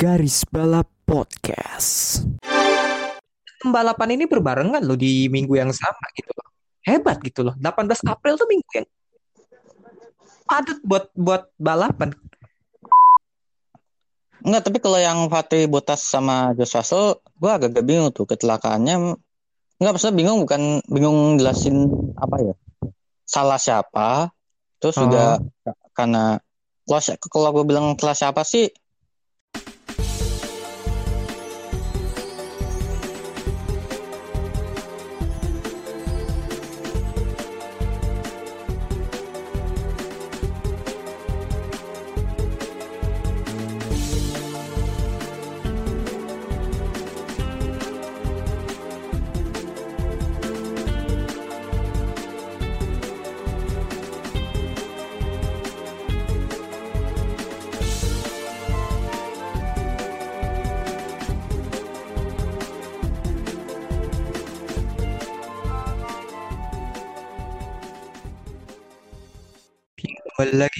Garis 0.00 0.48
Balap 0.48 0.88
Podcast. 1.04 2.24
Balapan 3.60 4.16
ini 4.16 4.24
berbarengan 4.24 4.80
loh 4.80 4.96
di 4.96 5.28
minggu 5.28 5.60
yang 5.60 5.68
sama 5.76 6.08
gitu 6.16 6.32
loh. 6.32 6.48
Hebat 6.88 7.20
gitu 7.20 7.44
loh. 7.44 7.52
18 7.60 8.08
April 8.08 8.40
tuh 8.40 8.48
minggu 8.48 8.70
yang 8.80 8.88
padat 10.48 10.80
buat 10.88 11.12
buat 11.12 11.52
balapan. 11.60 12.16
Enggak, 14.40 14.72
tapi 14.72 14.80
kalau 14.80 14.96
yang 14.96 15.28
Fatih 15.28 15.68
Botas 15.68 16.00
sama 16.00 16.56
Josh 16.56 16.80
Russell, 16.80 17.20
gue 17.36 17.50
agak-agak 17.52 17.84
bingung 17.84 18.08
tuh 18.16 18.24
kecelakaannya. 18.24 19.20
Enggak, 19.84 19.92
maksudnya 20.00 20.16
bingung 20.16 20.48
bukan 20.48 20.80
bingung 20.88 21.36
jelasin 21.36 21.92
apa 22.16 22.40
ya. 22.40 22.54
Salah 23.28 23.60
siapa, 23.60 24.32
terus 24.80 24.96
Oh. 24.96 25.04
juga 25.04 25.44
karena 25.92 26.40
kalau 26.88 27.04
kalau 27.28 27.48
gue 27.52 27.64
bilang 27.68 28.00
salah 28.00 28.16
siapa 28.16 28.48
sih, 28.48 28.64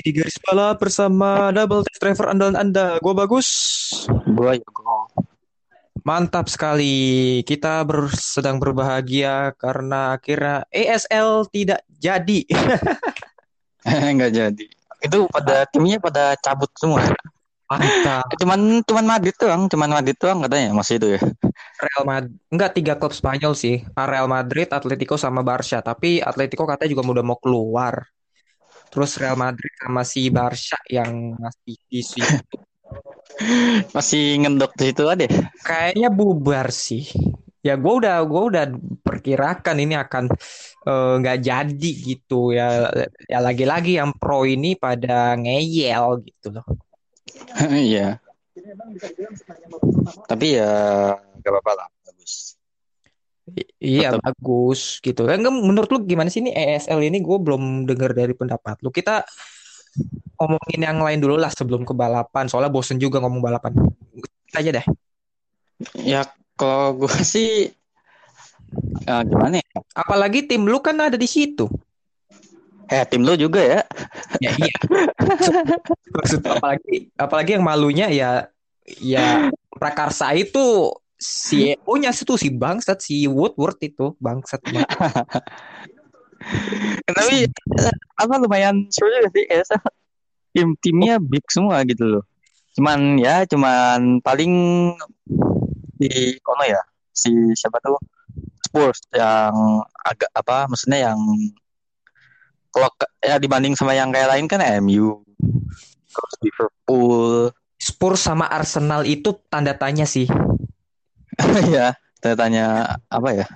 lagi 0.01 0.17
di 0.17 0.17
garis 0.17 0.41
balap 0.41 0.81
bersama 0.81 1.53
double 1.53 1.85
test 1.85 2.01
driver 2.01 2.33
andalan 2.33 2.57
Anda. 2.57 2.97
Gue 3.05 3.13
bagus. 3.13 3.49
gue 4.09 4.53
juga 4.65 5.13
Mantap 6.01 6.49
sekali. 6.49 6.97
Kita 7.45 7.85
ber- 7.85 8.09
sedang 8.17 8.57
berbahagia 8.57 9.53
karena 9.61 10.17
akhirnya 10.17 10.65
ESL 10.73 11.53
tidak 11.53 11.85
jadi. 12.01 12.49
nggak 14.17 14.33
jadi. 14.33 14.65
Itu 15.05 15.29
pada 15.29 15.69
timnya 15.69 16.01
pada 16.01 16.33
cabut 16.41 16.73
semua. 16.81 17.05
Mantap. 17.69 18.25
Cuman 18.41 18.81
cuman 18.81 19.05
Madrid 19.05 19.37
doang, 19.37 19.69
cuman 19.69 20.01
Madrid 20.01 20.17
doang 20.17 20.41
katanya 20.49 20.73
masih 20.73 20.97
itu 20.97 21.09
ya. 21.13 21.21
Real 21.77 22.05
Madrid 22.09 22.41
enggak 22.49 22.73
tiga 22.73 22.97
klub 22.97 23.13
Spanyol 23.13 23.53
sih. 23.53 23.85
Real 23.93 24.33
Madrid, 24.33 24.73
Atletico 24.73 25.21
sama 25.21 25.45
Barca. 25.45 25.85
Tapi 25.85 26.25
Atletico 26.25 26.65
katanya 26.65 26.89
juga 26.89 27.21
udah 27.21 27.25
mau 27.29 27.37
keluar. 27.37 28.01
Terus 28.91 29.11
Real 29.23 29.39
Madrid 29.39 29.73
sama 29.79 30.03
si 30.03 30.27
Barca 30.29 30.79
yang 30.91 31.39
masih 31.39 31.77
di 31.87 32.01
situ. 32.03 32.35
Masih 33.97 34.43
ngendok 34.43 34.75
di 34.77 34.91
situ 34.91 35.07
aja. 35.07 35.25
Kayaknya 35.65 36.09
bubar 36.13 36.69
sih. 36.75 37.07
Ya 37.63 37.77
gue 37.77 37.95
udah 38.03 38.25
gue 38.25 38.43
udah 38.53 38.65
perkirakan 39.05 39.77
ini 39.81 39.95
akan 39.97 40.29
eh, 40.85 41.15
nggak 41.21 41.39
jadi 41.41 41.91
gitu 42.05 42.53
ya. 42.53 42.91
Ya 43.31 43.39
lagi-lagi 43.41 43.97
yang 43.97 44.13
pro 44.19 44.45
ini 44.45 44.77
pada 44.77 45.39
ngeyel 45.39 46.21
gitu 46.27 46.61
loh. 46.61 46.67
Iya. 47.71 48.19
Tapi 50.29 50.47
ya 50.59 50.71
nggak 51.41 51.51
apa-apa 51.51 51.73
lah, 51.79 51.89
bagus. 52.05 52.60
Iya 53.81 54.15
Tetap. 54.15 54.23
bagus 54.23 55.01
gitu. 55.01 55.25
Enggak, 55.25 55.55
menurut 55.55 55.89
lu 55.91 55.99
gimana 56.05 56.29
sih 56.29 56.45
ini 56.45 56.53
ESL 56.53 57.01
ini? 57.01 57.19
Gue 57.25 57.41
belum 57.41 57.89
dengar 57.89 58.13
dari 58.13 58.37
pendapat 58.37 58.81
lu. 58.85 58.93
Kita 58.93 59.25
ngomongin 60.41 60.81
yang 60.81 60.99
lain 61.01 61.21
dulu 61.21 61.37
lah 61.41 61.51
sebelum 61.53 61.83
ke 61.89 61.93
balapan. 61.97 62.47
Soalnya 62.47 62.73
bosen 62.73 63.01
juga 63.01 63.19
ngomong 63.21 63.41
balapan. 63.41 63.73
Kita 64.49 64.61
aja 64.61 64.71
deh. 64.81 64.87
Ya 66.05 66.29
kalau 66.61 67.07
gue 67.07 67.15
sih 67.35 67.73
eh, 69.09 69.23
gimana 69.25 69.59
ya? 69.59 69.69
Apalagi 69.97 70.45
tim 70.45 70.69
lu 70.69 70.79
kan 70.85 71.01
ada 71.01 71.17
di 71.17 71.29
situ. 71.29 71.67
Eh 72.91 73.07
tim 73.07 73.23
lu 73.23 73.39
juga 73.39 73.63
ya? 73.63 73.81
Ya 74.43 74.51
iya. 74.59 74.77
Maksud 76.19 76.43
apalagi 76.43 77.09
apalagi 77.15 77.51
yang 77.57 77.65
malunya 77.65 78.11
ya 78.11 78.51
ya 78.99 79.49
Prakarsa 79.71 80.35
itu 80.35 80.91
si 81.21 81.77
EO-nya 81.77 82.17
itu 82.17 82.35
si 82.41 82.49
bangsat 82.49 82.99
si 83.05 83.29
Woodward 83.29 83.77
itu 83.85 84.17
bangsat. 84.17 84.65
Tapi 87.05 87.45
eh, 87.45 87.97
apa 88.17 88.35
lumayan 88.41 88.89
seru 88.89 89.13
juga 89.13 89.29
sih 89.37 89.45
ya. 89.45 89.61
Tim 90.51 90.73
timnya 90.81 91.21
big 91.21 91.45
semua 91.53 91.85
gitu 91.85 92.19
loh. 92.19 92.25
Cuman 92.75 93.21
ya 93.21 93.45
cuman 93.45 94.25
paling 94.25 94.53
di 96.01 96.41
kono 96.41 96.65
ya 96.65 96.81
si 97.13 97.29
siapa 97.53 97.77
tuh 97.85 98.01
Spurs 98.65 99.05
yang 99.13 99.85
agak 100.01 100.33
apa 100.33 100.65
maksudnya 100.65 101.13
yang 101.13 101.21
kalau 102.73 102.89
ya 103.21 103.37
dibanding 103.37 103.77
sama 103.77 103.93
yang 103.93 104.09
kayak 104.09 104.33
lain 104.33 104.49
kan 104.49 104.65
MU 104.81 105.21
terus 106.09 106.35
Liverpool 106.41 107.53
Spurs 107.81 108.21
sama 108.21 108.45
Arsenal 108.45 109.09
itu 109.09 109.33
tanda 109.49 109.73
tanya 109.73 110.05
sih. 110.05 110.29
ya 111.75 111.95
tanya 112.35 112.97
apa 113.11 113.31
ya 113.35 113.47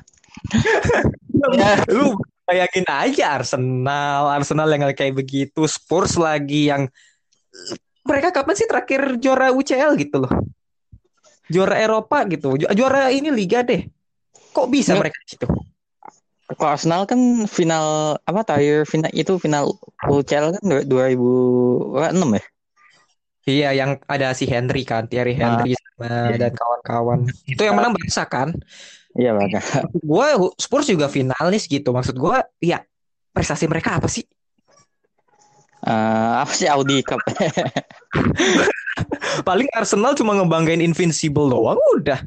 Ya. 1.55 1.81
Lu 1.97 2.17
bayangin 2.45 2.87
aja 2.89 3.41
Arsenal, 3.41 4.29
Arsenal 4.33 4.69
yang 4.71 4.85
kayak 4.93 5.17
begitu, 5.17 5.65
Spurs 5.69 6.17
lagi 6.17 6.69
yang 6.73 6.89
mereka 8.05 8.33
kapan 8.33 8.55
sih 8.57 8.69
terakhir 8.69 9.17
juara 9.21 9.49
UCL 9.53 9.97
gitu 9.97 10.25
loh. 10.25 10.33
Juara 11.49 11.81
Eropa 11.81 12.25
gitu. 12.29 12.57
Ju- 12.57 12.71
Juara 12.73 13.13
ini 13.13 13.29
liga 13.33 13.65
deh. 13.65 13.85
Kok 14.53 14.69
bisa 14.69 14.93
Nggak. 14.95 15.01
mereka 15.01 15.17
di 15.25 15.29
situ? 15.29 15.47
Kalau 16.45 16.71
Arsenal 16.77 17.03
kan 17.09 17.21
final 17.49 18.17
apa 18.21 18.41
terakhir 18.45 18.85
final 18.85 19.11
itu 19.17 19.41
final 19.41 19.73
UCL 20.05 20.61
kan 20.61 20.63
dua- 20.65 20.85
2006 20.85 22.37
ya 22.37 22.45
Iya, 23.45 23.77
yang 23.77 24.01
ada 24.09 24.33
si 24.33 24.49
Henry 24.49 24.89
kan, 24.89 25.05
Thierry 25.05 25.37
Ah, 25.37 25.61
Henry 25.61 25.77
sama 25.77 26.33
iya. 26.33 26.49
dan 26.49 26.53
kawan-kawan. 26.57 27.29
Itu 27.45 27.61
yang 27.61 27.77
menang 27.77 27.93
Barca 27.93 28.25
kan. 28.25 28.57
iya 29.15 29.31
bahkan 29.37 29.61
Gue 30.01 30.29
Spurs 30.57 30.89
juga 30.89 31.13
finalis 31.13 31.69
gitu. 31.69 31.93
Maksud 31.93 32.17
gue, 32.17 32.37
ya 32.65 32.81
prestasi 33.37 33.69
mereka 33.69 34.01
apa 34.01 34.09
sih? 34.09 34.25
Eh, 35.85 36.35
apa 36.41 36.49
sih 36.57 36.65
Audi 36.65 37.05
Cup 37.05 37.21
Paling 39.49 39.69
Arsenal 39.77 40.17
cuma 40.17 40.33
ngebanggain 40.33 40.81
Invincible 40.81 41.53
doang 41.53 41.77
udah. 42.01 42.25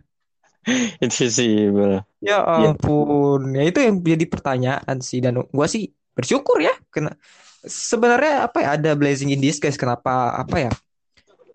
Invisible 1.01 2.05
Ya 2.21 2.43
ampun, 2.43 3.55
ya 3.55 3.63
itu 3.65 3.79
yang 3.81 4.03
jadi 4.03 4.25
pertanyaan 4.27 4.97
sih 4.99 5.23
dan 5.23 5.41
gua 5.49 5.65
sih 5.65 5.89
bersyukur 6.13 6.61
ya. 6.61 6.75
Kena 6.93 7.15
sebenarnya 7.63 8.45
apa 8.45 8.61
ya 8.61 8.69
ada 8.77 8.91
blessing 8.93 9.33
in 9.33 9.41
disguise 9.41 9.79
kenapa 9.79 10.37
apa 10.37 10.69
ya? 10.69 10.71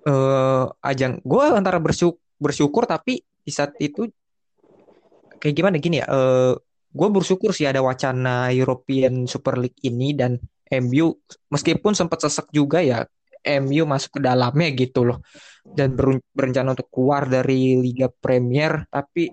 Eh 0.03 0.65
ajang 0.83 1.23
gua 1.23 1.55
antara 1.55 1.79
bersyukur 1.79 2.19
bersyukur 2.43 2.91
tapi 2.91 3.23
di 3.23 3.53
saat 3.55 3.79
itu 3.79 4.11
kayak 5.39 5.55
gimana 5.55 5.77
gini 5.79 6.03
ya? 6.03 6.07
Eh 6.11 6.55
gua 6.91 7.09
bersyukur 7.09 7.55
sih 7.55 7.67
ada 7.71 7.81
wacana 7.81 8.51
European 8.51 9.31
Super 9.31 9.57
League 9.63 9.79
ini 9.87 10.13
dan 10.13 10.39
MU 10.73 11.15
meskipun 11.53 11.93
sempat 11.93 12.25
sesek 12.25 12.49
juga 12.51 12.81
ya 12.81 13.05
MU 13.43 13.85
masuk 13.87 14.19
ke 14.19 14.21
dalamnya 14.23 14.69
gitu 14.75 15.07
loh 15.07 15.19
dan 15.63 15.95
berencana 16.35 16.75
untuk 16.75 16.89
keluar 16.91 17.27
dari 17.27 17.79
Liga 17.79 18.11
Premier 18.11 18.87
tapi 18.91 19.31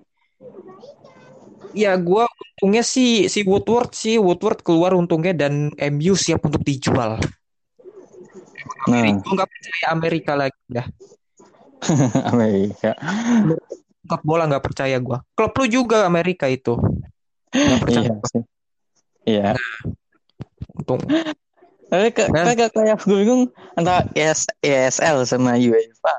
Ya 1.70 1.94
gua 1.94 2.26
untungnya 2.26 2.82
sih 2.82 3.30
si 3.30 3.46
Woodward 3.46 3.94
sih 3.94 4.18
Woodward 4.18 4.66
keluar 4.66 4.90
untungnya 4.98 5.30
dan 5.30 5.70
MU 5.78 6.18
siap 6.18 6.42
untuk 6.42 6.66
dijual. 6.66 7.22
Nah 8.88 9.04
Gue 9.20 9.32
nggak 9.36 9.50
percaya 9.50 9.84
Amerika 9.92 10.32
lagi 10.38 10.60
dah. 10.70 10.86
Amerika 12.32 12.92
Klub 14.10 14.22
bola 14.26 14.44
nggak 14.50 14.64
percaya 14.64 14.96
gua. 14.98 15.22
Klub 15.38 15.52
lu 15.54 15.66
juga 15.70 16.02
Amerika 16.08 16.50
itu. 16.50 16.74
Nggak 17.54 17.80
percaya. 17.84 18.10
iya 19.28 19.52
iya 19.54 19.54
Untung. 20.74 20.98
tapi 21.90 22.14
Kan? 22.14 22.30
kayak 22.54 22.70
kayak 22.70 23.02
gue 23.02 23.18
bingung 23.18 23.50
antara 23.74 24.06
ES, 24.14 24.46
ESL 24.62 25.26
sama 25.26 25.58
UEFA 25.58 26.14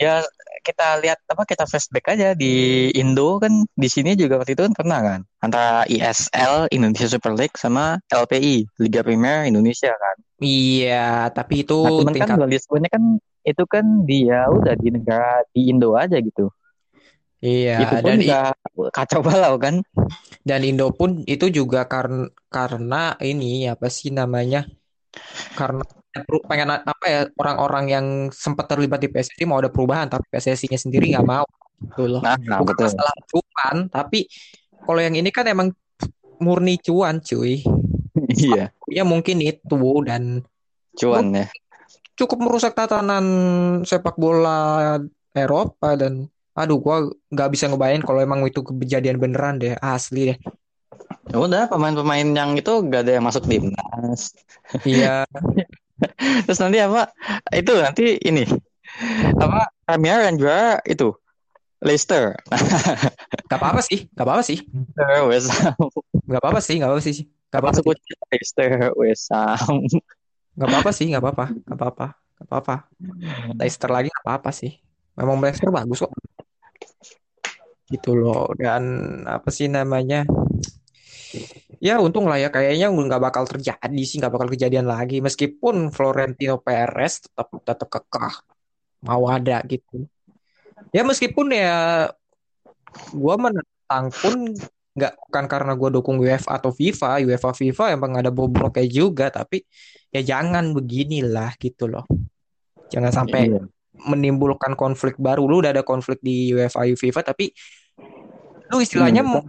ya 0.00 0.24
kita 0.64 0.96
lihat 1.04 1.20
apa 1.28 1.44
kita 1.44 1.68
flashback 1.68 2.16
aja 2.16 2.32
di 2.32 2.88
Indo 2.96 3.36
kan 3.36 3.68
di 3.76 3.88
sini 3.88 4.16
juga 4.16 4.40
waktu 4.40 4.56
itu 4.56 4.64
kan 4.64 4.72
pernah 4.72 5.00
kan 5.04 5.20
antara 5.44 5.84
ISL 5.88 6.72
Indonesia 6.72 7.04
Super 7.04 7.36
League 7.36 7.56
sama 7.60 8.00
LPI 8.08 8.64
Liga 8.80 9.04
Premier 9.04 9.44
Indonesia 9.44 9.92
kan. 9.92 10.16
Iya, 10.40 11.28
tapi 11.36 11.68
itu 11.68 11.76
Nah, 11.84 11.92
cuman 12.00 12.14
kan 12.16 12.28
tingkat 12.32 12.48
Lisbonnya 12.48 12.88
kan 12.88 13.04
itu 13.44 13.64
kan 13.68 13.84
dia 14.08 14.48
udah 14.48 14.72
di 14.76 14.88
negara 14.88 15.44
di 15.52 15.68
Indo 15.68 15.92
aja 15.96 16.16
gitu. 16.16 16.48
Iya, 17.40 17.84
itu 17.84 17.94
pun 18.00 18.16
dan 18.20 18.52
kacau 18.92 19.20
balau 19.20 19.56
kan. 19.60 19.84
dan 20.40 20.64
Indo 20.64 20.88
pun 20.96 21.24
itu 21.28 21.52
juga 21.52 21.84
karena 21.84 22.32
karena 22.48 23.16
ini 23.20 23.68
apa 23.68 23.92
sih 23.92 24.08
namanya? 24.08 24.64
Karena 25.56 25.84
pengen 26.50 26.68
apa 26.82 27.04
ya 27.06 27.20
orang-orang 27.38 27.84
yang 27.86 28.06
sempat 28.34 28.66
terlibat 28.66 28.98
di 28.98 29.06
PSSI 29.06 29.46
mau 29.46 29.62
ada 29.62 29.70
perubahan 29.70 30.10
tapi 30.10 30.26
PSSI-nya 30.26 30.78
sendiri 30.78 31.14
nggak 31.14 31.26
mau 31.26 31.46
gitu 31.80 32.10
loh. 32.10 32.20
Nah, 32.20 32.36
nah, 32.44 32.58
Bukan 32.60 32.74
betul. 32.76 32.86
masalah 32.90 33.14
cuan, 33.30 33.76
tapi 33.88 34.26
kalau 34.82 35.00
yang 35.00 35.14
ini 35.16 35.30
kan 35.30 35.46
emang 35.46 35.70
murni 36.42 36.76
cuan, 36.82 37.22
cuy. 37.22 37.62
Iya, 38.30 38.74
Ya 38.90 39.06
mungkin 39.06 39.38
itu 39.38 40.02
dan 40.02 40.42
cuan 40.98 41.30
ya. 41.30 41.46
cukup 42.18 42.38
merusak 42.42 42.74
tatanan 42.74 43.24
sepak 43.86 44.18
bola 44.18 44.98
Eropa 45.32 45.94
dan 45.94 46.26
aduh 46.58 46.82
gua 46.82 47.06
nggak 47.30 47.48
bisa 47.54 47.70
ngebayangin 47.70 48.02
kalau 48.02 48.20
emang 48.20 48.42
itu 48.44 48.60
kejadian 48.66 49.16
beneran 49.22 49.62
deh 49.62 49.78
asli 49.78 50.34
deh 50.34 50.38
Ya 51.30 51.38
udah 51.38 51.70
pemain-pemain 51.70 52.26
yang 52.26 52.58
itu 52.58 52.72
gak 52.90 53.06
ada 53.06 53.12
yang 53.18 53.22
masuk 53.22 53.46
timnas. 53.46 54.34
iya 54.82 55.22
Terus 56.46 56.58
nanti 56.60 56.78
apa? 56.80 57.10
Itu 57.52 57.72
nanti 57.78 58.18
ini 58.22 58.44
apa? 59.38 59.70
Premier 59.90 60.30
yang 60.30 60.38
juara 60.38 60.78
itu 60.86 61.10
Leicester. 61.80 62.36
nggak 63.48 63.58
apa-apa 63.58 63.80
sih 63.82 64.06
nggak 64.12 64.26
apa-apa 64.26 64.42
sih 64.44 64.58
Leicester, 64.62 65.26
West 65.26 65.50
Ham. 65.50 65.74
nggak 66.28 66.40
apa-apa 66.40 66.60
sih 66.60 66.74
nggak 66.78 66.90
apa-apa 66.90 67.02
sih 67.02 67.16
nggak 67.50 67.60
apa-apa 67.60 67.80
kucing 67.82 68.18
Leicester, 68.30 68.68
West 68.94 69.26
Ham. 69.32 69.76
nggak 70.54 70.68
apa-apa 70.68 70.90
sih 70.94 71.06
nggak 71.10 71.22
apa-apa 71.24 71.46
nggak 71.50 71.78
apa-apa 71.78 72.06
nggak 72.14 72.46
apa-apa 72.46 72.74
Leicester 73.58 73.90
lagi 73.90 74.08
nggak 74.12 74.24
apa-apa 74.28 74.50
sih 74.52 74.72
memang 75.16 75.40
Leicester 75.40 75.72
bagus 75.72 76.04
kok 76.04 76.12
gitu 77.90 78.14
loh 78.14 78.54
dan 78.54 78.82
apa 79.26 79.50
sih 79.50 79.66
namanya 79.66 80.22
ya 81.80 81.96
untung 81.96 82.28
lah 82.28 82.36
ya 82.36 82.52
kayaknya 82.52 82.92
nggak 82.92 83.22
bakal 83.24 83.48
terjadi 83.48 84.02
sih 84.04 84.20
nggak 84.20 84.32
bakal 84.36 84.48
kejadian 84.52 84.86
lagi. 84.86 85.24
Meskipun 85.24 85.88
Florentino 85.90 86.60
Perez 86.60 87.24
tetap 87.24 87.48
tetap 87.64 87.88
kekeh 87.88 88.34
mau 89.00 89.24
ada 89.32 89.64
gitu. 89.64 90.04
Ya 90.92 91.00
meskipun 91.02 91.50
ya 91.56 92.12
gua 93.16 93.34
menentang 93.40 94.12
pun 94.12 94.52
nggak 94.92 95.12
bukan 95.24 95.44
karena 95.48 95.72
gua 95.72 95.88
dukung 95.88 96.20
UEFA 96.20 96.60
atau 96.60 96.68
FIFA. 96.68 97.24
UEFA 97.24 97.56
FIFA 97.56 97.84
emang 97.96 98.12
ada 98.20 98.28
bobroknya 98.28 98.84
juga 98.84 99.32
tapi 99.32 99.64
ya 100.12 100.20
jangan 100.20 100.76
beginilah 100.76 101.56
gitu 101.56 101.88
loh. 101.88 102.04
Jangan 102.92 103.24
sampai 103.24 103.48
Iya. 103.48 103.62
menimbulkan 104.04 104.76
konflik 104.76 105.16
baru. 105.16 105.48
Lu 105.48 105.64
udah 105.64 105.72
ada 105.72 105.84
konflik 105.86 106.20
di 106.20 106.52
UEFA 106.52 106.92
FIFA 106.92 107.20
tapi 107.32 107.56
lu 108.70 108.78
istilahnya 108.84 109.24
Hmm, 109.24 109.32
mau 109.32 109.42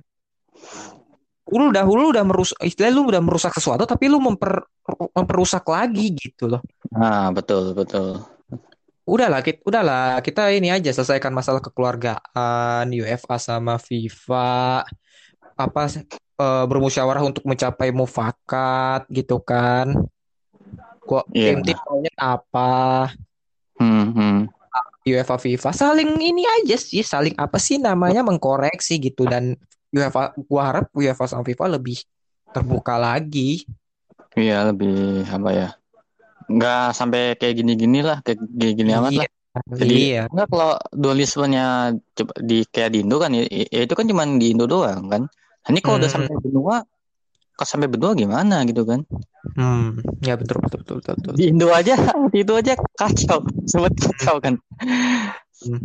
lu 1.51 1.69
udah 1.69 1.83
lu 1.83 2.09
udah 2.09 2.24
merusak 2.24 2.57
istilahnya 2.63 2.95
lu 2.95 3.03
udah 3.06 3.19
merusak 3.19 3.51
sesuatu 3.51 3.83
tapi 3.83 4.07
lu 4.07 4.18
memper 4.18 4.63
memperusak 5.12 5.68
lagi 5.68 6.15
gitu 6.15 6.48
loh 6.48 6.62
Nah, 6.92 7.31
betul, 7.31 7.71
betul. 7.71 8.19
udahlah 9.01 9.42
kita 9.42 9.59
udahlah 9.63 10.19
kita 10.19 10.51
ini 10.51 10.71
aja 10.71 10.92
selesaikan 10.92 11.31
masalah 11.31 11.59
kekeluargaan 11.59 12.88
UEFA 12.88 13.36
sama 13.36 13.75
FIFA 13.75 14.86
apa 15.53 15.81
eh, 16.38 16.65
bermusyawarah 16.65 17.24
untuk 17.24 17.44
mencapai 17.44 17.92
mufakat 17.92 19.06
gitu 19.09 19.42
kan 19.42 19.92
kok 21.01 21.27
Iya. 21.33 21.57
tim-tim 21.57 21.77
maunya 21.83 22.13
apa 22.15 23.12
Hmm, 23.75 24.13
hmm. 24.13 24.38
UEFA 25.01 25.36
FIFA 25.36 25.74
saling 25.74 26.13
ini 26.21 26.45
aja 26.62 26.77
sih 26.77 27.01
saling 27.01 27.33
apa 27.33 27.57
sih 27.57 27.81
namanya 27.81 28.21
mengkoreksi 28.21 29.01
gitu 29.01 29.25
dan 29.25 29.57
UEFA 29.91 30.33
gua 30.47 30.61
harap 30.71 30.85
UEFA 30.95 31.25
sama 31.27 31.43
FIFA 31.43 31.77
lebih 31.77 31.97
terbuka 32.51 32.95
lagi 32.95 33.63
Iya, 34.35 34.71
lebih 34.71 35.27
apa 35.27 35.49
ya? 35.51 35.67
Nggak 36.47 36.83
sampai 36.95 37.21
kayak 37.39 37.55
gini-gini 37.63 37.99
lah, 38.03 38.23
kayak 38.23 38.39
gini-gini 38.43 38.91
amat 38.95 39.11
iya 39.11 39.27
lah. 39.27 39.27
Jadi 39.75 39.93
iya 40.07 40.21
enggak 40.31 40.47
kalau 40.47 40.71
dualismenya 40.95 41.65
coba 42.15 42.33
di 42.39 42.63
kayak 42.71 42.89
di 42.95 42.97
Indo 43.03 43.19
kan 43.19 43.31
ya, 43.35 43.43
ya 43.47 43.81
itu 43.83 43.93
kan 43.95 44.05
cuma 44.07 44.23
di 44.23 44.47
Indo 44.55 44.65
doang 44.67 45.11
kan. 45.11 45.27
Ini 45.67 45.79
kalau 45.83 45.99
udah 45.99 46.07
Hmm. 46.07 46.15
sampai 46.27 46.35
benua, 46.39 46.75
kalau 47.59 47.67
sampai 47.67 47.88
benua 47.91 48.11
gimana 48.15 48.63
gitu 48.63 48.83
kan? 48.88 49.03
hmm 49.57 50.21
ya 50.23 50.38
betul 50.38 50.61
betul 50.63 50.79
betul 50.85 50.95
betul, 51.03 51.13
betul. 51.19 51.33
Di 51.35 51.43
Indo 51.51 51.67
aja, 51.75 51.95
di 52.33 52.38
itu 52.43 52.53
aja 52.55 52.73
kacau, 52.95 53.39
sempat 53.71 53.93
kacau 53.99 54.35
kan. 54.39 54.53
Hmm. 55.67 55.79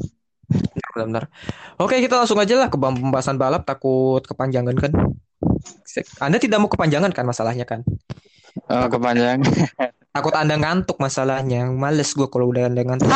Benar-benar. 0.46 1.28
Oke, 1.76 1.98
kita 1.98 2.16
langsung 2.22 2.38
aja 2.38 2.54
lah 2.56 2.68
ke 2.70 2.78
pembahasan 2.78 3.36
balap. 3.36 3.66
Takut 3.66 4.22
kepanjangan 4.24 4.76
kan? 4.78 4.92
Anda 6.22 6.38
tidak 6.38 6.62
mau 6.62 6.70
kepanjangan 6.70 7.10
kan 7.10 7.24
masalahnya 7.26 7.66
kan? 7.66 7.82
Eh, 8.56 8.86
kepanjang. 8.88 9.44
Takut 10.16 10.32
Anda 10.32 10.56
ngantuk 10.56 10.96
masalahnya. 10.96 11.68
Males 11.68 12.14
gue 12.16 12.28
kalau 12.30 12.48
udah 12.48 12.72
Anda 12.72 12.82
ngantuk. 12.86 13.10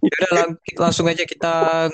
Udah 0.00 0.30
lang- 0.34 0.58
langsung 0.74 1.06
aja 1.06 1.22
kita 1.22 1.86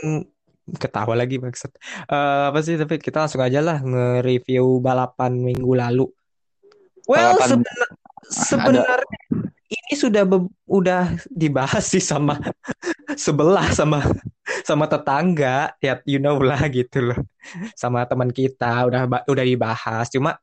ketawa 0.80 1.14
lagi 1.14 1.36
maksud. 1.38 1.70
Eh, 2.08 2.44
apa 2.50 2.58
sih 2.64 2.78
tapi 2.80 2.98
kita 2.98 3.26
langsung 3.26 3.42
aja 3.44 3.60
lah 3.60 3.82
nge-review 3.82 4.80
balapan 4.80 5.36
minggu 5.36 5.72
lalu. 5.76 6.06
Well, 7.06 7.38
Balapan 7.38 7.62
sebenarnya 8.30 9.20
ini 9.66 9.92
sudah 9.98 10.22
be- 10.22 10.50
udah 10.70 11.18
dibahas 11.26 11.84
sih 11.90 12.02
sama 12.02 12.38
sebelah 13.24 13.66
sama 13.74 14.02
sama 14.62 14.86
tetangga. 14.86 15.74
Ya 15.82 15.98
you 16.06 16.22
know 16.22 16.38
lah 16.38 16.60
gitu 16.70 17.12
loh. 17.12 17.18
Sama 17.74 18.06
teman 18.06 18.30
kita 18.30 18.86
udah 18.86 19.06
udah 19.26 19.44
dibahas. 19.46 20.06
Cuma 20.10 20.38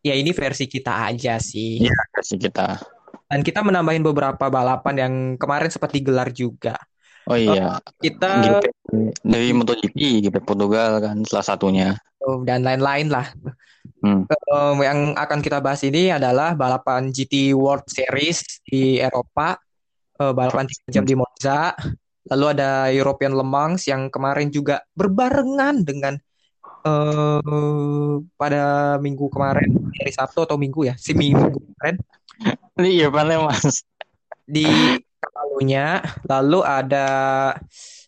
ya 0.00 0.16
ini 0.16 0.32
versi 0.32 0.66
kita 0.66 1.08
aja 1.08 1.36
sih. 1.38 1.84
Iya, 1.84 1.96
kasih 2.16 2.38
kita. 2.40 2.80
dan 3.32 3.40
kita 3.40 3.64
menambahin 3.64 4.04
beberapa 4.04 4.52
balapan 4.52 4.94
yang 5.00 5.14
kemarin 5.40 5.72
sempat 5.72 5.88
digelar 5.96 6.28
juga. 6.36 6.76
Oh 7.24 7.38
iya, 7.38 7.80
kita 7.96 8.44
GP 8.44 8.64
dari 9.24 9.56
MotoGP, 9.56 9.96
GP 10.28 10.36
Portugal 10.44 11.00
kan 11.00 11.16
salah 11.24 11.46
satunya. 11.46 11.96
Oh, 12.26 12.42
dan 12.46 12.62
lain-lain 12.62 13.08
lah. 13.10 13.26
Hmm. 14.02 14.26
Em, 14.26 14.76
yang 14.82 14.98
akan 15.14 15.38
kita 15.38 15.62
bahas 15.62 15.82
ini 15.86 16.10
adalah 16.10 16.58
balapan 16.58 17.10
GT 17.14 17.54
World 17.54 17.86
Series 17.86 18.62
di 18.66 18.98
Eropa. 18.98 19.58
Eh, 20.18 20.32
balapan 20.34 20.66
3 20.66 20.94
jam 20.94 21.04
di 21.06 21.14
Monza. 21.14 21.74
Lalu 22.30 22.44
ada 22.54 22.90
European 22.94 23.34
Le 23.34 23.46
Mans 23.46 23.82
yang 23.86 24.06
kemarin 24.10 24.50
juga 24.50 24.82
berbarengan 24.94 25.82
dengan 25.82 26.14
eh 26.82 28.18
pada 28.34 28.98
minggu 28.98 29.30
kemarin 29.30 29.70
hari 29.94 30.10
Sabtu 30.10 30.46
atau 30.46 30.58
Minggu 30.58 30.86
ya? 30.86 30.94
Si 30.98 31.14
Minggu 31.14 31.54
kemarin. 31.54 31.96
Iya, 32.78 33.06
paling 33.10 33.46
mas. 33.46 33.86
di 34.42 34.66
lalunya 35.22 36.02
lalu 36.26 36.60
ada 36.66 37.06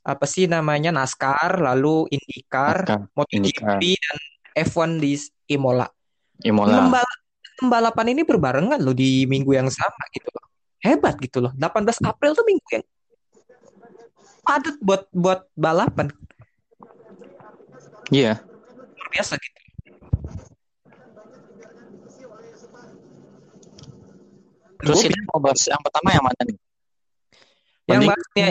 apa 0.05 0.29
sih 0.29 0.45
namanya? 0.45 0.93
NASCAR 0.93 1.65
lalu 1.65 2.05
IndyCar 2.13 2.85
MotoGP 3.17 3.83
dan 3.97 4.19
F1 4.53 5.01
di 5.01 5.17
Imola. 5.49 5.89
Imola. 6.45 6.77
enam 6.77 6.93
bal- 6.93 7.21
enam 7.57 7.69
balapan 7.73 8.07
ini 8.13 8.23
berbarengan 8.23 8.81
loh 8.85 8.93
di 8.93 9.25
minggu 9.25 9.57
yang 9.57 9.73
sama 9.73 10.05
gitu 10.13 10.29
loh. 10.29 10.45
Hebat 10.85 11.17
gitu 11.17 11.41
loh. 11.41 11.53
18 11.57 12.05
April 12.05 12.37
tuh 12.37 12.45
minggu 12.45 12.69
yang 12.77 12.85
padat 14.45 14.77
buat 14.85 15.09
buat 15.17 15.49
balapan. 15.57 16.13
Iya. 18.13 18.45
luar 18.45 19.09
biasa 19.09 19.41
gitu. 19.41 19.59
Terus 24.85 25.01
gue 25.01 25.09
kita 25.09 25.25
mau 25.33 25.41
bahas 25.41 25.65
yang 25.65 25.81
pertama 25.81 26.09
yang 26.13 26.25
mana 26.29 26.41
nih? 26.45 26.59
yang 27.85 28.01
bahasnya 28.09 28.49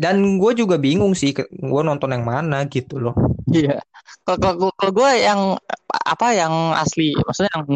dan 0.00 0.40
gue 0.40 0.52
juga 0.56 0.80
bingung 0.80 1.12
sih 1.12 1.36
gue 1.36 1.82
nonton 1.84 2.08
yang 2.08 2.24
mana 2.24 2.64
gitu 2.72 2.96
loh 2.96 3.12
Iya. 3.50 3.82
Kalau 4.22 4.70
gue 4.94 5.10
yang 5.18 5.58
apa 5.90 6.26
yang 6.38 6.70
asli, 6.78 7.10
maksudnya 7.18 7.50
yang 7.58 7.66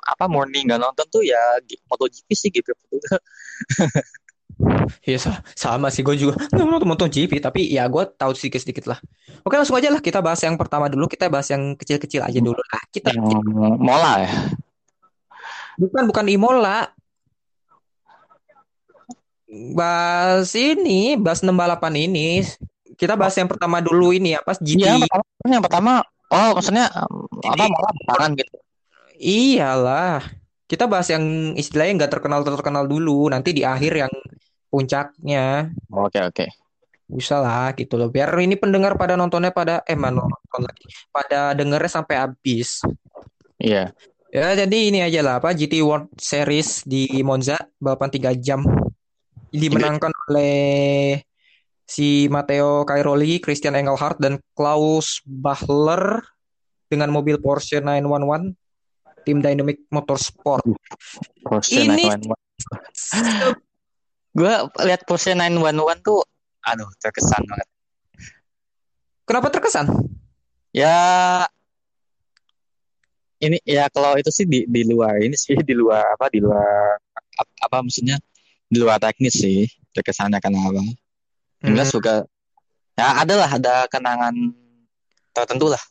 apa 0.00 0.24
morning 0.32 0.64
nggak 0.64 0.80
nonton 0.80 1.04
tuh 1.12 1.20
ya 1.20 1.36
MotoGP 1.92 2.28
sih 2.32 2.48
gitu. 2.48 2.72
Iya 5.04 5.16
sa- 5.16 5.40
sama 5.56 5.88
sih 5.88 6.04
gue 6.04 6.12
juga 6.20 6.36
nggak 6.36 6.64
nonton 6.68 6.88
MotoGP 6.88 7.40
tapi 7.40 7.68
ya 7.72 7.88
gue 7.88 8.04
tahu 8.12 8.36
sedikit 8.36 8.60
sedikit 8.60 8.84
lah 8.92 8.98
oke 9.40 9.56
langsung 9.56 9.76
aja 9.80 9.88
lah 9.88 10.04
kita 10.04 10.20
bahas 10.20 10.36
yang 10.44 10.60
pertama 10.60 10.84
dulu 10.92 11.08
kita 11.08 11.32
bahas 11.32 11.48
yang 11.48 11.72
kecil 11.80 11.96
kecil 11.96 12.20
aja 12.20 12.36
dulu 12.44 12.60
lah 12.60 12.82
kita 12.92 13.08
Yang 13.08 13.40
Mola 13.80 14.20
ya. 14.20 14.32
bukan 15.80 16.02
bukan 16.12 16.26
Imola 16.28 16.92
bahas 19.74 20.54
ini 20.54 21.18
bahas 21.18 21.42
enam 21.42 21.58
balapan 21.58 22.06
ini 22.06 22.46
kita 22.94 23.18
bahas 23.18 23.34
yang 23.34 23.50
pertama 23.50 23.82
dulu 23.82 24.14
ini 24.14 24.38
apa 24.38 24.54
GT 24.54 24.78
Iya, 24.78 24.94
yang 24.94 25.02
pertama, 25.02 25.24
yang 25.50 25.64
pertama 25.64 25.92
oh 26.30 26.50
maksudnya 26.54 26.86
um, 26.94 27.26
apa 27.42 27.64
Mola 27.66 27.90
belakangan 27.90 28.30
gitu. 28.38 28.56
iyalah 29.18 30.22
Kita 30.70 30.86
bahas 30.86 31.10
yang 31.10 31.58
istilahnya 31.58 32.06
nggak 32.06 32.12
terkenal 32.14 32.46
terkenal 32.46 32.86
dulu, 32.86 33.26
nanti 33.26 33.50
di 33.50 33.66
akhir 33.66 34.06
yang 34.06 34.12
puncaknya 34.70 35.66
Oke, 35.90 36.22
oke. 36.22 36.46
bisa 37.10 37.42
lah 37.42 37.74
gitu 37.74 37.98
loh. 37.98 38.06
Biar 38.06 38.30
ini 38.38 38.54
pendengar 38.54 38.94
pada 38.94 39.18
nontonnya 39.18 39.50
pada 39.50 39.82
eh 39.82 39.98
mana 39.98 40.22
nonton 40.22 40.62
lagi, 40.62 40.86
pada 41.10 41.58
dengernya 41.58 41.90
sampai 41.90 42.22
habis. 42.22 42.86
Iya. 43.58 43.90
Ya 44.30 44.54
jadi 44.54 44.94
ini 44.94 45.02
aja 45.02 45.26
lah 45.26 45.42
apa 45.42 45.50
GT 45.50 45.82
World 45.82 46.14
Series 46.14 46.86
di 46.86 47.18
Monza 47.26 47.58
balapan 47.82 48.30
3 48.30 48.38
jam 48.38 48.62
dimenangkan 49.50 50.12
oleh 50.30 51.18
si 51.86 52.30
Matteo 52.30 52.86
Cairoli, 52.86 53.42
Christian 53.42 53.74
Engelhardt 53.74 54.22
dan 54.22 54.38
Klaus 54.54 55.18
Bachler 55.26 56.22
dengan 56.86 57.10
mobil 57.10 57.38
Porsche 57.38 57.82
911 57.82 58.54
tim 59.26 59.42
Dynamic 59.42 59.84
Motorsport. 59.90 60.62
Porsche 61.42 61.82
Ini 61.82 61.98
911. 61.98 62.38
Gue 64.38 64.54
lihat 64.86 65.02
Porsche 65.06 65.34
911 65.34 66.06
tuh, 66.06 66.22
aduh 66.62 66.86
terkesan 67.02 67.42
banget. 67.42 67.68
Kenapa 69.26 69.50
terkesan? 69.50 69.86
Ya, 70.70 70.94
ini 73.42 73.58
ya 73.66 73.90
kalau 73.90 74.14
itu 74.14 74.30
sih 74.30 74.46
di 74.46 74.68
di 74.70 74.86
luar 74.86 75.18
ini 75.18 75.34
sih 75.34 75.58
di 75.58 75.74
luar 75.74 76.14
apa 76.14 76.30
di 76.30 76.38
luar 76.38 76.94
ap- 77.40 77.58
apa 77.66 77.76
maksudnya 77.82 78.20
di 78.70 78.78
luar 78.80 78.98
teknis 79.02 79.34
sih 79.36 79.66
terkesannya 79.92 80.38
kenapa? 80.38 80.80
Yang 81.66 81.72
jelas 81.76 81.90
Hmm, 81.90 81.96
juga 81.96 82.14
ya 82.98 83.06
ada 83.22 83.34
lah 83.36 83.50
ada 83.50 83.74
kenangan 83.90 84.34
tertentu 85.34 85.66
lah 85.72 85.82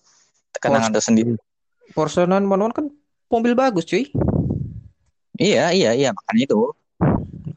kenangan 0.62 0.92
tersendiri. 0.96 1.36
Porsche 1.96 2.24
911 2.26 2.78
kan 2.78 2.86
mobil 3.30 3.54
bagus 3.58 3.86
cuy. 3.90 4.10
Iya 5.40 5.72
iya 5.72 5.92
iya 5.96 6.10
makanya 6.12 6.44
itu. 6.48 6.58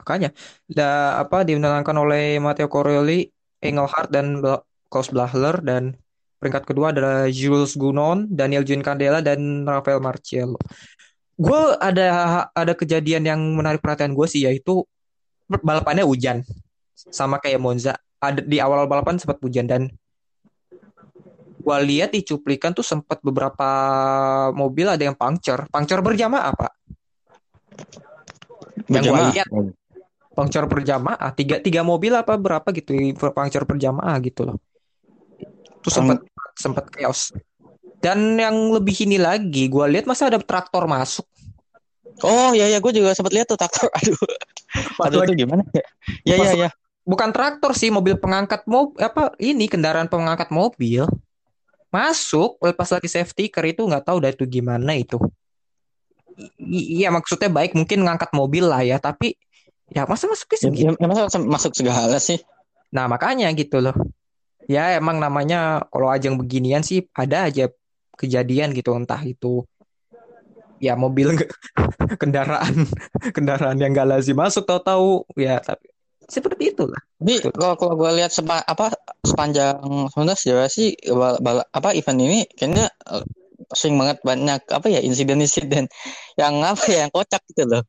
Makanya 0.00 0.28
da, 0.70 1.18
apa 1.22 1.46
dimenangkan 1.46 1.96
oleh 1.98 2.38
Matteo 2.42 2.66
Cairoli, 2.70 3.30
Engelhardt 3.62 4.10
dan 4.10 4.42
Klaus 4.90 5.10
Bachler 5.10 5.62
dan 5.62 5.94
peringkat 6.42 6.62
kedua 6.66 6.90
adalah 6.94 7.30
Jules 7.30 7.74
Gounon, 7.78 8.26
Daniel 8.30 8.66
Giancandela 8.66 9.22
dan 9.22 9.66
Rafael 9.66 10.02
Marciello. 10.02 10.58
Gue 11.38 11.62
ada 11.80 12.06
ada 12.54 12.72
kejadian 12.76 13.24
yang 13.26 13.40
menarik 13.58 13.82
perhatian 13.82 14.14
gue 14.14 14.26
sih 14.30 14.46
yaitu 14.46 14.84
balapannya 15.60 16.06
hujan 16.06 16.40
sama 16.94 17.36
kayak 17.42 17.60
Monza. 17.60 17.98
Ada 18.22 18.40
di 18.40 18.62
awal 18.62 18.86
balapan 18.86 19.18
sempat 19.18 19.42
hujan 19.42 19.66
dan 19.66 19.90
gue 21.62 21.78
lihat 21.86 22.14
di 22.14 22.22
cuplikan 22.26 22.70
tuh 22.74 22.86
sempat 22.86 23.18
beberapa 23.22 23.68
mobil 24.54 24.86
ada 24.86 25.02
yang 25.02 25.18
puncture, 25.18 25.66
puncture 25.70 26.02
berjamaah 26.02 26.54
pak. 26.54 26.72
Yang 28.90 29.04
Berjamaah. 29.10 29.28
lihat 29.30 29.48
puncture 30.32 30.64
berjamaah 30.64 31.30
tiga 31.36 31.60
tiga 31.60 31.84
mobil 31.84 32.16
apa 32.16 32.40
berapa 32.40 32.64
gitu 32.72 32.96
puncture 33.20 33.66
berjamaah 33.68 34.16
gitu 34.24 34.48
loh. 34.48 34.56
Itu 35.82 35.90
sempat 35.90 36.24
sempat 36.56 36.88
chaos. 36.94 37.34
Dan 38.02 38.34
yang 38.34 38.74
lebih 38.74 39.06
ini 39.06 39.14
lagi, 39.14 39.70
gue 39.70 39.86
lihat 39.86 40.10
masa 40.10 40.26
ada 40.26 40.42
traktor 40.42 40.90
masuk. 40.90 41.22
Oh 42.26 42.50
iya 42.50 42.66
iya 42.66 42.82
gue 42.82 42.90
juga 42.90 43.14
sempat 43.14 43.30
lihat 43.30 43.46
tuh 43.46 43.58
traktor. 43.58 43.86
Aduh. 44.02 44.18
Pas 44.98 45.12
lagi 45.12 45.32
itu 45.32 45.34
gimana 45.46 45.62
ya? 45.72 45.84
Iya 46.24 46.34
pas 46.40 46.46
iya 46.48 46.52
iya. 46.56 46.70
bukan 47.02 47.28
traktor 47.34 47.72
sih, 47.74 47.90
mobil 47.90 48.14
pengangkat 48.16 48.64
mobil 48.64 48.96
apa 49.02 49.34
ini 49.42 49.66
kendaraan 49.66 50.08
pengangkat 50.08 50.48
mobil 50.54 51.04
masuk 51.92 52.56
pas 52.78 52.88
lagi 52.88 53.08
safety 53.10 53.52
car 53.52 53.68
itu 53.68 53.84
nggak 53.84 54.08
tahu 54.08 54.16
dah 54.24 54.30
itu 54.32 54.44
gimana 54.48 54.96
itu. 54.96 55.20
I- 56.56 56.88
Iya 57.02 57.12
maksudnya 57.12 57.52
baik 57.52 57.76
mungkin 57.76 58.08
ngangkat 58.08 58.32
mobil 58.32 58.64
lah 58.64 58.80
ya, 58.80 58.96
tapi 58.96 59.36
ya 59.92 60.08
masa 60.08 60.24
masuknya 60.30 60.58
Ya, 60.58 60.64
segitu. 60.64 60.88
ya, 60.88 60.92
ya 60.96 61.06
masa 61.10 61.22
masuk 61.44 61.72
segala 61.76 62.16
sih? 62.16 62.40
Nah 62.96 63.04
makanya 63.08 63.52
gitu 63.52 63.84
loh. 63.84 63.92
Ya 64.70 64.96
emang 64.96 65.18
namanya 65.20 65.84
kalau 65.92 66.08
ajang 66.08 66.38
beginian 66.40 66.80
sih 66.86 67.04
ada 67.12 67.50
aja 67.50 67.68
kejadian 68.16 68.72
gitu 68.72 68.94
entah 68.96 69.20
itu 69.26 69.66
ya 70.82 70.98
mobil 70.98 71.30
kendaraan 72.20 72.90
kendaraan 73.36 73.78
yang 73.78 73.94
gak 73.94 74.08
lazim 74.10 74.34
masuk 74.34 74.66
tahu-tahu 74.66 75.22
ya 75.38 75.62
tapi 75.62 75.86
seperti 76.26 76.72
itulah. 76.72 77.02
Tapi 77.18 77.50
kalau 77.52 77.74
kalau 77.76 77.94
gue 77.98 78.10
lihat 78.22 78.32
sepa, 78.32 78.62
apa 78.64 78.94
sepanjang 79.26 79.76
sebenarnya 80.08 80.38
sejarah 80.38 80.70
sih 80.70 80.94
bal- 81.10 81.42
bal- 81.44 81.66
apa 81.68 81.92
event 81.92 82.20
ini 82.24 82.46
kayaknya 82.56 82.88
eh, 82.88 83.24
sering 83.74 84.00
banget 84.00 84.22
banyak 84.24 84.62
apa 84.70 84.86
ya 84.88 85.02
insiden-insiden 85.04 85.90
yang 86.40 86.62
apa 86.62 86.88
ya 86.88 87.04
yang 87.04 87.12
kocak 87.12 87.42
gitu 87.52 87.68
loh. 87.68 87.84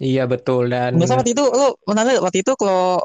Iya 0.00 0.26
betul 0.26 0.72
dan 0.72 0.96
Biasa 0.96 1.22
waktu 1.22 1.36
itu 1.38 1.44
lo 1.44 1.76
lihat 1.86 2.22
waktu 2.24 2.38
itu 2.42 2.52
kalau 2.56 2.98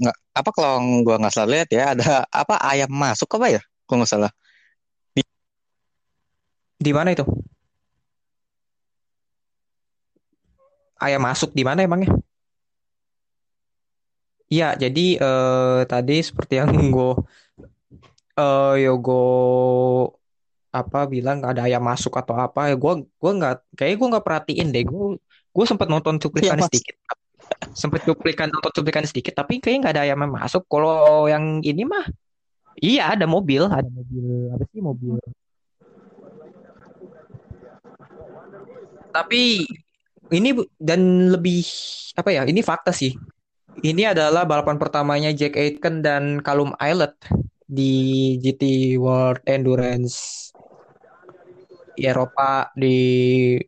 nggak 0.00 0.16
apa 0.32 0.50
kalau 0.54 0.74
gua 1.04 1.16
nggak 1.20 1.34
salah 1.34 1.50
lihat 1.50 1.68
ya 1.68 1.92
ada 1.92 2.24
apa 2.30 2.60
ayam 2.64 2.88
masuk 2.88 3.28
apa 3.36 3.58
ya 3.58 3.62
kalau 3.84 4.04
nggak 4.04 4.12
salah 4.16 4.32
di 6.84 6.92
mana 6.92 7.16
itu? 7.16 7.24
Ayam 11.04 11.22
masuk 11.28 11.52
di 11.52 11.62
mana 11.68 11.84
emangnya? 11.84 12.10
Iya, 14.48 14.76
jadi 14.78 15.06
eh, 15.18 15.80
tadi 15.88 16.16
seperti 16.24 16.60
yang 16.60 16.70
gue 16.94 17.12
eh 18.34 18.74
Yogo 18.82 19.22
apa 20.74 21.06
bilang 21.06 21.38
ada 21.46 21.70
ayam 21.70 21.86
masuk 21.86 22.18
atau 22.18 22.34
apa 22.34 22.66
ya 22.66 22.74
gue 22.74 22.92
gue 23.06 23.32
nggak 23.38 23.54
kayak 23.78 23.94
gue 23.94 24.08
nggak 24.10 24.26
perhatiin 24.26 24.68
deh. 24.74 24.84
Gue 24.88 25.20
gue 25.54 25.64
sempat 25.70 25.86
nonton 25.86 26.18
cuplikan 26.18 26.58
mas. 26.58 26.66
sedikit. 26.66 26.98
Sempat 27.76 28.02
cuplikan 28.02 28.50
nonton 28.50 28.72
cuplikan 28.74 29.06
sedikit 29.06 29.38
tapi 29.38 29.62
kayaknya 29.62 29.80
nggak 29.86 29.94
ada 29.94 30.02
ayam 30.02 30.18
yang 30.24 30.34
masuk. 30.34 30.62
Kalau 30.66 31.30
yang 31.30 31.62
ini 31.62 31.86
mah 31.86 32.04
iya 32.82 33.14
ada 33.14 33.26
mobil. 33.30 33.70
Ada 33.70 33.86
mobil 33.86 34.26
apa 34.50 34.64
sih 34.74 34.80
mobil? 34.82 35.14
Tapi 39.14 39.42
ini 40.32 40.56
dan 40.80 41.28
lebih 41.34 41.60
apa 42.16 42.30
ya 42.32 42.42
ini 42.48 42.64
fakta 42.64 42.94
sih. 42.94 43.12
Ini 43.74 44.14
adalah 44.14 44.46
balapan 44.46 44.78
pertamanya 44.78 45.34
Jack 45.34 45.58
Aitken 45.58 45.98
dan 45.98 46.38
Callum 46.40 46.78
Aylett 46.78 47.18
di 47.66 48.36
GT 48.38 48.94
World 49.02 49.42
Endurance 49.50 50.48
di 51.98 52.06
Eropa 52.06 52.70
di 52.78 52.96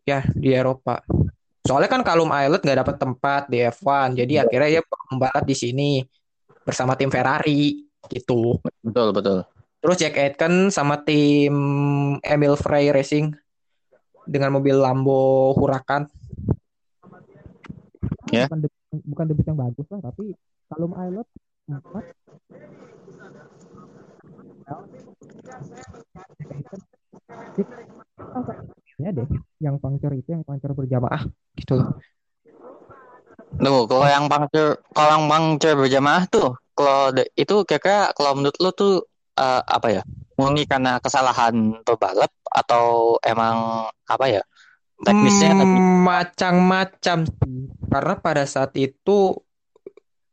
ya 0.07 0.23
di 0.31 0.55
Eropa. 0.55 1.03
Soalnya 1.67 1.91
kan 1.91 2.07
Callum 2.07 2.31
Aylett 2.31 2.63
nggak 2.63 2.87
dapat 2.87 2.97
tempat 3.03 3.43
di 3.51 3.59
F1 3.67 4.15
jadi 4.15 4.47
akhirnya 4.47 4.79
dia 4.79 4.83
membalap 5.11 5.43
di 5.43 5.57
sini 5.59 5.91
bersama 6.63 6.95
tim 6.95 7.11
Ferrari 7.11 7.83
gitu. 8.07 8.63
Betul 8.83 9.11
betul. 9.11 9.39
terus 9.77 10.03
Jack 10.03 10.19
Aitken 10.19 10.71
sama 10.75 11.03
tim 11.07 11.55
Emil 12.23 12.59
Frey 12.59 12.91
Racing 12.91 13.31
dengan 14.27 14.59
mobil 14.59 14.75
Lambo 14.75 15.55
Huracan 15.55 16.11
Ya. 18.35 18.50
bukan 18.50 18.59
debut, 18.66 19.02
bukan 19.06 19.25
debut 19.30 19.45
yang 19.47 19.59
bagus 19.59 19.87
lah 19.90 20.00
tapi 20.02 20.25
Callum 20.66 20.92
Aylett 20.99 21.28
empat 21.71 22.04
ya 28.97 29.11
deh 29.12 29.28
yang 29.61 29.76
puncture 29.76 30.14
itu 30.16 30.28
yang 30.33 30.42
puncture 30.42 30.73
berjamaah 30.73 31.23
gitu 31.61 31.78
loh 31.78 31.92
Tuh 33.56 33.83
kalau 33.88 34.06
yang 34.09 34.25
puncture 34.28 34.80
kalau 34.92 35.11
yang 35.16 35.25
puncture 35.28 35.76
berjamaah 35.76 36.25
tuh 36.28 36.49
kalau 36.76 37.09
de- 37.12 37.30
itu 37.37 37.54
kira-kira 37.64 38.12
kalau 38.12 38.37
menurut 38.37 38.56
lo 38.61 38.71
tuh 38.73 38.95
eh, 39.37 39.62
apa 39.64 39.88
ya 40.00 40.02
murni 40.37 40.68
karena 40.68 41.00
kesalahan 41.00 41.80
pebalap 41.85 42.28
atau 42.52 43.16
emang 43.25 43.88
apa 44.09 44.25
ya 44.28 44.42
teknisnya 45.04 45.52
tapi 45.56 45.76
Hmm, 45.76 46.04
macam-macam 46.09 47.18
sih. 47.28 47.61
Karena 47.97 48.21
pada 48.21 48.45
saat 48.45 48.76
itu 48.76 49.33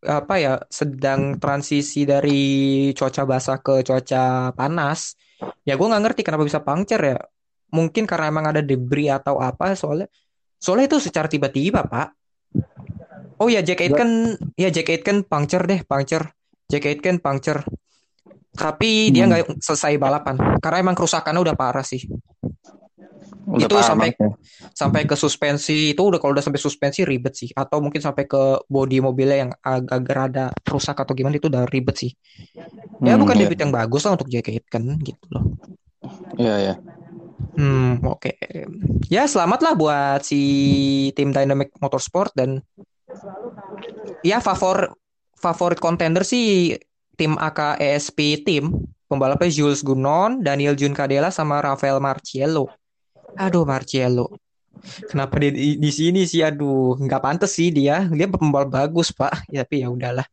apa 0.04 0.36
ya 0.36 0.54
sedang 0.68 1.40
transisi 1.40 2.04
dari 2.04 2.92
cuaca 2.92 3.24
basah 3.24 3.64
ke 3.64 3.88
cuaca 3.88 4.52
panas 4.52 5.16
ya 5.64 5.80
gue 5.80 5.88
nggak 5.88 6.04
ngerti 6.04 6.22
kenapa 6.28 6.44
bisa 6.44 6.60
puncture 6.60 7.00
ya. 7.00 7.20
Mungkin 7.72 8.04
karena 8.04 8.28
emang 8.28 8.52
ada 8.52 8.60
debris 8.60 9.08
atau 9.08 9.40
apa 9.40 9.80
soalnya 9.80 10.12
soalnya 10.60 10.92
itu 10.92 11.00
secara 11.00 11.32
tiba-tiba 11.32 11.88
pak. 11.88 12.12
Oh 13.40 13.48
ya 13.48 13.64
Jack 13.64 13.80
Aitken 13.80 14.36
ya 14.60 14.68
Jack 14.70 14.92
Aitken 14.92 15.24
puncture 15.24 15.64
deh 15.64 15.88
puncture. 15.88 16.28
Jack 16.68 16.84
Aitken 16.84 17.24
puncture. 17.24 17.64
Tapi 18.54 19.10
dia 19.10 19.26
Hmm. 19.26 19.34
nggak 19.34 19.64
selesai 19.64 19.98
balapan 19.98 20.36
karena 20.60 20.78
emang 20.84 21.00
kerusakannya 21.00 21.42
udah 21.42 21.56
parah 21.56 21.82
sih 21.82 22.04
udah 23.44 23.68
itu 23.68 23.76
sampai 23.84 24.10
ya. 24.16 24.30
sampai 24.72 25.02
ke 25.04 25.16
suspensi 25.20 25.92
itu 25.92 26.02
udah 26.02 26.20
kalau 26.20 26.32
udah 26.32 26.44
sampai 26.44 26.62
suspensi 26.62 27.04
ribet 27.04 27.36
sih 27.36 27.50
atau 27.52 27.84
mungkin 27.84 28.00
sampai 28.00 28.24
ke 28.24 28.64
bodi 28.72 29.04
mobilnya 29.04 29.48
yang 29.48 29.52
agak 29.60 30.08
rada 30.08 30.46
rusak 30.64 30.96
atau 30.96 31.12
gimana 31.12 31.36
itu 31.36 31.52
udah 31.52 31.68
ribet 31.68 31.96
sih 32.00 32.12
ya 33.04 33.16
Hmm, 33.16 33.20
bukan 33.20 33.36
iya. 33.36 33.44
debut 33.48 33.60
yang 33.60 33.74
bagus 33.76 34.08
lah 34.08 34.16
untuk 34.16 34.32
Jack 34.32 34.48
Aitken 34.48 34.96
gitu 35.04 35.26
loh 35.32 35.44
Iya 36.36 36.56
ya. 36.60 36.74
Hmm, 37.54 38.02
oke. 38.02 38.34
Ya, 39.08 39.30
selamatlah 39.30 39.78
buat 39.78 40.26
si 40.26 40.42
tim 41.14 41.30
Dynamic 41.30 41.70
Motorsport 41.78 42.34
dan 42.34 42.66
ya 44.26 44.42
favor 44.42 44.98
favorit 45.38 45.78
kontender 45.78 46.26
sih 46.26 46.78
tim 47.14 47.38
AKESP 47.38 48.42
tim 48.42 48.74
pembalapnya 49.06 49.54
Jules 49.54 49.86
Gounon, 49.86 50.42
Daniel 50.42 50.74
Juncadella 50.74 51.30
sama 51.30 51.62
Rafael 51.62 52.02
Marciello. 52.02 52.74
Aduh 53.38 53.66
Marciello. 53.66 54.30
Kenapa 55.08 55.40
dia 55.40 55.52
di, 55.54 55.80
di 55.80 55.92
sini 55.94 56.28
sih? 56.28 56.44
Aduh, 56.44 57.00
nggak 57.00 57.22
pantas 57.24 57.56
sih 57.56 57.72
dia. 57.72 58.04
Dia 58.12 58.28
pembalap 58.28 58.68
bagus, 58.68 59.16
Pak. 59.16 59.48
Ya, 59.48 59.64
tapi 59.64 59.80
ya 59.80 59.88
udahlah. 59.88 60.28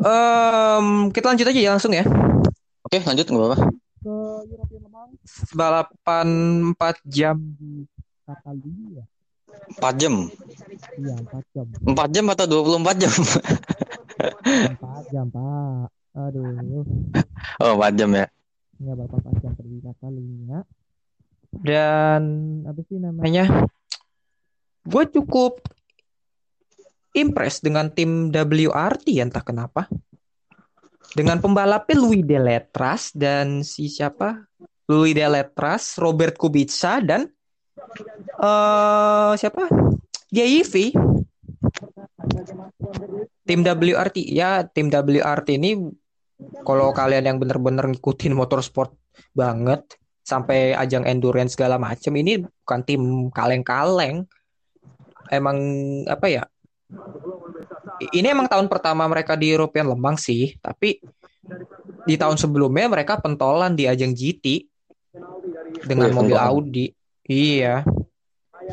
Em, 0.00 1.12
kita 1.12 1.28
lanjut 1.28 1.52
aja 1.52 1.60
ya 1.60 1.70
langsung 1.76 1.92
ya. 1.92 2.08
Oke, 2.86 3.04
lanjut 3.04 3.26
nggak 3.28 3.44
apa-apa. 3.44 3.58
Ke 4.00 4.16
European 4.48 4.80
Le 4.80 4.88
Mans 4.88 5.32
balapan 5.52 6.28
4 6.72 6.96
jam 7.04 7.36
di 7.36 7.84
Catalunya. 8.24 9.04
4 9.76 10.00
jam. 10.00 10.14
Iya, 10.96 11.14
4 11.20 11.44
jam. 11.52 11.66
4 11.84 12.08
jam 12.08 12.24
atau 12.32 12.46
24 12.48 12.96
jam? 12.96 13.12
4 13.12 15.12
jam, 15.12 15.28
Pak. 15.28 15.92
Aduh. 16.16 16.88
Oh, 17.60 17.76
4 17.76 18.00
jam 18.00 18.08
ya. 18.16 18.26
Ya, 18.80 18.92
balapan 18.96 19.20
4 19.28 19.44
jam 19.44 19.52
di 19.68 19.84
Catalunya. 19.84 20.64
Dan 21.50 22.22
apa 22.64 22.80
sih 22.86 23.02
namanya? 23.02 23.66
Gue 24.86 25.04
cukup 25.10 25.60
impress 27.12 27.58
dengan 27.58 27.90
tim 27.90 28.30
WRT 28.30 29.06
ya, 29.10 29.26
entah 29.26 29.42
kenapa. 29.42 29.90
Dengan 31.10 31.42
pembalapnya 31.42 31.98
Louis 31.98 32.22
Deletras 32.22 33.10
dan 33.10 33.66
si 33.66 33.90
siapa? 33.90 34.46
Louis 34.86 35.14
Deletras, 35.14 35.98
Robert 35.98 36.38
Kubica 36.38 37.02
dan 37.02 37.26
eh 38.38 39.32
siapa? 39.34 39.66
JIV. 40.30 40.94
Tim 43.42 43.60
WRT 43.66 44.16
ya, 44.30 44.62
tim 44.70 44.86
WRT 44.86 45.58
ini 45.58 45.74
kalau 46.62 46.94
kalian 46.94 47.26
yang 47.26 47.38
bener-bener 47.42 47.90
ngikutin 47.90 48.32
motorsport 48.32 48.94
banget 49.34 49.99
sampai 50.30 50.78
ajang 50.78 51.02
endurance 51.02 51.58
segala 51.58 51.74
macem 51.74 52.14
ini 52.14 52.38
bukan 52.38 52.80
tim 52.86 53.02
kaleng-kaleng. 53.34 54.22
Emang 55.26 55.58
apa 56.06 56.26
ya? 56.30 56.42
Ini 58.14 58.30
emang 58.30 58.46
tahun 58.46 58.70
pertama 58.70 59.06
mereka 59.10 59.34
di 59.34 59.50
European 59.50 59.90
Lemang 59.90 60.14
sih, 60.14 60.54
tapi 60.62 61.02
di 62.06 62.14
tahun 62.14 62.38
sebelumnya 62.38 62.86
mereka 62.86 63.18
pentolan 63.18 63.74
di 63.74 63.90
ajang 63.90 64.14
GT 64.14 64.66
dengan 65.86 66.10
Wih, 66.10 66.16
mobil 66.16 66.36
pentolan. 66.38 66.50
Audi. 66.54 66.86
Iya. 67.26 67.82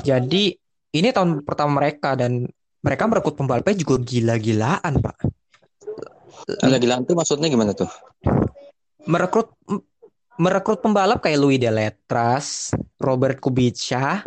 Jadi 0.02 0.54
ini 0.94 1.08
tahun 1.14 1.46
pertama 1.46 1.82
mereka 1.82 2.14
dan 2.18 2.46
mereka 2.82 3.04
merekrut 3.10 3.36
pembalapnya 3.38 3.76
juga 3.78 4.02
gila-gilaan, 4.02 4.94
Pak. 5.02 5.18
Gila-gilaan 6.64 7.04
tuh 7.04 7.18
maksudnya 7.18 7.52
gimana 7.52 7.76
tuh? 7.76 7.90
Merekrut 9.06 9.52
merekrut 10.38 10.80
pembalap 10.80 11.20
kayak 11.26 11.42
Louis 11.42 11.60
Deletras, 11.60 12.72
Robert 13.02 13.42
Kubica, 13.42 14.22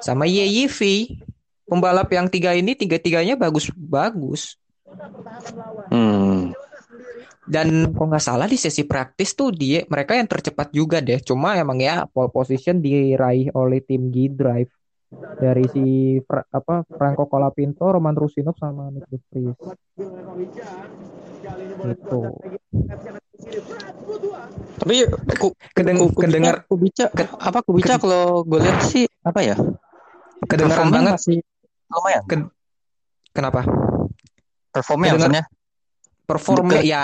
sama 0.00 0.24
YYV. 0.24 0.80
Pembalap 1.64 2.12
yang 2.12 2.28
tiga 2.28 2.52
ini 2.52 2.76
tiga-tiganya 2.76 3.40
bagus-bagus. 3.40 4.60
Hmm. 5.88 6.52
Dan 7.44 7.92
kalau 7.92 8.08
nggak 8.08 8.24
salah 8.24 8.48
di 8.48 8.56
sesi 8.56 8.84
praktis 8.84 9.36
tuh 9.36 9.52
dia 9.52 9.84
mereka 9.88 10.16
yang 10.16 10.28
tercepat 10.28 10.72
juga 10.72 11.00
deh. 11.00 11.20
Cuma 11.20 11.56
emang 11.56 11.80
ya 11.80 12.04
pole 12.08 12.28
position 12.32 12.80
diraih 12.80 13.52
oleh 13.52 13.80
tim 13.84 14.08
G-Drive 14.12 14.72
dari 15.40 15.64
si 15.72 15.84
Fra- 16.24 16.48
apa 16.52 16.84
Franco 16.88 17.28
Colapinto, 17.28 17.84
Roman 17.88 18.16
Rusinov 18.16 18.56
sama 18.56 18.88
Nick 18.92 19.08
Vries. 19.32 19.56
Gitu. 21.84 22.20
Tapi 24.74 24.94
ku, 25.38 25.48
Kedeng- 25.72 25.98
ku, 26.00 26.06
kedengar 26.14 26.66
Kubica, 26.66 27.10
ke- 27.10 27.30
apa 27.34 27.58
Kubica 27.62 27.96
kalau 27.96 28.44
gue 28.44 28.60
lihat 28.62 28.80
sih 28.84 29.04
apa 29.22 29.40
ya? 29.42 29.56
kedengaran 30.44 30.92
banget. 30.92 31.12
masih 31.16 31.38
lumayan. 31.88 32.22
Ke- 32.28 32.50
kenapa? 33.32 33.64
Performnya 34.70 35.16
kedengar- 35.16 35.30
maksudnya. 35.32 35.44
Performnya 36.24 36.80
Deket. 36.80 36.92
ya 36.92 37.02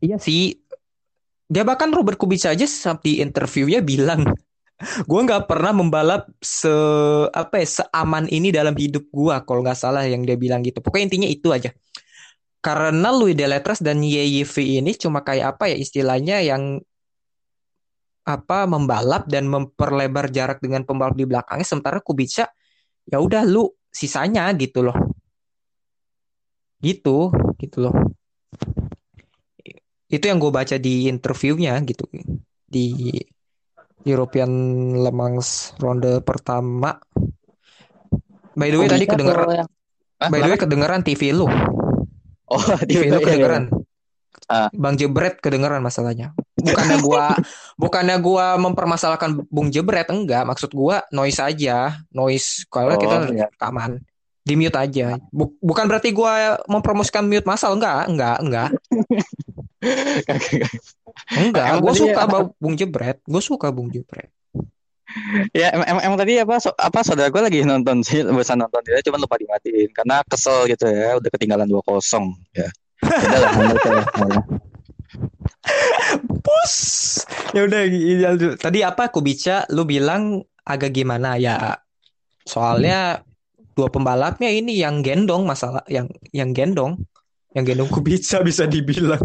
iya 0.00 0.16
sih. 0.18 0.58
Dia 1.46 1.62
bahkan 1.62 1.92
Robert 1.92 2.16
Kubica 2.16 2.50
aja 2.50 2.64
saat 2.64 3.04
di 3.04 3.20
interviewnya 3.20 3.84
bilang, 3.84 4.24
gue 5.10 5.20
nggak 5.22 5.46
pernah 5.46 5.70
membalap 5.70 6.26
se 6.40 6.72
apa 7.30 7.60
ya 7.60 7.68
seaman 7.68 8.26
ini 8.26 8.50
dalam 8.50 8.74
hidup 8.74 9.06
gue 9.08 9.34
kalau 9.46 9.60
nggak 9.62 9.78
salah 9.78 10.02
yang 10.08 10.26
dia 10.26 10.34
bilang 10.34 10.64
gitu. 10.64 10.82
Pokoknya 10.82 11.06
intinya 11.12 11.28
itu 11.28 11.48
aja. 11.54 11.70
Karena 12.62 13.10
Louis 13.10 13.34
Deletras 13.34 13.82
dan 13.82 14.06
YYV 14.06 14.54
ini 14.78 14.94
cuma 14.94 15.26
kayak 15.26 15.58
apa 15.58 15.74
ya 15.74 15.76
istilahnya 15.76 16.38
yang 16.46 16.78
apa 18.22 18.70
membalap 18.70 19.26
dan 19.26 19.50
memperlebar 19.50 20.30
jarak 20.30 20.62
dengan 20.62 20.86
pembalap 20.86 21.18
di 21.18 21.26
belakangnya 21.26 21.66
sementara 21.66 21.98
Kubica 21.98 22.46
ya 23.02 23.18
udah 23.18 23.42
lu 23.42 23.66
sisanya 23.90 24.46
gitu 24.54 24.86
loh. 24.86 24.94
Gitu, 26.78 27.34
gitu 27.58 27.78
loh. 27.82 27.94
Itu 30.06 30.22
yang 30.22 30.38
gue 30.38 30.54
baca 30.54 30.78
di 30.78 31.10
interviewnya 31.10 31.82
gitu 31.82 32.06
di 32.62 33.10
European 34.06 34.50
Le 35.02 35.10
Mans 35.10 35.74
ronde 35.82 36.22
pertama. 36.22 36.94
By 38.54 38.70
the 38.70 38.78
way 38.78 38.86
tadi 38.86 39.02
Kubica 39.10 39.18
kedengeran 39.18 39.46
yang- 39.66 39.70
Hah, 40.22 40.30
by 40.30 40.38
the 40.38 40.50
way 40.54 40.58
kedengeran 40.62 41.02
TV 41.02 41.34
lu. 41.34 41.50
Oh, 42.52 42.60
TV 42.84 43.08
lu 43.08 43.20
kedengeran. 43.24 43.72
Ah. 44.52 44.68
Bang 44.76 45.00
Jebret 45.00 45.40
kedengeran 45.40 45.80
masalahnya. 45.80 46.36
Bukannya 46.60 47.00
gua 47.00 47.32
bukannya 47.82 48.16
gua 48.20 48.60
mempermasalahkan 48.60 49.48
Bung 49.48 49.72
Jebret 49.72 50.12
enggak, 50.12 50.44
maksud 50.44 50.76
gua 50.76 51.00
noise 51.08 51.40
aja, 51.40 51.96
noise 52.12 52.68
kalau 52.68 52.92
Oh, 52.92 53.00
kita 53.00 53.32
iya. 53.32 53.48
rekaman. 53.48 54.04
Di 54.42 54.58
mute 54.58 54.74
aja. 54.74 55.16
Bu- 55.30 55.56
bukan 55.62 55.86
berarti 55.86 56.10
gua 56.12 56.58
mempromosikan 56.68 57.24
mute 57.24 57.46
masal 57.48 57.78
enggak, 57.78 58.10
enggak, 58.10 58.36
enggak. 58.44 58.68
Enggak, 61.32 61.82
gue 61.82 61.92
tadi 61.92 62.00
suka 62.08 62.22
Bung 62.56 62.74
Jebret. 62.78 63.18
Gue 63.28 63.42
suka 63.44 63.68
Bung 63.68 63.92
Jebret. 63.92 64.30
Ya 65.52 65.72
emang, 65.76 65.86
emang, 65.88 66.02
emang 66.08 66.18
tadi 66.18 66.32
apa 66.40 66.56
so- 66.60 66.76
apa 66.76 67.04
saudara 67.04 67.28
gue 67.28 67.42
lagi 67.42 67.58
nonton 67.64 68.00
sih 68.00 68.24
bosan 68.24 68.60
nonton 68.60 68.80
dia 68.84 69.04
cuma 69.04 69.20
lupa 69.20 69.36
dimatiin 69.36 69.92
karena 69.92 70.24
kesel 70.24 70.64
gitu 70.68 70.88
ya 70.88 71.20
udah 71.20 71.30
ketinggalan 71.32 71.68
2-0 71.68 71.80
ya. 72.56 72.68
Udah 73.02 73.38
lah 73.38 73.52
ya. 73.52 74.40
Pus. 76.42 76.74
Ya 77.52 77.68
udah 77.68 77.80
aja. 77.86 78.48
Tadi 78.56 78.78
apa 78.80 79.12
Kubica 79.12 79.68
lu 79.70 79.84
bilang 79.84 80.42
agak 80.64 80.94
gimana 80.94 81.36
ya? 81.36 81.76
Soalnya 82.46 83.22
dua 83.72 83.88
pembalapnya 83.88 84.50
ini 84.52 84.76
yang 84.76 85.00
gendong 85.00 85.44
masalah 85.46 85.84
yang 85.88 86.08
yang 86.34 86.50
gendong. 86.56 86.98
Yang 87.52 87.74
gendong 87.74 87.90
Kubica 87.92 88.40
bisa 88.40 88.64
dibilang 88.64 89.22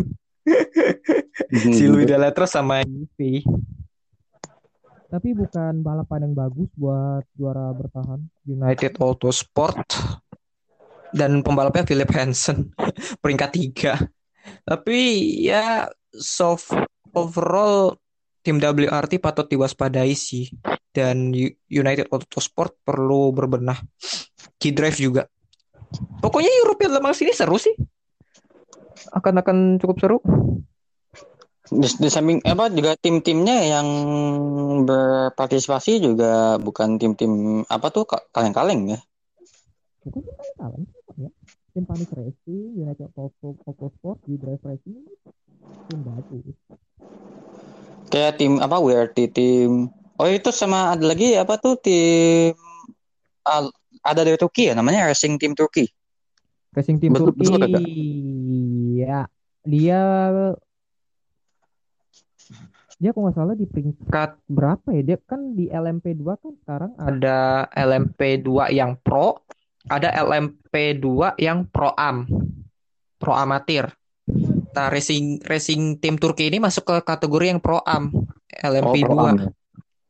si 1.55 1.83
Louis 1.87 2.07
Deletras 2.07 2.51
sama 2.51 2.83
Yipi. 2.83 3.43
Tapi 5.07 5.31
bukan 5.31 5.79
balapan 5.79 6.27
yang 6.27 6.35
bagus 6.35 6.67
buat 6.75 7.23
juara 7.39 7.71
bertahan 7.71 8.19
United 8.43 8.99
Autosport 8.99 9.79
dan 11.15 11.39
pembalapnya 11.39 11.87
Philip 11.87 12.11
Hansen 12.11 12.75
peringkat 13.23 13.49
tiga. 13.55 13.93
Tapi 14.67 14.99
ya 15.47 15.87
soft 16.11 16.75
overall 17.15 17.95
tim 18.43 18.59
WRT 18.59 19.23
patut 19.23 19.47
diwaspadai 19.47 20.11
sih 20.11 20.51
dan 20.91 21.31
United 21.71 22.11
Autosport 22.11 22.75
perlu 22.83 23.31
berbenah. 23.31 23.79
Key 24.59 24.75
Drive 24.75 24.99
juga. 24.99 25.23
Pokoknya 26.19 26.51
European 26.63 26.91
Le 26.95 26.99
Mans 26.99 27.19
ini 27.23 27.31
seru 27.31 27.55
sih. 27.55 27.71
Akan 29.15 29.39
akan 29.39 29.79
cukup 29.79 29.97
seru. 30.03 30.17
Di, 31.67 31.87
di 31.99 32.09
samping 32.09 32.39
apa 32.47 32.71
juga 32.71 32.95
tim-timnya 32.95 33.59
yang 33.67 33.87
berpartisipasi 34.87 35.99
juga 35.99 36.55
bukan 36.55 36.95
tim-tim 36.95 37.63
apa 37.67 37.91
tuh 37.91 38.07
ka- 38.07 38.23
kaleng-kaleng 38.31 38.95
ya. 38.95 38.99
Bukan 40.07 40.23
tim 40.23 40.23
kalah 40.55 40.79
ya. 41.19 41.29
Tim 41.75 41.83
Panis 41.83 42.09
Racing, 42.09 42.79
United 42.79 43.11
Auto 43.13 43.53
Autosport, 43.67 44.17
Key 44.23 44.39
Drive 44.39 44.63
Racing 44.63 45.03
tim 45.87 45.99
bagus. 46.03 46.43
Kayak 48.07 48.39
tim 48.39 48.63
apa 48.63 48.79
WRT 48.79 49.17
tim. 49.35 49.91
Oh 50.17 50.25
itu 50.25 50.49
sama 50.55 50.95
ada 50.95 51.03
lagi 51.03 51.35
apa 51.35 51.59
tuh 51.59 51.75
tim 51.77 52.55
ah, 53.43 53.67
ada 54.01 54.21
dari 54.23 54.39
Turki 54.39 54.71
ya 54.71 54.73
namanya 54.73 55.11
Racing 55.11 55.35
Team 55.35 55.51
Turki. 55.53 55.85
Racing 56.71 56.97
Team 57.03 57.11
Betul- 57.11 57.35
Turki. 57.35 57.43
betul 57.43 57.59
kagak? 57.59 57.83
Ya, 58.97 59.19
dia 59.67 60.01
dia 62.97 63.13
kalau 63.13 63.29
nggak 63.29 63.37
salah 63.37 63.53
di 63.53 63.69
peringkat 63.69 64.29
berapa 64.49 64.87
ya? 64.89 65.01
Dia 65.13 65.17
kan 65.21 65.53
di 65.53 65.69
LMP2 65.69 66.23
kan 66.25 66.53
sekarang 66.65 66.91
ada 66.97 67.69
LMP2 67.77 68.73
yang 68.73 68.97
pro, 68.97 69.45
ada 69.85 70.09
LMP2 70.17 71.37
yang 71.37 71.69
pro 71.69 71.93
am, 71.93 72.25
pro 73.21 73.33
amatir. 73.37 73.93
Nah, 74.73 74.93
racing 74.93 75.41
racing 75.45 75.97
tim 76.01 76.17
Turki 76.17 76.49
ini 76.49 76.61
masuk 76.61 76.85
ke 76.85 76.95
kategori 77.05 77.45
yang 77.53 77.61
pro 77.61 77.81
am, 77.85 78.09
LMP2. 78.49 79.05
Oh, 79.05 79.13
pro 79.13 79.15
am 79.29 79.37
ya. 79.37 79.49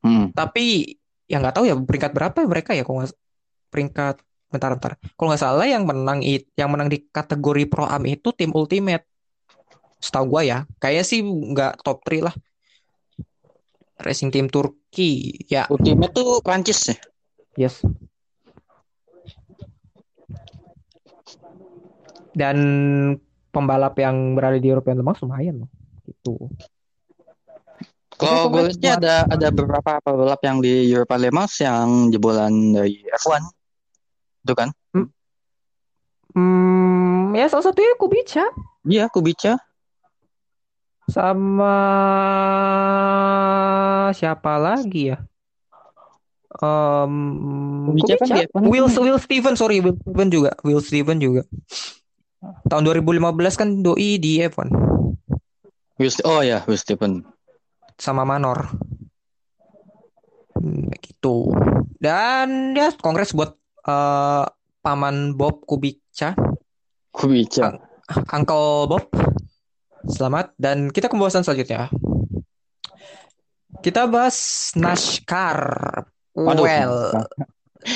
Hmm. 0.08 0.26
Tapi 0.32 0.96
yang 1.28 1.44
nggak 1.44 1.56
tahu 1.60 1.66
ya 1.68 1.76
peringkat 1.76 2.12
berapa 2.16 2.38
ya 2.40 2.48
mereka 2.48 2.72
ya 2.72 2.88
kalau 2.88 3.04
nggak 3.04 3.12
peringkat 3.68 4.16
bentar 4.48 4.72
bentar. 4.80 4.92
Kalau 5.20 5.28
nggak 5.28 5.44
salah 5.44 5.68
yang 5.68 5.84
menang 5.84 6.24
it, 6.24 6.48
yang 6.56 6.72
menang 6.72 6.88
di 6.88 7.04
kategori 7.04 7.68
pro 7.68 7.84
am 7.84 8.08
itu 8.08 8.32
tim 8.32 8.56
Ultimate. 8.56 9.04
Setahu 10.00 10.40
gua 10.40 10.42
ya, 10.46 10.64
kayak 10.80 11.04
sih 11.04 11.20
nggak 11.26 11.84
top 11.84 12.00
3 12.08 12.32
lah. 12.32 12.36
Racing 13.98 14.30
Team 14.30 14.48
Turki 14.48 15.34
ya. 15.50 15.66
Ultimate 15.74 16.14
tuh 16.14 16.40
Prancis 16.46 16.94
ya. 16.94 16.98
Yes. 17.58 17.82
Dan 22.38 22.58
pembalap 23.50 23.98
yang 23.98 24.38
berada 24.38 24.62
di 24.62 24.70
European 24.70 25.02
Le 25.02 25.06
Mans 25.06 25.22
lumayan 25.26 25.66
loh. 25.66 25.70
Gitu. 26.06 26.36
Kalau 28.18 28.50
gue 28.50 28.74
lihatnya 28.74 28.98
ada 28.98 29.16
ada 29.30 29.48
beberapa 29.50 30.02
pembalap 30.02 30.42
yang 30.46 30.58
di 30.62 30.90
European 30.94 31.22
Le 31.26 31.32
Mans 31.34 31.54
yang 31.58 32.14
jebolan 32.14 32.54
dari 32.78 33.02
F1. 33.10 33.42
Itu 34.46 34.54
kan? 34.54 34.70
Hmm, 34.94 35.10
hmm 36.38 37.34
ya 37.34 37.50
salah 37.50 37.66
satunya 37.66 37.98
Kubica. 37.98 38.46
Iya, 38.86 39.10
Kubica 39.10 39.67
sama 41.08 41.76
siapa 44.12 44.60
lagi 44.60 45.16
ya? 45.16 45.18
Um, 46.58 47.92
Kubica 47.92 48.18
kan 48.18 48.28
dia 48.34 48.46
kan 48.50 48.66
Will 48.66 48.90
Will 48.90 49.20
Steven 49.22 49.54
sorry 49.54 49.80
Will 49.80 49.96
Steven 50.04 50.28
juga. 50.28 50.52
Will 50.66 50.82
Steven 50.84 51.18
juga. 51.20 51.44
Tahun 52.68 52.84
2015 52.84 53.60
kan 53.60 53.70
doi 53.82 54.22
di 54.22 54.40
F1 54.46 54.70
Will, 55.98 56.14
oh 56.30 56.42
ya 56.46 56.62
Will 56.70 56.78
Steven. 56.78 57.26
Sama 57.98 58.22
Manor. 58.22 58.70
Hmm, 60.58 60.90
gitu. 61.02 61.50
Dan 61.98 62.78
ya 62.78 62.94
kongres 62.94 63.34
buat 63.34 63.58
uh, 63.90 64.46
paman 64.86 65.34
Bob 65.34 65.66
Kubica. 65.66 66.38
Kubica. 67.10 67.82
Uncle 68.30 68.88
Bob 68.88 69.04
Selamat 70.06 70.54
dan 70.62 70.94
kita 70.94 71.10
ke 71.10 71.18
pembahasan 71.18 71.42
selanjutnya. 71.42 71.90
Kita 73.82 74.06
bahas 74.06 74.70
NASCAR. 74.78 75.60
Waduh, 76.38 76.64
well, 76.66 76.96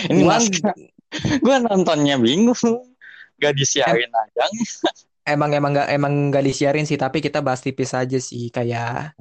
ini 0.09 0.25
NASCAR. 0.25 0.73
Gue 1.45 1.55
nontonnya 1.61 2.17
bingung. 2.17 2.57
Gak 3.37 3.53
disiarin 3.53 4.09
em 4.09 4.15
aja. 4.15 4.45
Emang 5.21 5.53
emang 5.53 5.77
gak 5.77 5.89
emang 5.93 6.13
gak 6.33 6.45
disiarin 6.45 6.89
sih, 6.89 6.97
tapi 6.97 7.21
kita 7.21 7.45
bahas 7.45 7.61
tipis 7.61 7.93
aja 7.93 8.17
sih 8.17 8.49
kayak 8.49 9.13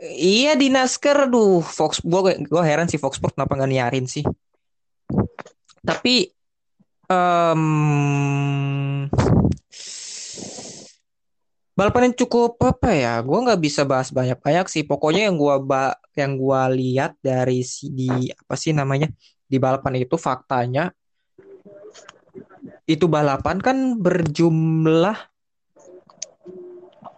Iya 0.00 0.60
di 0.60 0.68
NASCAR, 0.68 1.24
duh 1.32 1.64
Fox 1.64 2.04
gue 2.04 2.44
gue 2.44 2.62
heran 2.62 2.84
sih 2.84 3.00
Fox 3.00 3.16
Sport 3.16 3.32
kenapa 3.32 3.56
nggak 3.56 3.70
nyiarin 3.72 4.04
sih. 4.04 4.20
Tapi 5.80 6.28
um, 7.08 7.62
balapan 11.76 12.10
yang 12.10 12.16
cukup 12.24 12.56
apa 12.64 12.90
ya? 12.96 13.20
Gue 13.20 13.38
nggak 13.44 13.60
bisa 13.60 13.84
bahas 13.84 14.08
banyak 14.08 14.40
banyak 14.40 14.66
sih. 14.72 14.82
Pokoknya 14.88 15.28
yang 15.28 15.36
gue 15.36 15.54
ba 15.62 15.92
yang 16.16 16.40
gue 16.40 16.60
lihat 16.80 17.20
dari 17.20 17.60
si 17.60 17.92
di 17.92 18.32
apa 18.32 18.56
sih 18.56 18.72
namanya 18.72 19.12
di 19.46 19.60
balapan 19.60 20.00
itu 20.00 20.16
faktanya 20.16 20.90
itu 22.88 23.06
balapan 23.06 23.60
kan 23.60 23.76
berjumlah 24.00 25.18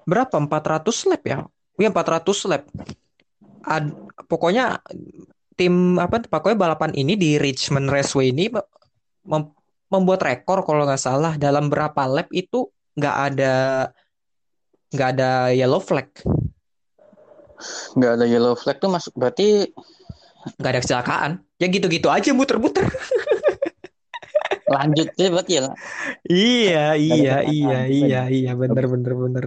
berapa? 0.09 0.35
400 0.35 1.09
lap 1.13 1.23
ya? 1.23 1.39
Iya 1.79 1.89
400 1.95 2.51
lap. 2.51 2.63
Ad, 3.69 3.85
pokoknya 4.27 4.81
tim 5.55 6.01
apa 6.01 6.25
pokoknya 6.25 6.59
balapan 6.59 6.93
ini 6.97 7.15
di 7.15 7.37
Richmond 7.37 7.93
Raceway 7.93 8.33
ini 8.33 8.49
mem 9.29 9.43
membuat 9.89 10.21
rekor 10.25 10.65
kalau 10.65 10.89
nggak 10.89 11.01
salah. 11.01 11.37
Dalam 11.37 11.69
berapa 11.69 12.09
lap 12.09 12.33
itu 12.33 12.69
nggak 12.97 13.17
ada 13.33 13.55
nggak 14.93 15.09
ada 15.17 15.53
yellow 15.53 15.81
flag. 15.81 16.09
Nggak 17.97 18.13
ada 18.21 18.25
yellow 18.25 18.55
flag 18.57 18.77
tuh 18.81 18.91
masuk 18.93 19.13
berarti 19.17 19.69
nggak 20.57 20.73
ada 20.73 20.81
kecelakaan. 20.81 21.33
Ya 21.61 21.67
gitu-gitu 21.69 22.09
aja 22.09 22.31
muter-muter. 22.33 22.87
Lanjut 24.75 25.09
sih 25.17 25.33
berarti 25.33 25.53
ya 25.57 25.73
iya 26.29 26.87
iya 26.93 27.37
iya 27.49 27.79
iya 27.89 28.21
iya 28.29 28.53
bener 28.53 28.85
bener 28.85 29.13
bener. 29.17 29.47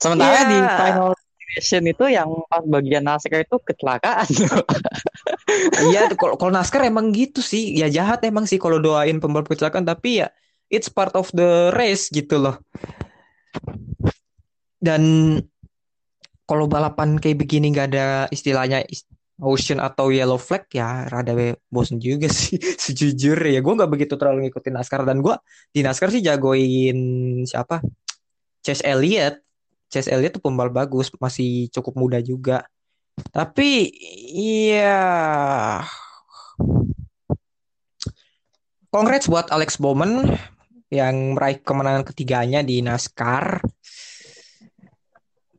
Sementara 0.00 0.44
yeah. 0.44 0.48
di 0.48 0.58
final 0.60 1.10
session 1.54 1.84
itu 1.86 2.04
yang 2.08 2.28
pas 2.48 2.64
bagian 2.64 3.04
NASCAR 3.04 3.44
itu 3.44 3.56
kecelakaan. 3.62 4.28
Iya 5.92 6.10
kalau 6.18 6.34
kalau 6.34 6.50
NASCAR 6.50 6.88
emang 6.88 7.14
gitu 7.14 7.38
sih. 7.38 7.78
Ya 7.78 7.86
jahat 7.86 8.24
emang 8.26 8.48
sih 8.48 8.58
kalau 8.58 8.82
doain 8.82 9.22
pembalap 9.22 9.46
kecelakaan 9.46 9.86
tapi 9.86 10.24
ya 10.24 10.32
it's 10.72 10.90
part 10.90 11.14
of 11.14 11.30
the 11.30 11.70
race 11.76 12.10
gitu 12.10 12.42
loh 12.42 12.58
dan 14.84 15.02
kalau 16.44 16.68
balapan 16.68 17.16
kayak 17.16 17.40
begini 17.40 17.72
nggak 17.72 17.88
ada 17.96 18.28
istilahnya 18.28 18.84
ocean 19.42 19.82
atau 19.82 20.14
yellow 20.14 20.38
flag 20.38 20.70
ya 20.70 21.10
rada 21.10 21.34
bosen 21.66 21.98
juga 21.98 22.30
sih 22.36 22.54
sejujurnya 22.60 23.58
ya 23.58 23.60
gue 23.64 23.74
nggak 23.74 23.90
begitu 23.90 24.14
terlalu 24.14 24.48
ngikutin 24.48 24.74
NASCAR. 24.76 25.02
Dan 25.08 25.24
gue 25.24 25.34
di 25.72 25.80
NASCAR 25.80 26.12
sih 26.12 26.20
jagoin 26.20 26.98
siapa? 27.48 27.80
Chase 28.60 28.84
Elliott. 28.84 29.40
Chase 29.88 30.12
Elliott 30.12 30.36
tuh 30.36 30.42
pembalap 30.44 30.84
bagus 30.84 31.10
masih 31.16 31.72
cukup 31.72 31.96
muda 31.96 32.18
juga. 32.20 32.68
Tapi 33.32 33.88
iya. 34.36 35.80
Congrats 38.90 39.26
buat 39.26 39.50
Alex 39.50 39.82
Bowman 39.82 40.22
yang 40.86 41.34
meraih 41.34 41.58
kemenangan 41.58 42.06
ketiganya 42.06 42.62
di 42.62 42.78
NASCAR 42.78 43.58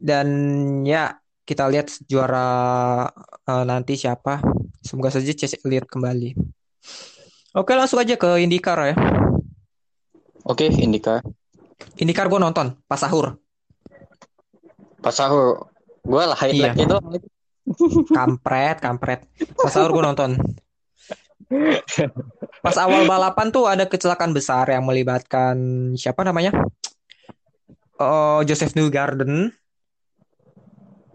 dan 0.05 0.27
ya 0.85 1.17
kita 1.41 1.65
lihat 1.65 1.89
juara 2.05 3.09
uh, 3.49 3.65
nanti 3.65 3.97
siapa. 3.97 4.37
Semoga 4.85 5.09
saja 5.09 5.33
Chase 5.33 5.57
Elliott 5.65 5.89
kembali. 5.89 6.37
Oke 7.57 7.73
langsung 7.73 7.97
aja 7.97 8.13
ke 8.13 8.37
IndyCar 8.37 8.93
ya. 8.93 8.95
Oke 10.45 10.69
IndyCar. 10.69 11.25
IndyCar 11.97 12.29
gue 12.29 12.37
nonton 12.37 12.77
pas 12.85 13.01
sahur. 13.01 13.41
Pas 15.01 15.13
sahur. 15.13 15.73
Gue 16.05 16.21
lah 16.21 16.37
highlight 16.37 16.77
iya. 16.77 16.85
itu. 16.85 16.97
kampret, 18.17 18.77
kampret. 18.77 19.25
Pas 19.57 19.73
sahur 19.73 19.89
gue 19.89 20.03
nonton. 20.05 20.37
Pas 22.61 22.77
awal 22.77 23.09
balapan 23.09 23.49
tuh 23.49 23.65
ada 23.65 23.89
kecelakaan 23.89 24.33
besar 24.33 24.69
yang 24.69 24.85
melibatkan 24.85 25.57
siapa 25.97 26.21
namanya? 26.21 26.53
Oh, 28.01 28.41
Joseph 28.45 28.73
Newgarden 28.77 29.53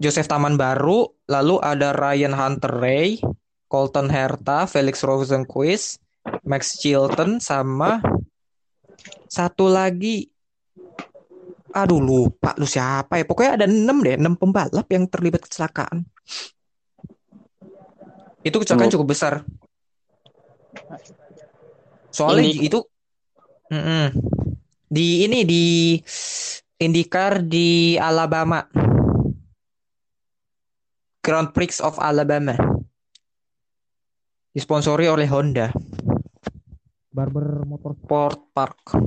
Joseph 0.01 0.33
Taman 0.33 0.57
Baru, 0.57 1.13
lalu 1.29 1.61
ada 1.61 1.93
Ryan 1.93 2.33
Hunter 2.33 2.73
Ray, 2.73 3.21
Colton 3.69 4.09
Herta, 4.09 4.65
Felix 4.65 5.05
Rosenquist, 5.05 6.01
Max 6.49 6.81
Chilton, 6.81 7.37
sama 7.37 8.01
satu 9.29 9.71
lagi 9.71 10.27
aduh 11.71 12.03
lupa 12.03 12.51
lu 12.59 12.67
siapa 12.67 13.23
ya 13.23 13.25
pokoknya 13.25 13.63
ada 13.63 13.67
enam 13.71 14.03
deh 14.03 14.19
enam 14.19 14.35
pembalap 14.35 14.91
yang 14.91 15.07
terlibat 15.07 15.47
kecelakaan 15.47 16.03
itu 18.43 18.57
kecelakaan 18.59 18.91
cukup 18.91 19.15
besar 19.15 19.47
soalnya 22.11 22.51
ini. 22.51 22.67
itu 22.67 22.83
mm 23.71 23.79
-mm. 23.79 24.07
di 24.91 25.09
ini 25.31 25.39
di 25.47 25.65
IndyCar 26.83 27.47
di 27.47 27.95
Alabama 27.95 28.67
Grand 31.31 31.55
Prix 31.55 31.79
of 31.79 31.95
Alabama. 32.03 32.59
Disponsori 34.51 35.07
oleh 35.07 35.31
Honda. 35.31 35.71
Barber 37.07 37.63
Motorsport 37.63 38.51
Park. 38.51 38.99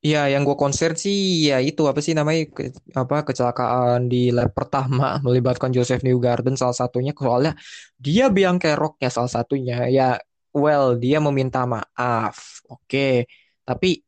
Ya, 0.00 0.24
yang 0.32 0.48
gue 0.48 0.56
konser 0.56 0.96
sih 0.96 1.52
ya 1.52 1.60
itu 1.60 1.84
apa 1.84 2.00
sih 2.00 2.16
namanya 2.16 2.48
ke, 2.48 2.72
apa 2.96 3.28
kecelakaan 3.28 4.08
di 4.08 4.32
lap 4.32 4.56
pertama 4.56 5.18
melibatkan 5.26 5.68
Joseph 5.68 6.00
Newgarden 6.00 6.56
salah 6.56 6.72
satunya 6.72 7.12
soalnya 7.12 7.52
dia 8.00 8.32
biang 8.32 8.56
keroknya 8.56 9.12
salah 9.12 9.28
satunya 9.28 9.84
ya 9.92 10.16
well 10.56 10.96
dia 10.96 11.18
meminta 11.18 11.66
maaf 11.66 12.62
oke 12.70 12.86
okay. 12.86 13.26
tapi 13.66 13.98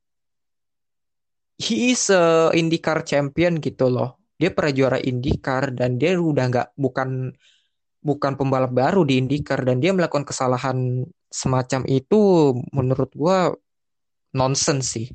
he 1.59 1.91
is 1.91 2.09
a 2.15 2.55
IndyCar 2.55 3.03
champion 3.03 3.59
gitu 3.59 3.91
loh 3.91 4.18
dia 4.39 4.51
pernah 4.55 4.73
juara 4.73 4.99
IndyCar 5.03 5.75
dan 5.75 5.99
dia 5.99 6.15
udah 6.15 6.45
nggak 6.47 6.69
bukan 6.79 7.35
bukan 7.99 8.33
pembalap 8.39 8.71
baru 8.71 9.03
di 9.03 9.19
IndyCar 9.19 9.67
dan 9.67 9.83
dia 9.83 9.91
melakukan 9.91 10.23
kesalahan 10.23 11.03
semacam 11.29 11.83
itu 11.91 12.55
menurut 12.71 13.11
gua 13.13 13.53
nonsense 14.33 14.87
sih. 14.95 15.07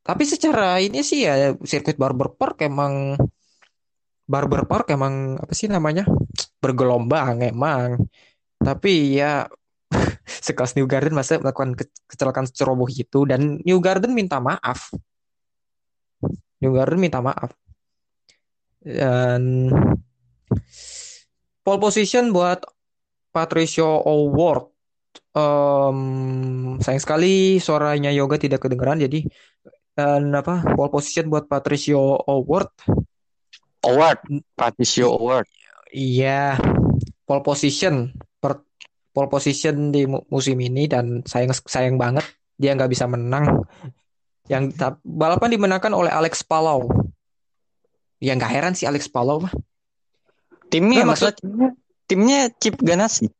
Tapi 0.00 0.24
secara 0.24 0.80
ini 0.80 1.04
sih 1.04 1.28
ya 1.28 1.52
sirkuit 1.60 1.98
Barber 2.00 2.32
Park 2.34 2.64
emang 2.64 3.14
Barber 4.30 4.62
Park 4.64 4.94
emang 4.94 5.36
apa 5.42 5.52
sih 5.52 5.66
namanya 5.66 6.06
bergelombang 6.62 7.42
emang. 7.42 7.98
Tapi 8.62 9.18
ya 9.18 9.50
sekelas 10.46 10.78
New 10.78 10.86
Garden 10.86 11.18
masa 11.18 11.42
melakukan 11.42 11.74
ke- 11.74 11.90
kecelakaan 12.06 12.46
ceroboh 12.48 12.86
itu 12.86 13.26
dan 13.26 13.58
New 13.66 13.82
Garden 13.82 14.14
minta 14.14 14.38
maaf. 14.38 14.94
New 16.60 16.72
Garden 16.76 17.00
minta 17.00 17.24
maaf. 17.24 17.52
Dan 18.80 19.68
pole 21.60 21.78
position 21.80 22.32
buat 22.32 22.64
Patricio 23.32 24.00
Award. 24.04 24.72
Em, 25.30 25.98
sayang 26.82 27.02
sekali 27.02 27.58
suaranya 27.62 28.10
Yoga 28.10 28.38
tidak 28.38 28.66
kedengeran 28.66 28.98
jadi 28.98 29.26
dan 29.94 30.30
apa 30.34 30.62
pole 30.74 30.90
position 30.90 31.30
buat 31.30 31.46
Patricio 31.46 32.18
Award. 32.26 32.70
Award, 33.86 34.18
Patricio 34.54 35.16
Award. 35.16 35.46
Iya, 35.90 36.58
pole 37.26 37.42
position 37.42 38.14
per 38.38 38.62
pole 39.10 39.28
position 39.30 39.90
di 39.90 40.06
mu- 40.06 40.26
musim 40.30 40.58
ini 40.62 40.86
dan 40.86 41.26
sayang 41.26 41.50
sayang 41.54 41.96
banget 41.98 42.26
dia 42.54 42.74
nggak 42.76 42.90
bisa 42.90 43.06
menang. 43.10 43.66
Yang 44.50 44.74
balapan 45.06 45.54
dimenangkan 45.54 45.94
oleh 45.94 46.10
Alex 46.10 46.42
Palou. 46.42 46.90
Ya 48.18 48.34
nggak 48.34 48.50
heran 48.50 48.74
sih 48.74 48.90
Alex 48.90 49.06
Palou 49.06 49.46
mah. 49.46 49.54
Timnya 50.66 51.06
Nah, 51.06 51.14
maksudnya 51.14 51.38
timnya, 51.38 51.68
timnya 52.10 52.40
Chip 52.58 52.76
Ganassi. 52.82 53.30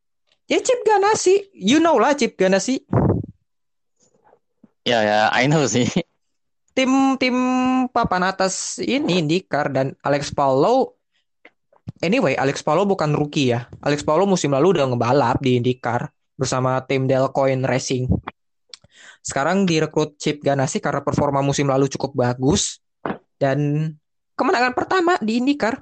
Ya 0.47 0.63
Chip 0.63 0.87
Ganassi, 0.87 1.51
you 1.51 1.83
know 1.83 1.99
lah 1.99 2.15
Chip 2.15 2.39
Ganassi. 2.39 2.79
Ya 4.87 5.03
ya, 5.03 5.19
I 5.35 5.51
know 5.51 5.67
sih. 5.67 5.85
Tim 6.71 7.19
tim 7.19 7.35
papan 7.91 8.23
atas 8.31 8.79
ini 8.79 9.19
IndyCar 9.19 9.69
dan 9.75 9.93
Alex 10.07 10.31
Palou. 10.31 10.95
Anyway, 11.99 12.33
Alex 12.39 12.63
Palou 12.63 12.87
bukan 12.87 13.11
rookie 13.11 13.51
ya. 13.51 13.67
Alex 13.83 14.01
Palou 14.01 14.23
musim 14.23 14.55
lalu 14.55 14.79
udah 14.79 14.87
ngebalap 14.89 15.43
di 15.43 15.59
IndyCar 15.59 16.09
bersama 16.39 16.79
tim 16.87 17.05
Delcoin 17.05 17.67
Racing. 17.67 18.07
Sekarang 19.21 19.69
direkrut 19.69 20.17
Chip 20.17 20.41
Ganassi 20.41 20.81
karena 20.81 21.05
performa 21.05 21.45
musim 21.45 21.69
lalu 21.69 21.85
cukup 21.89 22.17
bagus 22.17 22.81
dan 23.37 23.89
kemenangan 24.33 24.73
pertama 24.73 25.17
di 25.21 25.37
IndyCar. 25.37 25.77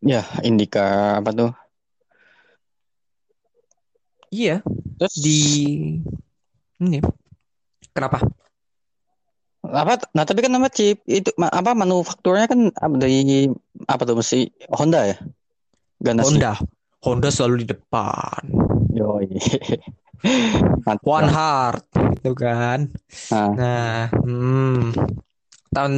Ya, 0.00 0.26
Indika 0.42 1.18
apa 1.22 1.30
tuh? 1.30 1.52
Iya, 4.30 4.62
Terus 4.96 5.14
di 5.20 5.40
ini. 6.80 6.98
Kenapa? 7.90 8.22
apa? 9.60 9.94
Nah, 10.16 10.24
tapi 10.24 10.40
kan 10.40 10.52
nama 10.52 10.72
Chip 10.72 11.04
itu 11.04 11.28
apa 11.36 11.76
manufakturnya 11.76 12.48
kan 12.48 12.72
dari 12.96 13.48
apa 13.84 14.02
tuh 14.08 14.16
mesti 14.16 14.48
Honda 14.72 15.08
ya? 15.08 15.16
Ganassi. 16.00 16.36
Honda. 16.36 16.52
Honda 17.04 17.28
selalu 17.28 17.64
di 17.64 17.66
depan. 17.76 18.40
Yoi. 18.96 19.36
Mantap. 20.84 21.04
One 21.06 21.30
Heart 21.30 21.84
gitu 22.20 22.32
kan. 22.36 22.92
Nah, 23.32 23.50
Nah, 23.56 23.96
hmm, 24.12 24.92
tahun 25.72 25.94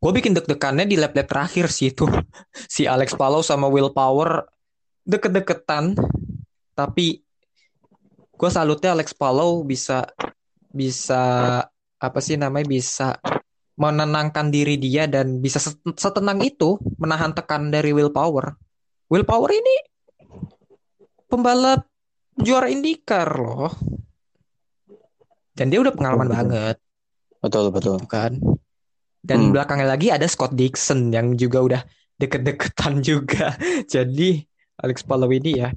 gue 0.00 0.12
bikin 0.16 0.32
deg-degannya 0.32 0.88
di 0.88 0.96
lap-lap 0.96 1.28
terakhir 1.28 1.68
sih 1.68 1.92
itu 1.92 2.08
si 2.74 2.88
Alex 2.88 3.12
Palou 3.18 3.44
sama 3.44 3.68
Will 3.68 3.92
Power 3.92 4.48
deket-deketan 5.04 5.92
tapi 6.72 7.20
gue 8.40 8.50
salutnya 8.50 8.96
Alex 8.96 9.12
Palou 9.12 9.60
bisa 9.68 10.08
bisa 10.72 11.22
apa 12.00 12.18
sih 12.24 12.40
namanya 12.40 12.64
bisa 12.64 13.20
menenangkan 13.76 14.48
diri 14.48 14.80
dia 14.80 15.04
dan 15.04 15.40
bisa 15.44 15.60
set- 15.60 15.80
setenang 16.00 16.40
itu 16.40 16.80
menahan 16.96 17.32
tekan 17.36 17.68
dari 17.68 17.92
Will 17.92 18.12
Power. 18.12 18.56
Will 19.12 19.24
Power 19.24 19.52
ini 19.52 19.76
pembalap 21.28 21.89
juara 22.40 22.68
IndyCar 22.68 23.28
loh. 23.36 23.72
Dan 25.52 25.68
dia 25.68 25.80
udah 25.82 25.92
pengalaman 25.92 26.26
Betul, 26.26 26.36
betul. 26.36 26.48
banget 26.48 26.76
betul 27.40 27.66
betul. 27.72 27.98
kan. 28.04 28.32
Dan 29.20 29.38
Hmm. 29.48 29.52
belakangnya 29.52 29.88
lagi 29.88 30.08
ada 30.08 30.24
Scott 30.24 30.56
Dixon 30.56 31.12
yang 31.12 31.36
juga 31.36 31.60
udah 31.60 31.82
deket-deketan 32.16 33.00
juga. 33.08 33.52
Jadi 33.84 34.40
Alex 34.80 35.04
Palou 35.04 35.28
ini 35.28 35.60
ya, 35.60 35.68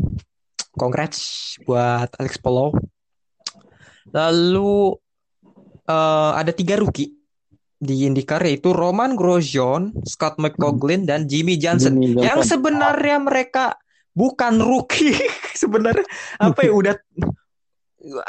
congrats 0.75 1.19
buat 1.63 2.07
Alex 2.19 2.39
Palou. 2.39 2.71
Lalu 4.11 4.95
eh, 5.83 6.31
ada 6.39 6.51
tiga 6.55 6.79
rookie 6.79 7.11
di 7.83 8.07
IndyCar 8.07 8.39
yaitu 8.47 8.71
Roman 8.71 9.19
Grosjean, 9.19 9.91
Scott 10.07 10.39
McLaughlin, 10.39 11.03
dan 11.03 11.27
Jimmy 11.27 11.59
Johnson. 11.59 11.99
Jimmy 11.99 12.15
Johnson. 12.15 12.23
Yang 12.23 12.39
sebenarnya 12.55 13.17
mereka 13.19 13.75
bukan 14.13 14.61
rookie 14.61 15.17
sebenarnya 15.61 16.05
apa 16.37 16.59
ya 16.65 16.71
udah 16.73 16.95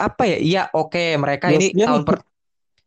apa 0.01 0.23
ya? 0.25 0.39
Iya 0.41 0.63
oke 0.73 1.17
mereka 1.21 1.53
ini 1.53 1.71
Grosjean 1.73 1.89
tahun 1.89 2.03
per 2.05 2.17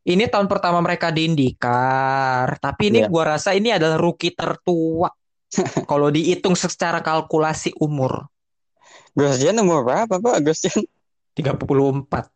ini 0.07 0.23
tahun 0.23 0.47
pertama 0.47 0.79
mereka 0.79 1.11
di 1.11 1.27
IndyCar, 1.27 2.63
tapi 2.63 2.95
ini 2.95 3.03
Iya. 3.03 3.11
gua 3.11 3.35
rasa 3.35 3.51
ini 3.51 3.75
adalah 3.75 3.99
rookie 3.99 4.31
tertua. 4.31 5.11
Kalau 5.91 6.07
dihitung 6.11 6.55
secara 6.55 7.03
kalkulasi 7.03 7.75
umur 7.79 8.27
Grosjean 9.17 9.57
umur 9.57 9.81
berapa 9.81 10.21
Pak? 10.21 10.35
Grosjean 10.45 10.85
34. 11.33 12.29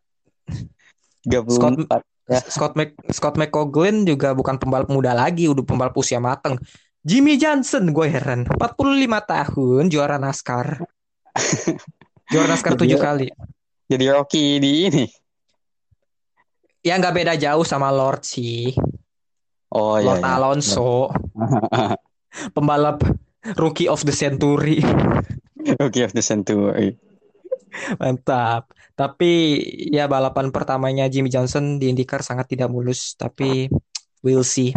34. 1.22 2.02
Ya. 2.30 2.38
Scott 2.42 2.74
Mc, 2.74 2.90
Scott 3.14 3.34
McLaughlin 3.38 4.02
juga 4.02 4.34
bukan 4.34 4.58
pembalap 4.58 4.90
muda 4.90 5.14
lagi, 5.14 5.46
udah 5.46 5.62
pembalap 5.62 5.94
usia 5.94 6.18
matang. 6.18 6.58
Jimmy 7.02 7.34
Johnson 7.34 7.90
gue 7.90 8.06
heran, 8.06 8.46
45 8.46 8.62
tahun 9.26 9.82
juara 9.90 10.22
NASCAR. 10.22 10.86
Juara 12.30 12.46
NASCAR 12.54 12.78
tujuh 12.78 12.96
kali. 12.96 13.28
Jadi 13.90 14.04
Rocky 14.08 14.56
di 14.62 14.70
ini. 14.88 15.04
Ya 16.80 16.96
nggak 16.96 17.14
beda 17.14 17.34
jauh 17.36 17.66
sama 17.66 17.90
Lord 17.90 18.22
sih. 18.22 18.72
Oh 19.74 19.98
iya. 19.98 20.06
Lord 20.06 20.22
iya. 20.22 20.30
Alonso, 20.38 21.10
pembalap 22.54 23.02
rookie 23.58 23.90
of 23.90 24.06
the 24.06 24.14
century. 24.14 24.80
Rookie 25.82 26.06
of 26.06 26.14
the 26.14 26.22
Century. 26.22 26.98
Mantap. 27.98 28.70
Tapi 28.92 29.62
ya 29.88 30.06
balapan 30.06 30.52
pertamanya 30.52 31.08
Jimmy 31.08 31.32
Johnson 31.32 31.80
di 31.80 31.88
IndyCar 31.90 32.20
sangat 32.20 32.50
tidak 32.50 32.68
mulus, 32.68 33.14
tapi 33.18 33.70
we'll 34.20 34.46
see. 34.46 34.74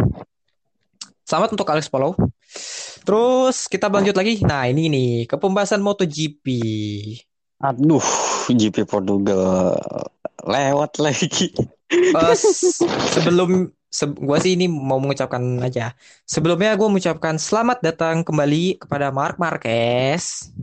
Selamat 1.26 1.58
untuk 1.58 1.66
Alex 1.66 1.90
Palou. 1.90 2.14
Terus 3.02 3.66
kita 3.66 3.90
lanjut 3.90 4.14
lagi. 4.14 4.38
Nah, 4.46 4.70
ini 4.70 4.86
nih 4.86 5.10
ke 5.26 5.34
pembahasan 5.34 5.82
MotoGP. 5.82 6.46
Aduh, 7.66 8.04
GP 8.46 8.86
Portugal 8.86 9.74
lewat 10.46 11.02
lagi. 11.02 11.50
S- 12.30 12.78
sebelum 13.18 13.74
se- 13.90 14.14
gua 14.22 14.38
sih 14.38 14.54
ini 14.54 14.70
mau 14.70 15.02
mengucapkan 15.02 15.42
aja. 15.66 15.98
Sebelumnya 16.30 16.78
gue 16.78 16.86
mengucapkan 16.86 17.42
selamat 17.42 17.82
datang 17.82 18.22
kembali 18.22 18.86
kepada 18.86 19.10
Mark 19.10 19.42
Marquez. 19.42 20.54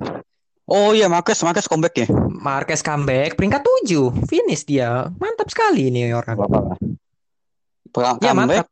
Oh 0.64 0.96
iya, 0.96 1.12
Marcus, 1.12 1.44
Marcus 1.44 1.68
comeback 1.68 2.08
ya. 2.08 2.08
Marquez 2.32 2.80
comeback 2.80 3.36
peringkat 3.36 3.68
7, 3.84 4.32
finish 4.32 4.64
dia. 4.64 5.12
Mantap 5.20 5.52
sekali 5.52 5.92
ini 5.92 6.08
orang. 6.16 6.40
Perang 7.92 8.16
Ya 8.24 8.32
comeback 8.32 8.64
mantap. 8.64 8.68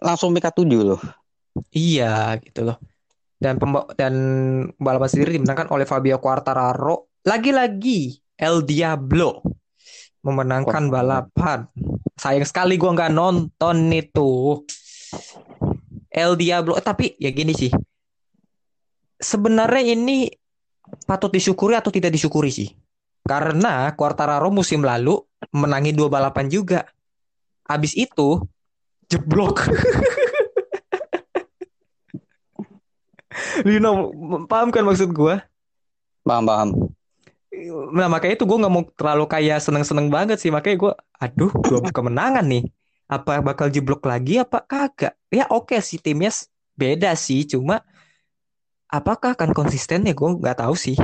Langsung 0.00 0.32
PK 0.36 0.52
7 0.52 0.82
loh. 0.82 1.00
Iya 1.72 2.36
gitu 2.40 2.68
loh. 2.68 2.76
Dan 3.36 3.60
pemba- 3.60 3.88
dan 3.96 4.14
balapan 4.80 5.08
sendiri 5.08 5.36
dimenangkan 5.36 5.68
oleh 5.72 5.84
Fabio 5.84 6.20
Quartararo. 6.20 7.12
Lagi-lagi 7.26 8.16
El 8.36 8.64
Diablo 8.64 9.44
memenangkan 10.24 10.88
balapan. 10.88 11.68
Sayang 12.16 12.48
sekali 12.48 12.80
gua 12.80 12.96
nggak 12.96 13.12
nonton 13.12 13.92
itu. 13.92 14.62
El 16.08 16.32
Diablo. 16.40 16.76
Eh, 16.80 16.84
tapi 16.84 17.12
ya 17.20 17.28
gini 17.32 17.52
sih. 17.52 17.72
Sebenarnya 19.16 19.96
ini 19.96 20.28
patut 21.04 21.32
disyukuri 21.32 21.76
atau 21.76 21.92
tidak 21.92 22.12
disyukuri 22.12 22.52
sih. 22.52 22.68
Karena 23.26 23.90
Quartararo 23.98 24.48
musim 24.54 24.86
lalu 24.86 25.18
menangi 25.50 25.92
dua 25.92 26.08
balapan 26.08 26.46
juga. 26.46 26.86
Abis 27.66 27.98
itu 27.98 28.38
jeblok. 29.12 29.66
Lino, 33.68 34.12
paham 34.48 34.72
kan 34.72 34.84
maksud 34.84 35.12
gua? 35.12 35.44
Paham, 36.24 36.44
paham. 36.48 36.68
Nah 37.96 38.08
makanya 38.12 38.36
itu 38.36 38.44
gue 38.44 38.58
nggak 38.60 38.72
mau 38.72 38.84
terlalu 38.92 39.24
kayak 39.32 39.64
seneng-seneng 39.64 40.12
banget 40.12 40.36
sih 40.36 40.52
makanya 40.52 40.76
gue, 40.76 40.92
aduh 41.16 41.52
dua 41.64 41.80
kemenangan 41.88 42.44
nih. 42.44 42.68
apa 43.06 43.38
bakal 43.38 43.70
jeblok 43.70 44.02
lagi 44.02 44.42
apa 44.42 44.66
kagak? 44.66 45.14
Ya 45.30 45.46
oke 45.46 45.78
sih 45.78 46.02
timnya 46.02 46.34
beda 46.74 47.14
sih, 47.14 47.46
cuma 47.46 47.86
apakah 48.90 49.38
akan 49.38 49.54
konsisten 49.54 50.02
ya 50.02 50.12
gue 50.12 50.28
nggak 50.42 50.58
tahu 50.58 50.74
sih. 50.74 50.98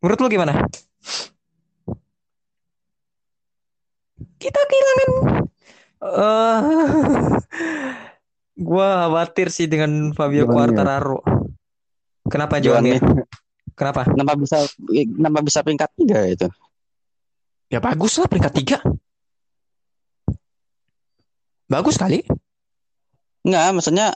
Menurut 0.00 0.20
lu 0.20 0.28
gimana? 0.32 0.64
Kita 4.44 4.60
kehilangan 4.60 5.10
eh 6.04 6.60
gua 8.68 9.08
khawatir 9.08 9.48
sih 9.48 9.64
dengan 9.64 10.12
Fabio 10.12 10.44
Joan. 10.44 10.52
Quartararo. 10.52 11.24
Kenapa 12.28 12.60
Joan? 12.60 12.84
Mir. 12.84 13.00
Kenapa? 13.72 14.04
Kenapa 14.04 14.36
bisa 14.36 14.68
kenapa 14.84 15.40
bisa 15.40 15.64
peringkat 15.64 15.90
tiga 15.96 16.18
itu? 16.28 16.48
Ya 17.72 17.80
bagus 17.80 18.20
lah 18.20 18.28
peringkat 18.28 18.52
tiga. 18.52 18.78
Bagus 21.64 21.96
kali. 21.96 22.20
Enggak, 23.48 23.72
maksudnya 23.72 24.12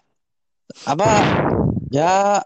apa? 0.84 1.08
Ya 1.88 2.44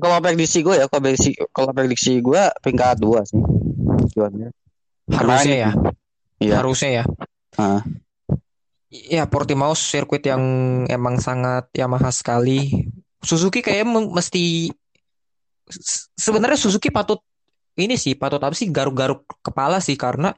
kalau 0.00 0.16
prediksi 0.24 0.64
gue 0.64 0.80
ya, 0.80 0.88
kalau 0.88 1.04
prediksi 1.04 1.30
kalau 1.52 1.70
prediksi 1.76 2.24
gue 2.24 2.42
peringkat 2.64 2.96
dua 2.96 3.20
sih. 3.28 3.36
Joan 4.16 4.32
Mir. 4.32 4.52
Harusnya 5.12 5.56
ya. 5.68 5.72
Iya. 6.42 6.62
Harusnya 6.62 6.90
ya. 7.02 7.04
Ah. 7.58 7.82
Ya 8.90 9.26
Portimao 9.26 9.74
sirkuit 9.74 10.22
yang 10.22 10.42
emang 10.86 11.18
sangat 11.18 11.66
Yamaha 11.74 12.14
sekali. 12.14 12.86
Suzuki 13.24 13.64
kayaknya 13.64 14.04
mesti 14.06 14.70
se- 15.68 16.12
sebenarnya 16.14 16.60
Suzuki 16.60 16.92
patut 16.92 17.18
ini 17.74 17.98
sih 17.98 18.14
patut 18.14 18.38
apa 18.38 18.54
sih 18.54 18.70
garuk-garuk 18.70 19.26
kepala 19.42 19.82
sih 19.82 19.98
karena 19.98 20.30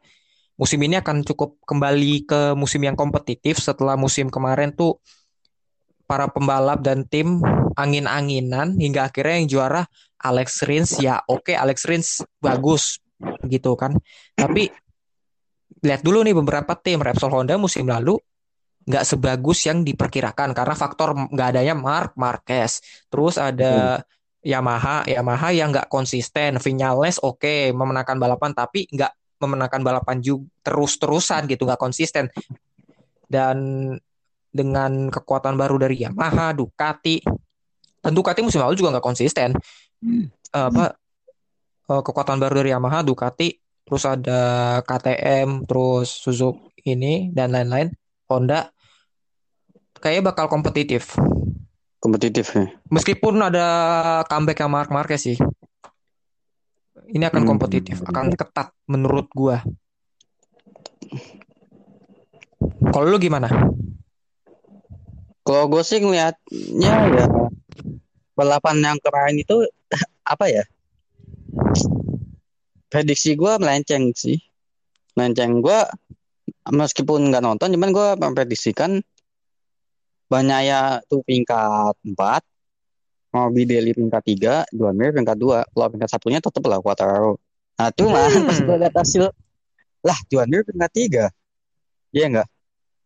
musim 0.57 0.81
ini 0.81 0.97
akan 0.97 1.21
cukup 1.21 1.61
kembali 1.69 2.25
ke 2.25 2.41
musim 2.57 2.81
yang 2.81 2.97
kompetitif 2.97 3.61
setelah 3.61 3.93
musim 3.99 4.33
kemarin 4.33 4.73
tuh 4.73 4.97
para 6.09 6.31
pembalap 6.33 6.81
dan 6.81 7.05
tim 7.05 7.43
angin-anginan 7.77 8.79
hingga 8.81 9.11
akhirnya 9.13 9.37
yang 9.37 9.49
juara 9.51 9.83
Alex 10.17 10.65
Rins 10.65 10.97
ya 10.97 11.21
oke 11.29 11.53
Alex 11.53 11.85
Rins 11.85 12.09
bagus 12.41 13.03
gitu 13.45 13.77
kan 13.77 14.01
tapi 14.33 14.73
lihat 15.83 16.01
dulu 16.01 16.25
nih 16.25 16.37
beberapa 16.37 16.73
tim. 16.79 17.03
Repsol 17.03 17.33
Honda 17.33 17.59
musim 17.61 17.89
lalu 17.89 18.17
nggak 18.87 19.03
sebagus 19.03 19.67
yang 19.67 19.83
diperkirakan 19.83 20.55
karena 20.55 20.75
faktor 20.79 21.13
nggak 21.33 21.49
adanya 21.57 21.75
Mark 21.75 22.15
Marquez. 22.15 22.81
Terus 23.11 23.37
ada 23.37 24.01
Yamaha. 24.47 25.05
Yamaha 25.05 25.49
yang 25.51 25.75
nggak 25.75 25.91
konsisten. 25.91 26.57
Vinales 26.63 27.19
oke 27.21 27.75
memenangkan 27.75 28.17
balapan 28.17 28.55
tapi 28.55 28.87
nggak 28.89 29.43
memenangkan 29.43 29.83
balapan 29.85 30.17
juga 30.23 30.49
terus-terusan 30.65 31.51
gitu 31.51 31.67
nggak 31.67 31.81
konsisten. 31.81 32.31
Dan 33.27 33.91
dengan 34.55 35.13
kekuatan 35.13 35.59
baru 35.59 35.77
dari 35.77 36.01
Yamaha 36.01 36.57
Ducati 36.57 37.21
dan 38.07 38.15
Ducati 38.15 38.39
musim 38.39 38.63
lalu 38.63 38.79
juga 38.79 38.95
nggak 38.95 39.05
konsisten. 39.05 39.51
Apa 40.55 40.95
eh, 41.91 42.03
kekuatan 42.07 42.39
baru 42.39 42.63
dari 42.63 42.71
Yamaha 42.71 43.03
Ducati 43.03 43.66
terus 43.87 44.03
ada 44.03 44.41
KTM 44.83 45.63
terus 45.65 46.11
Suzuki 46.11 46.83
ini 46.85 47.31
dan 47.31 47.55
lain-lain 47.55 47.95
Honda 48.27 48.75
kayaknya 50.03 50.35
bakal 50.35 50.51
kompetitif 50.51 51.15
Kompetitif 52.03 52.51
ya. 52.55 52.67
meskipun 52.91 53.39
ada 53.41 53.67
comeback 54.27 54.59
yang 54.59 54.71
Mark 54.71 54.91
Marquez 54.91 55.23
sih 55.23 55.39
ini 57.07 57.23
akan 57.23 57.47
Hmm. 57.47 57.51
kompetitif 57.55 58.03
akan 58.03 58.35
ketat 58.35 58.75
menurut 58.91 59.31
gua 59.31 59.63
kalau 62.91 63.07
lu 63.07 63.19
gimana 63.19 63.47
Kalau 65.47 65.71
gue 65.71 65.79
sih 65.87 66.03
ngeliatnya 66.03 66.95
ya 67.07 67.27
balapan 68.35 68.83
yang 68.83 68.99
kemarin 68.99 69.39
itu 69.39 69.63
apa 70.27 70.51
ya? 70.51 70.67
Prediksi 72.97 73.37
gue 73.37 73.53
melenceng 73.61 74.17
sih. 74.17 74.41
Melenceng 75.21 75.61
gue 75.61 75.81
meskipun 76.73 77.29
nggak 77.29 77.45
nonton, 77.45 77.69
cuman 77.77 77.93
gue 77.93 78.09
memprediksikan 78.17 79.05
banyak 80.27 80.61
ya 80.67 80.99
tuh 81.07 81.23
peringkat 81.23 81.95
4 82.03 82.43
Morbidelli 83.31 83.95
peringkat 83.95 84.23
3 84.67 84.75
Joan 84.75 84.99
Mir 84.99 85.15
peringkat 85.15 85.39
2 85.39 85.63
Kalau 85.71 85.87
peringkat 85.87 86.11
satunya 86.11 86.43
tetep 86.43 86.67
lah 86.67 86.83
Quartararo 86.83 87.39
Nah 87.79 87.95
cuman 87.95 88.27
Hmm. 88.35 88.47
pas 88.51 88.59
gue 88.59 88.77
lihat 88.83 88.95
hasil 88.99 89.25
Lah 90.03 90.19
Joan 90.27 90.51
Mir 90.51 90.67
peringkat 90.67 90.93
3 90.99 91.25
Iya 92.11 92.25
enggak? 92.27 92.49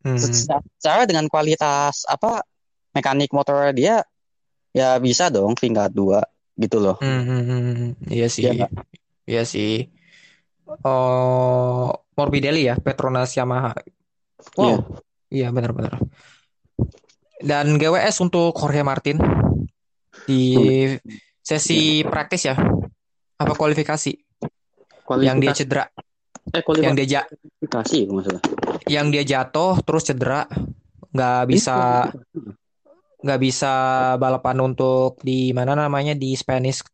Hmm. 0.00 0.16
Secara 0.16 1.04
dengan 1.04 1.28
kualitas 1.28 2.08
apa 2.08 2.40
mekanik 2.96 3.36
motor 3.36 3.68
dia 3.76 4.00
ya 4.72 4.96
bisa 4.96 5.28
dong 5.28 5.58
tingkat 5.58 5.92
dua 5.92 6.24
gitu 6.56 6.78
loh. 6.78 6.96
Hmm, 7.04 7.20
hmm, 7.26 7.42
hmm, 7.42 7.62
hmm. 7.76 7.90
Iya 8.08 8.26
sih. 8.32 8.48
Iya 8.48 8.64
nggak? 8.64 8.70
Iya 9.30 9.46
sih. 9.46 9.86
Oh, 10.82 11.94
Morbidelli 12.18 12.66
ya, 12.66 12.74
Petronas 12.74 13.30
Yamaha. 13.38 13.78
Wow. 14.58 14.98
Iya, 15.30 15.54
benar-benar. 15.54 16.02
Dan 17.38 17.78
GWS 17.78 18.26
untuk 18.26 18.50
Jorge 18.58 18.82
Martin 18.82 19.22
di 20.26 20.58
sesi 21.38 22.02
praktis 22.02 22.50
ya. 22.50 22.58
Apa 23.38 23.54
kualifikasi 23.54 24.12
yang 25.22 25.40
dia 25.40 25.56
cedera, 25.56 25.84
eh 26.52 26.62
yang 26.82 26.94
dia 26.98 27.06
ja- 27.08 27.26
kualifikasi 27.26 27.96
salah. 28.04 28.42
yang 28.86 29.06
dia 29.08 29.24
jatuh 29.24 29.80
terus 29.80 30.04
cedera, 30.04 30.44
nggak 31.10 31.40
bisa 31.48 31.78
nggak 33.20 33.40
bisa 33.40 33.72
balapan 34.16 34.56
untuk 34.60 35.20
di 35.24 35.52
mana 35.56 35.72
namanya 35.76 36.12
di 36.12 36.36
Spanish 36.36 36.84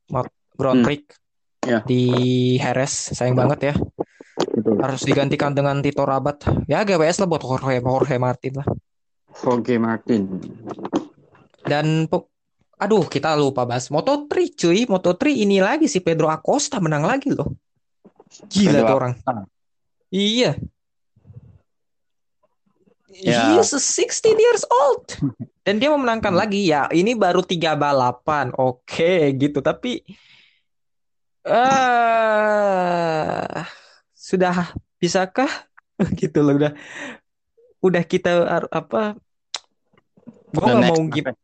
Grand 0.57 0.81
Hmm. 0.81 0.87
Ya. 1.67 1.83
di 1.83 2.03
Jerez 2.63 3.11
sayang 3.13 3.35
banget 3.35 3.75
ya. 3.75 3.75
Gitu. 4.37 4.71
harus 4.81 5.03
digantikan 5.05 5.53
dengan 5.57 5.81
Tito 5.81 6.05
Rabat. 6.05 6.45
Ya 6.71 6.85
GWS 6.85 7.25
lah 7.25 7.29
buat 7.29 7.43
Jorge 7.43 7.81
Jorge 7.81 8.17
Martin 8.21 8.53
lah. 8.61 8.69
Jorge 9.37 9.77
Martin. 9.77 10.23
dan 11.67 12.07
aduh 12.79 13.03
kita 13.11 13.35
lupa 13.35 13.67
bahas 13.67 13.91
Moto3 13.91 14.33
cuy. 14.55 14.87
Moto3 14.87 15.35
ini 15.35 15.59
lagi 15.59 15.91
si 15.91 15.99
Pedro 15.99 16.31
Acosta 16.31 16.79
menang 16.79 17.03
lagi 17.03 17.35
loh. 17.35 17.59
Gila 18.47 18.81
Pedro 18.81 18.87
tuh 18.87 18.97
orang. 18.97 19.13
Acosta. 19.19 19.35
iya. 20.15 20.53
Ya. 23.17 23.57
He 23.57 23.65
is 23.65 23.73
16 23.73 24.37
years 24.37 24.63
old. 24.69 25.17
Dan 25.65 25.81
dia 25.81 25.89
memenangkan 25.89 26.37
lagi. 26.37 26.69
Ya 26.69 26.87
ini 26.93 27.17
baru 27.17 27.41
tiga 27.41 27.73
balapan. 27.73 28.53
Oke 28.55 29.33
gitu. 29.41 29.65
Tapi 29.65 30.05
eh 31.47 33.37
sudah 34.13 34.75
bisakah 34.99 35.49
gitu 36.21 36.43
loh 36.43 36.59
udah 36.59 36.73
udah 37.81 38.03
kita 38.03 38.67
apa 38.69 39.15
gue 40.51 40.65
nggak 40.67 40.83
next 40.83 40.91
mau 40.91 41.07
gimana 41.07 41.39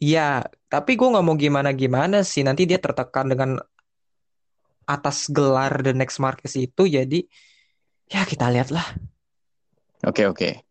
Iya, 0.00 0.48
tapi 0.72 0.96
gue 0.96 1.12
nggak 1.12 1.26
mau 1.28 1.36
gimana-gimana 1.36 2.24
sih. 2.24 2.40
Nanti 2.40 2.64
dia 2.64 2.80
tertekan 2.80 3.28
dengan 3.28 3.60
atas 4.88 5.28
gelar 5.28 5.84
The 5.84 5.92
Next 5.92 6.16
Marquez 6.16 6.56
itu. 6.56 6.88
Jadi 6.88 7.28
ya 8.08 8.24
kita 8.24 8.48
lihat 8.48 8.72
lah. 8.72 8.96
Oke 10.08 10.24
oke. 10.24 10.64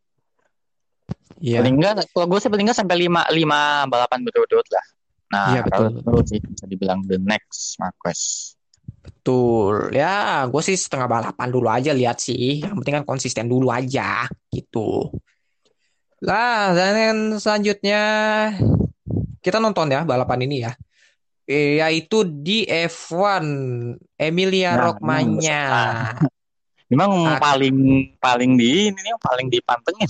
Iya, 1.40 1.62
Paling 1.62 1.78
enggak 1.78 2.10
kalau 2.10 2.26
gue 2.26 2.40
sih 2.42 2.50
paling 2.50 2.66
enggak 2.66 2.82
sampai 2.82 3.06
lima 3.06 3.22
lima 3.30 3.86
balapan 3.86 4.26
berturut-turut 4.26 4.66
lah. 4.74 4.86
Nah, 5.30 5.54
Iya, 5.54 5.62
betul. 5.62 5.86
kalau 5.86 5.90
menurut 5.94 6.26
sih 6.26 6.40
bisa 6.42 6.66
dibilang 6.66 7.06
the 7.06 7.18
next 7.18 7.78
Marquez. 7.78 8.54
betul. 9.00 9.94
Ya, 9.94 10.44
gue 10.46 10.62
sih 10.62 10.76
setengah 10.76 11.08
balapan 11.08 11.48
dulu 11.48 11.70
aja 11.70 11.94
lihat 11.94 12.18
sih. 12.18 12.60
Yang 12.60 12.76
penting 12.82 12.96
kan 13.00 13.06
konsisten 13.06 13.46
dulu 13.46 13.70
aja 13.70 14.26
gitu. 14.50 15.14
Lah, 16.20 16.76
dan 16.76 16.94
yang 17.00 17.20
selanjutnya 17.40 18.02
kita 19.40 19.58
nonton 19.58 19.88
ya 19.88 20.04
balapan 20.04 20.44
ini 20.44 20.68
ya. 20.68 20.74
Eh, 21.46 21.80
Yaitu 21.80 22.28
di 22.28 22.68
F1 22.68 23.42
Emilia 24.14 24.76
Nah, 24.76 24.84
Romagna. 24.92 25.64
Memang 26.92 27.12
Ah. 27.24 27.40
paling 27.40 27.78
paling 28.18 28.58
di 28.58 28.90
ini 28.90 29.00
nih 29.00 29.14
paling 29.22 29.48
dipantengin. 29.48 30.10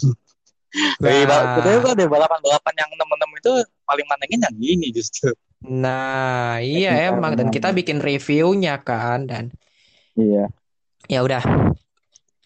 Dari 0.97 1.27
Nah. 1.27 1.59
bal- 1.59 1.91
ada 1.91 2.05
balapan-balapan 2.07 2.73
yang 2.77 2.89
temen-temen 2.95 3.37
itu 3.37 3.53
paling 3.89 4.05
mantengin 4.05 4.45
yang 4.45 4.55
ini 4.55 4.87
justru. 4.93 5.33
Nah, 5.59 6.61
iya 6.61 6.93
Emilia 6.93 7.09
emang 7.11 7.33
dan 7.33 7.49
kita 7.49 7.73
bikin 7.73 7.97
reviewnya 7.99 8.77
kan 8.79 9.25
dan 9.25 9.49
Iya. 10.13 10.47
ya 11.09 11.19
udah. 11.19 11.41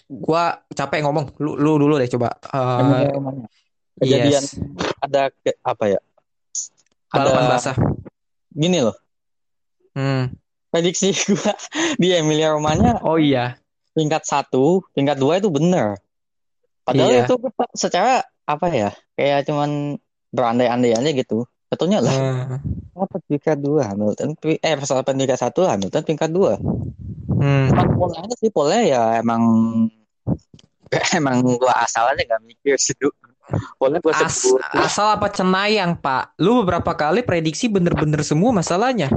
Gua 0.07 0.43
capek 0.69 1.03
ngomong. 1.03 1.35
Lu, 1.37 1.53
lu 1.53 1.75
dulu 1.77 1.97
deh 1.97 2.07
coba. 2.07 2.31
Emilia 2.79 3.11
Romagna. 3.11 3.47
Kejadian 3.93 4.41
yes. 4.41 4.57
ada 4.97 5.29
ke- 5.35 5.59
apa 5.61 5.83
ya? 5.87 5.99
Balapan 7.09 7.43
Ada 7.43 7.51
basah. 7.51 7.75
gini 8.49 8.81
loh. 8.81 8.97
Hmm. 9.93 10.33
Prediksi 10.69 11.13
gua 11.29 11.53
di 11.97 12.09
Emilia 12.09 12.49
Romagna 12.49 12.97
Oh 13.01 13.17
iya. 13.17 13.57
peringkat 13.93 14.25
satu, 14.25 14.81
peringkat 14.89 15.17
dua 15.17 15.37
itu 15.37 15.53
bener. 15.53 16.01
Padahal 16.81 17.13
Iya. 17.13 17.21
itu 17.25 17.35
secara 17.73 18.25
apa 18.43 18.67
ya, 18.69 18.89
kayak 19.13 19.45
cuman 19.45 20.01
berandai-andai 20.33 20.97
gitu. 21.13 21.45
Betulnya 21.69 22.01
lah, 22.01 22.13
Hmm. 22.13 22.61
apa 22.93 23.17
peringkat 23.25 23.57
dua 23.57 23.93
Hamilton, 23.93 24.37
eh 24.61 24.73
Verstappen 24.77 25.17
peringkat 25.17 25.39
satu, 25.41 25.65
Hamilton 25.65 26.01
peringkat 26.05 26.29
dua. 26.29 26.57
Hmm. 27.33 27.69
Emang 27.73 27.89
polanya 27.97 28.35
sih, 28.37 28.49
polanya 28.53 28.83
ya 28.85 29.01
emang 29.21 29.41
emang 31.17 31.41
gua 31.57 31.73
asal 31.81 32.13
aja 32.13 32.21
gak 32.21 32.41
mikir 32.45 32.77
sih 32.77 32.93
tuh. 32.93 33.09
Polanya 33.81 34.05
gua 34.05 34.13
As- 34.13 34.37
sebut. 34.37 34.61
asal 34.77 35.17
apa 35.17 35.33
cenayang, 35.33 35.97
Pak? 35.97 36.37
Lu 36.41 36.61
beberapa 36.61 36.93
kali 36.93 37.25
prediksi 37.25 37.65
bener-bener 37.69 38.21
semua 38.21 38.53
masalahnya. 38.53 39.09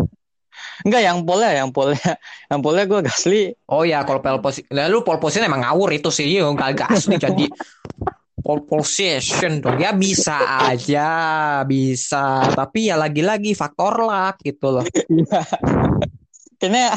Enggak, 0.84 1.02
yang 1.04 1.20
polnya, 1.24 1.52
yang 1.52 1.68
polnya, 1.68 2.16
yang 2.48 2.60
polnya 2.64 2.84
gua 2.88 3.00
Gasly. 3.04 3.52
Oh 3.68 3.84
ya, 3.84 4.00
kalau 4.08 4.24
pole 4.24 4.40
position, 4.40 4.72
nah, 4.72 4.88
lu 4.88 5.04
pole 5.04 5.20
emang 5.44 5.60
ngawur 5.60 5.92
itu 5.92 6.08
sih, 6.08 6.40
nggak 6.40 6.72
gas 6.72 7.04
nih 7.12 7.20
jadi 7.20 7.44
pole 8.46 8.62
position 8.62 9.58
dong. 9.58 9.82
Ya 9.82 9.90
bisa 9.90 10.38
aja, 10.70 11.10
bisa. 11.66 12.46
Tapi 12.54 12.86
ya 12.86 12.94
lagi-lagi 12.94 13.58
faktor 13.58 14.06
luck 14.06 14.38
gitu 14.46 14.78
loh. 14.78 14.86
Iya. 15.10 15.42
Kayaknya 16.56 16.88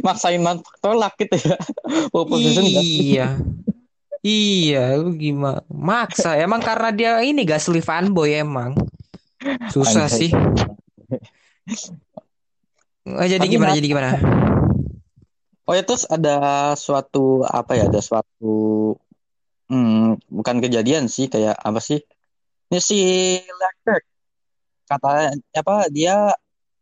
maksain 0.00 0.40
faktor 0.40 0.94
luck 0.96 1.14
gitu 1.18 1.36
ya. 1.36 1.58
Pole 2.14 2.26
position. 2.30 2.64
Iya. 2.64 3.28
Iya, 4.22 5.02
lu 5.02 5.18
gimana? 5.18 5.66
Maksa, 5.66 6.38
emang 6.38 6.62
karena 6.62 6.94
dia 6.94 7.12
ini 7.26 7.42
Gasly 7.42 7.82
fanboy 7.82 8.38
emang. 8.38 8.78
Susah 9.74 10.06
Anjay. 10.06 10.30
sih. 10.30 10.30
Eh, 13.02 13.26
jadi 13.26 13.42
Tapi 13.42 13.50
gimana? 13.50 13.74
Jadi 13.74 13.88
gimana? 13.90 14.10
Oh 15.66 15.74
ya 15.74 15.82
terus 15.82 16.06
ada 16.06 16.70
suatu 16.78 17.42
apa 17.42 17.74
ya? 17.74 17.90
Ada 17.90 17.98
suatu 17.98 18.54
hmm, 19.72 20.28
bukan 20.28 20.60
kejadian 20.60 21.08
sih 21.08 21.26
kayak 21.26 21.56
apa 21.56 21.80
sih? 21.80 22.04
Ini 22.68 22.78
si 22.78 23.00
Leclerc 23.40 24.04
kata 24.84 25.32
apa 25.56 25.88
dia 25.88 26.28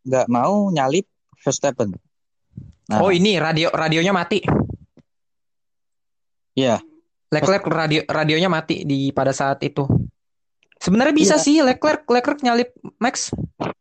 nggak 0.03 0.27
mau 0.27 0.67
nyalip 0.69 1.07
Verstappen. 1.39 1.95
Nah, 2.91 2.99
Oh 2.99 3.15
ini 3.15 3.39
radio 3.39 3.71
radionya 3.71 4.11
mati. 4.11 4.43
Iya. 6.59 6.83
Leclerc 7.31 7.63
radio 7.71 8.03
radionya 8.11 8.51
mati 8.51 8.83
di 8.83 9.15
pada 9.15 9.31
saat 9.31 9.63
itu. 9.63 9.87
Sebenarnya 10.81 11.15
bisa 11.15 11.37
Iya. 11.39 11.45
sih 11.45 11.57
Leclerc 11.63 12.03
Leclerc 12.11 12.41
nyalip 12.43 12.75
Max 12.99 13.31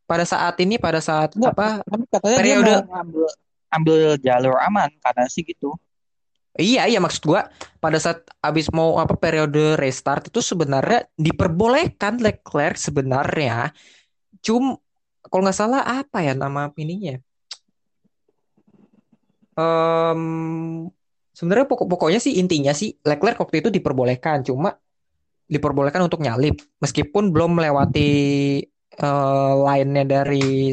pada 0.06 0.22
saat 0.24 0.54
ini 0.62 0.78
pada 0.78 1.02
saat 1.02 1.34
Nggak, 1.34 1.54
apa? 1.58 1.68
Tapi 1.82 2.04
katanya 2.14 2.38
Periode- 2.38 2.70
dia 2.70 2.86
mau 2.86 2.94
ngambil 3.02 3.26
ambil 3.70 4.00
jalur 4.22 4.56
aman 4.62 4.90
karena 5.02 5.26
sih 5.26 5.42
gitu. 5.42 5.74
Iya 6.58 6.90
iya 6.90 6.98
maksud 6.98 7.24
gua 7.30 7.46
pada 7.78 8.02
saat 8.02 8.26
abis 8.42 8.74
mau 8.74 8.98
apa 8.98 9.14
periode 9.16 9.78
restart 9.78 10.34
itu 10.34 10.42
sebenarnya 10.42 11.06
diperbolehkan 11.14 12.18
Leclerc 12.18 12.76
sebenarnya. 12.82 13.70
Cum 14.42 14.74
kalau 15.30 15.42
nggak 15.46 15.58
salah 15.58 15.82
apa 15.86 16.26
ya 16.26 16.34
nama 16.34 16.74
ininya? 16.80 17.22
Em, 19.60 20.22
sebenarnya 21.36 21.68
pokok-pokoknya 21.70 22.20
sih 22.24 22.40
intinya 22.42 22.72
sih 22.72 22.96
Leclerc 23.04 23.38
waktu 23.40 23.62
itu 23.62 23.70
diperbolehkan 23.70 24.42
cuma 24.48 24.74
diperbolehkan 25.50 26.06
untuk 26.06 26.22
nyalip 26.22 26.60
meskipun 26.80 27.34
belum 27.34 27.60
melewati 27.60 28.12
eh, 29.00 29.54
line-nya 29.66 30.04
dari 30.06 30.72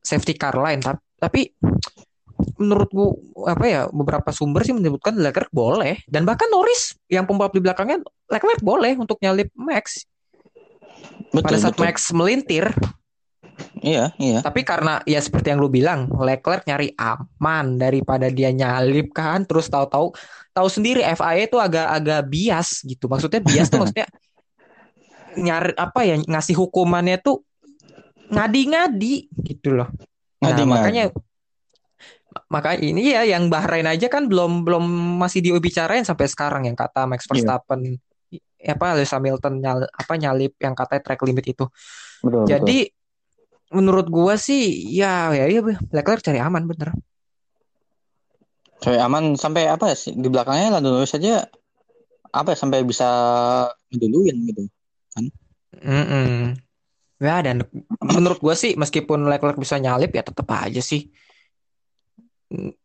safety 0.00 0.34
car 0.36 0.56
tapi, 0.56 0.98
tapi 1.20 1.40
menurut 2.60 2.88
gua 2.92 3.10
apa 3.48 3.64
ya 3.64 3.80
beberapa 3.88 4.28
sumber 4.30 4.62
sih 4.68 4.76
menyebutkan 4.76 5.16
Leclerc 5.16 5.48
boleh 5.50 6.04
dan 6.06 6.28
bahkan 6.28 6.46
Norris 6.52 6.92
yang 7.08 7.24
pembalap 7.24 7.56
di 7.56 7.64
belakangnya 7.64 8.04
Leclerc 8.28 8.60
boleh 8.60 8.94
untuk 9.00 9.16
nyalip 9.24 9.48
Max 9.56 10.04
Betul, 11.32 11.42
pada 11.46 11.56
saat 11.56 11.74
betul. 11.74 11.84
Max 11.88 11.96
melintir 12.12 12.66
Iya, 13.80 14.12
iya. 14.20 14.40
tapi 14.44 14.60
karena 14.64 15.00
ya 15.08 15.20
seperti 15.20 15.52
yang 15.52 15.60
lu 15.60 15.72
bilang, 15.72 16.08
Leclerc 16.08 16.64
nyari 16.68 16.92
aman 16.96 17.80
daripada 17.80 18.28
dia 18.28 18.52
nyalip 18.52 19.12
kan, 19.12 19.44
terus 19.48 19.68
tahu-tahu 19.72 20.12
tahu 20.52 20.68
sendiri 20.68 21.00
FIA 21.04 21.48
itu 21.48 21.56
agak-agak 21.56 22.20
bias 22.28 22.84
gitu. 22.84 23.08
Maksudnya 23.08 23.40
bias 23.40 23.68
tuh 23.72 23.80
maksudnya 23.84 24.08
nyari 25.36 25.72
apa 25.76 26.00
ya 26.04 26.16
ngasih 26.20 26.56
hukumannya 26.56 27.20
tuh 27.20 27.40
ngadi-ngadi 28.28 29.28
gitu 29.48 29.76
loh. 29.80 29.88
Nah, 30.40 30.52
Ngadi-ngadi. 30.52 30.72
makanya 30.72 31.04
makanya 32.50 32.78
ini 32.82 33.14
ya 33.14 33.22
yang 33.26 33.50
Bahrain 33.50 33.86
aja 33.86 34.06
kan 34.06 34.30
belum 34.30 34.62
belum 34.62 34.84
masih 35.18 35.42
dibicarain 35.42 36.06
sampai 36.06 36.30
sekarang 36.30 36.62
yang 36.66 36.78
kata 36.78 37.06
Max 37.06 37.26
Iya. 37.26 37.30
Verstappen 37.34 37.98
apa 38.60 38.86
Lewis 38.92 39.12
Hamilton 39.16 39.54
nyal, 39.58 39.78
apa 39.88 40.12
nyalip 40.20 40.52
yang 40.60 40.76
katanya 40.76 41.00
track 41.00 41.24
limit 41.24 41.56
itu. 41.56 41.64
Betul, 42.20 42.44
betul. 42.44 42.48
Jadi 42.52 42.78
menurut 43.72 44.06
gua 44.10 44.34
sih 44.34 44.90
ya 44.90 45.30
ya 45.30 45.46
iya 45.46 45.62
Leclerc 45.94 46.20
cari 46.20 46.42
aman 46.42 46.66
bener. 46.66 46.92
Sampai 48.80 49.00
aman 49.00 49.24
sampai 49.36 49.62
apa 49.68 49.92
ya 49.92 49.96
sih 49.96 50.12
di 50.16 50.28
belakangnya 50.28 50.76
Lando 50.80 50.92
Norris 50.92 51.16
aja 51.16 51.44
apa 52.30 52.54
ya 52.54 52.56
sampai 52.58 52.84
bisa 52.84 53.08
ngeduluin 53.90 54.36
gitu. 54.50 54.62
Mm-mm. 55.80 56.56
Ya 57.20 57.36
dan 57.44 57.64
menurut 58.00 58.40
gua 58.40 58.56
sih 58.56 58.76
meskipun 58.76 59.24
Leclerc 59.28 59.56
bisa 59.56 59.76
nyalip 59.80 60.12
ya 60.12 60.24
tetap 60.24 60.48
aja 60.52 60.80
sih. 60.80 61.08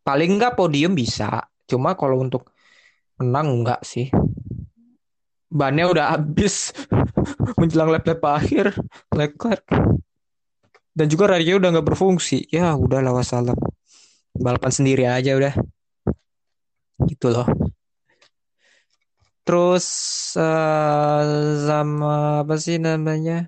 Paling 0.05 0.37
enggak 0.37 0.53
podium 0.57 0.93
bisa. 0.93 1.41
Cuma 1.65 1.97
kalau 1.97 2.21
untuk 2.21 2.53
menang 3.17 3.61
enggak 3.61 3.81
sih. 3.85 4.09
Bannya 5.49 5.85
udah 5.87 6.05
habis 6.17 6.75
menjelang 7.59 7.89
lap-lap 7.93 8.21
akhir 8.21 8.75
Leclerc. 9.13 9.65
Dan 10.95 11.11
juga 11.11 11.27
radio 11.35 11.59
udah 11.59 11.69
nggak 11.75 11.87
berfungsi. 11.91 12.47
Ya 12.53 12.71
udahlah 12.77 13.11
wassalam. 13.11 13.57
Balapan 14.35 14.71
sendiri 14.71 15.03
aja 15.07 15.35
udah. 15.35 15.53
Gitu 17.09 17.27
loh. 17.33 17.47
Terus 19.45 19.85
eh, 20.41 21.21
sama 21.67 22.41
apa 22.41 22.55
sih 22.65 22.77
namanya? 22.81 23.45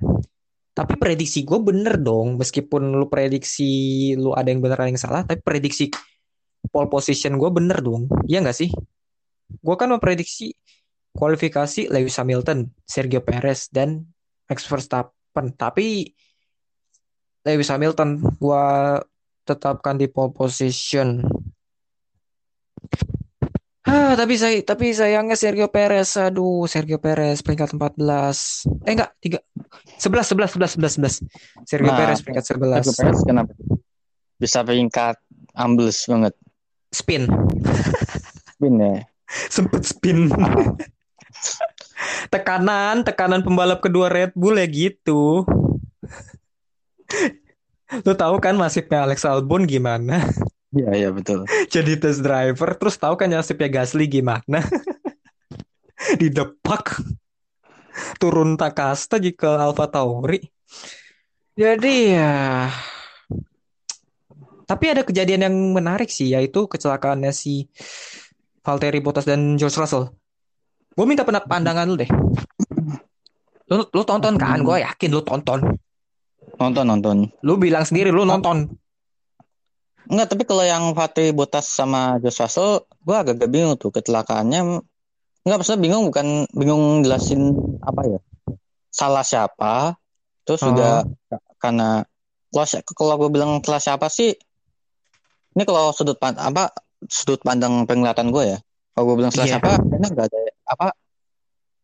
Tapi 0.78 0.94
prediksi 0.94 1.42
gue 1.42 1.58
bener 1.58 1.98
dong, 1.98 2.38
meskipun 2.38 2.94
lu 2.94 3.10
prediksi 3.10 4.14
lu 4.14 4.38
ada 4.38 4.54
yang 4.54 4.62
bener 4.62 4.78
ada 4.78 4.94
yang 4.94 5.02
salah, 5.02 5.26
tapi 5.26 5.42
prediksi 5.42 5.90
pole 6.70 6.86
position 6.86 7.42
gue 7.42 7.50
bener 7.50 7.82
dong, 7.82 8.06
iya 8.30 8.46
nggak 8.46 8.54
sih? 8.54 8.70
Gue 9.58 9.74
kan 9.74 9.90
memprediksi 9.90 10.54
kualifikasi 11.18 11.90
Lewis 11.90 12.14
Hamilton, 12.22 12.70
Sergio 12.86 13.26
Perez 13.26 13.74
dan 13.74 14.06
Max 14.46 14.70
Verstappen, 14.70 15.50
tapi 15.58 16.14
Lewis 17.42 17.74
Hamilton 17.74 18.22
gue 18.38 18.66
tetapkan 19.50 19.98
di 19.98 20.06
pole 20.06 20.30
position. 20.30 21.26
Ah, 23.88 24.20
tapi 24.20 24.36
saya 24.36 24.60
tapi 24.68 24.92
sayangnya 24.92 25.40
Sergio 25.40 25.72
Perez, 25.72 26.20
aduh 26.20 26.68
Sergio 26.68 27.00
Perez 27.00 27.40
peringkat 27.40 27.72
14. 27.72 28.68
Eh 28.84 28.92
enggak, 28.94 29.16
3 29.24 29.40
11 30.04 30.36
11 30.36 30.60
11 30.60 30.76
11 30.76 31.24
11. 31.24 31.24
Sergio 31.64 31.92
Nah, 31.92 31.98
Perez 31.98 32.20
peringkat 32.20 32.46
11. 32.52 32.84
Sergio 32.84 32.94
Perez 33.00 33.20
kenapa? 33.24 33.52
Bisa 34.36 34.60
peringkat 34.68 35.16
ambles 35.56 36.04
banget. 36.04 36.34
Spin. 36.92 37.32
Spin 38.60 38.76
ya. 38.76 39.08
Sempet 39.56 39.84
spin. 39.88 40.28
tekanan, 42.34 43.08
tekanan 43.08 43.42
pembalap 43.44 43.80
kedua 43.80 44.12
Red 44.12 44.36
Bull 44.36 44.60
ya 44.60 44.68
gitu. 44.68 45.48
Lu 48.06 48.14
tahu 48.20 48.36
kan 48.44 48.60
nasibnya 48.60 49.08
Alex 49.08 49.24
Albon 49.24 49.64
gimana? 49.64 50.20
Iya, 50.78 50.90
iya 50.94 51.10
betul. 51.10 51.50
Jadi 51.74 51.98
test 51.98 52.22
driver, 52.22 52.78
terus 52.78 52.96
tahu 53.02 53.18
kan 53.18 53.34
nasibnya 53.34 53.82
Gasly 53.82 54.06
gimana? 54.06 54.62
Didepak. 56.22 57.02
Turun 58.22 58.54
takasta 58.62 59.18
jika 59.18 59.58
Alfa 59.58 59.90
Tauri. 59.90 60.38
Jadi 61.58 62.14
ya 62.14 62.70
tapi 64.68 64.92
ada 64.92 65.02
kejadian 65.08 65.48
yang 65.48 65.56
menarik 65.72 66.12
sih 66.12 66.36
yaitu 66.36 66.68
kecelakaannya 66.68 67.32
si 67.32 67.72
Valtteri 68.68 69.00
Bottas 69.00 69.24
dan 69.24 69.56
George 69.56 69.80
Russell. 69.80 70.12
Gue 70.92 71.08
minta 71.08 71.24
pendapat 71.24 71.48
pandangan 71.48 71.88
lu 71.88 71.96
deh. 71.96 72.12
Lu, 73.72 73.88
lu 73.88 74.04
tonton 74.04 74.36
kan? 74.36 74.60
Gue 74.60 74.84
yakin 74.84 75.10
lu 75.16 75.24
tonton. 75.24 75.64
Nonton, 76.60 76.84
nonton. 76.84 77.18
Lu 77.48 77.56
bilang 77.56 77.88
sendiri 77.88 78.12
lu 78.12 78.28
nonton. 78.28 78.68
Enggak, 80.08 80.28
tapi 80.32 80.43
kalau 80.47 80.64
yang 80.64 80.95
Valtteri 80.95 81.36
Bottas 81.36 81.68
sama 81.68 82.16
George 82.24 82.39
Russell, 82.39 82.88
gue 83.03 83.16
agak-agak 83.16 83.49
bingung 83.51 83.76
tuh 83.76 83.91
kecelakaannya. 83.91 84.80
Enggak, 85.43 85.58
maksudnya 85.60 85.82
bingung 85.84 86.03
bukan 86.08 86.47
bingung 86.55 87.03
jelasin 87.03 87.51
apa 87.84 88.01
ya. 88.08 88.20
Salah 88.88 89.24
siapa, 89.28 89.99
terus 90.47 90.64
Oh. 90.64 90.72
juga 90.72 91.03
karena 91.60 92.08
kalau 92.47 92.68
kalau 92.95 93.14
gue 93.20 93.30
bilang 93.36 93.60
salah 93.60 93.84
siapa 93.84 94.08
sih, 94.08 94.32
ini 95.53 95.64
kalau 95.68 95.91
sudut 95.91 96.16
pandang 96.16 96.55
apa 96.55 96.72
sudut 97.12 97.43
pandang 97.43 97.84
penglihatan 97.84 98.32
gue 98.32 98.55
ya. 98.55 98.60
Kalau 98.95 99.12
gue 99.12 99.16
bilang 99.20 99.32
salah 99.36 99.45
Iya. 99.45 99.53
siapa, 99.60 99.72
kayaknya 99.76 100.10
nggak 100.16 100.28
ada 100.32 100.39
apa. 100.66 100.88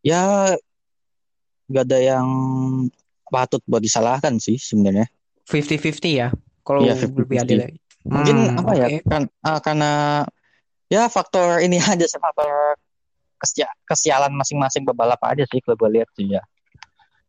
Ya 0.03 0.21
nggak 1.67 1.83
ada 1.91 1.99
yang 1.99 2.27
patut 3.27 3.59
buat 3.67 3.83
disalahkan 3.83 4.39
sih 4.39 4.55
sebenarnya. 4.55 5.11
50-50 5.43 6.13
ya. 6.15 6.27
Kalau 6.63 6.87
Iya, 6.87 6.95
lebih 6.95 7.35
50-50. 7.35 7.43
adil 7.43 7.57
lagi. 7.59 7.77
Mungkin 8.07 8.37
Hmm, 8.51 8.59
apa 8.59 8.71
ya? 8.75 8.87
oke. 8.87 8.97
Kan 9.07 9.23
ah, 9.43 9.59
karena 9.63 9.91
ya 10.91 11.07
faktor 11.07 11.63
ini 11.63 11.79
aja 11.91 12.05
sih 12.05 12.19
faktor 12.19 12.77
kesia- 13.39 13.75
kesialan 13.87 14.31
masing-masing 14.35 14.83
pebalap 14.87 15.19
aja 15.23 15.43
sih 15.47 15.59
kalau 15.63 15.75
gue 15.79 15.89
lihat 15.99 16.09
sih 16.15 16.27
ya. 16.31 16.41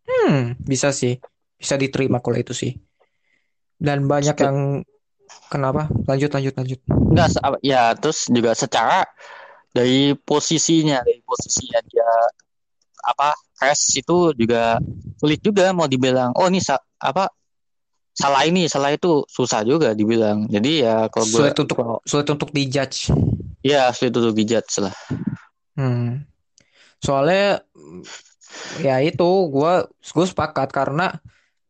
Hmm, 0.04 0.58
bisa 0.60 0.90
sih. 0.90 1.18
Bisa 1.56 1.78
diterima 1.80 2.20
kalau 2.20 2.36
itu 2.36 2.52
sih. 2.52 2.76
Dan 3.78 4.06
banyak 4.06 4.36
Setu- 4.36 4.44
yang 4.46 4.58
kenapa? 5.48 5.88
Lanjut, 6.06 6.30
lanjut, 6.30 6.54
lanjut. 6.54 6.80
Enggak, 6.86 7.28
ya 7.62 7.94
terus 7.96 8.26
juga 8.28 8.52
secara 8.54 9.06
dari 9.74 10.14
posisinya, 10.14 11.02
dari 11.02 11.22
posisinya 11.26 11.80
dia 11.88 12.10
apa 13.04 13.36
crash 13.60 14.00
itu 14.00 14.32
juga 14.32 14.80
sulit 15.20 15.40
juga 15.44 15.70
mau 15.76 15.84
dibilang 15.84 16.32
oh 16.40 16.48
ini 16.48 16.60
apa 17.04 17.28
salah 18.14 18.46
ini 18.46 18.70
salah 18.70 18.94
itu 18.94 19.26
susah 19.26 19.66
juga 19.66 19.90
dibilang 19.92 20.46
jadi 20.46 20.70
ya 20.80 20.96
kalau 21.10 21.26
gue 21.26 21.38
Sulit 21.42 21.58
untuk 21.58 21.76
sulit 22.06 22.28
untuk 22.30 22.50
dijudge. 22.54 23.10
ya 23.60 23.90
sulit 23.90 24.14
untuk 24.14 24.32
dijudge 24.32 24.78
lah 24.80 24.94
Hmm. 25.74 26.22
Soalnya 27.02 27.66
ya 28.78 29.02
itu 29.02 29.26
gua 29.50 29.90
gue 29.90 30.26
sepakat 30.30 30.70
karena 30.70 31.18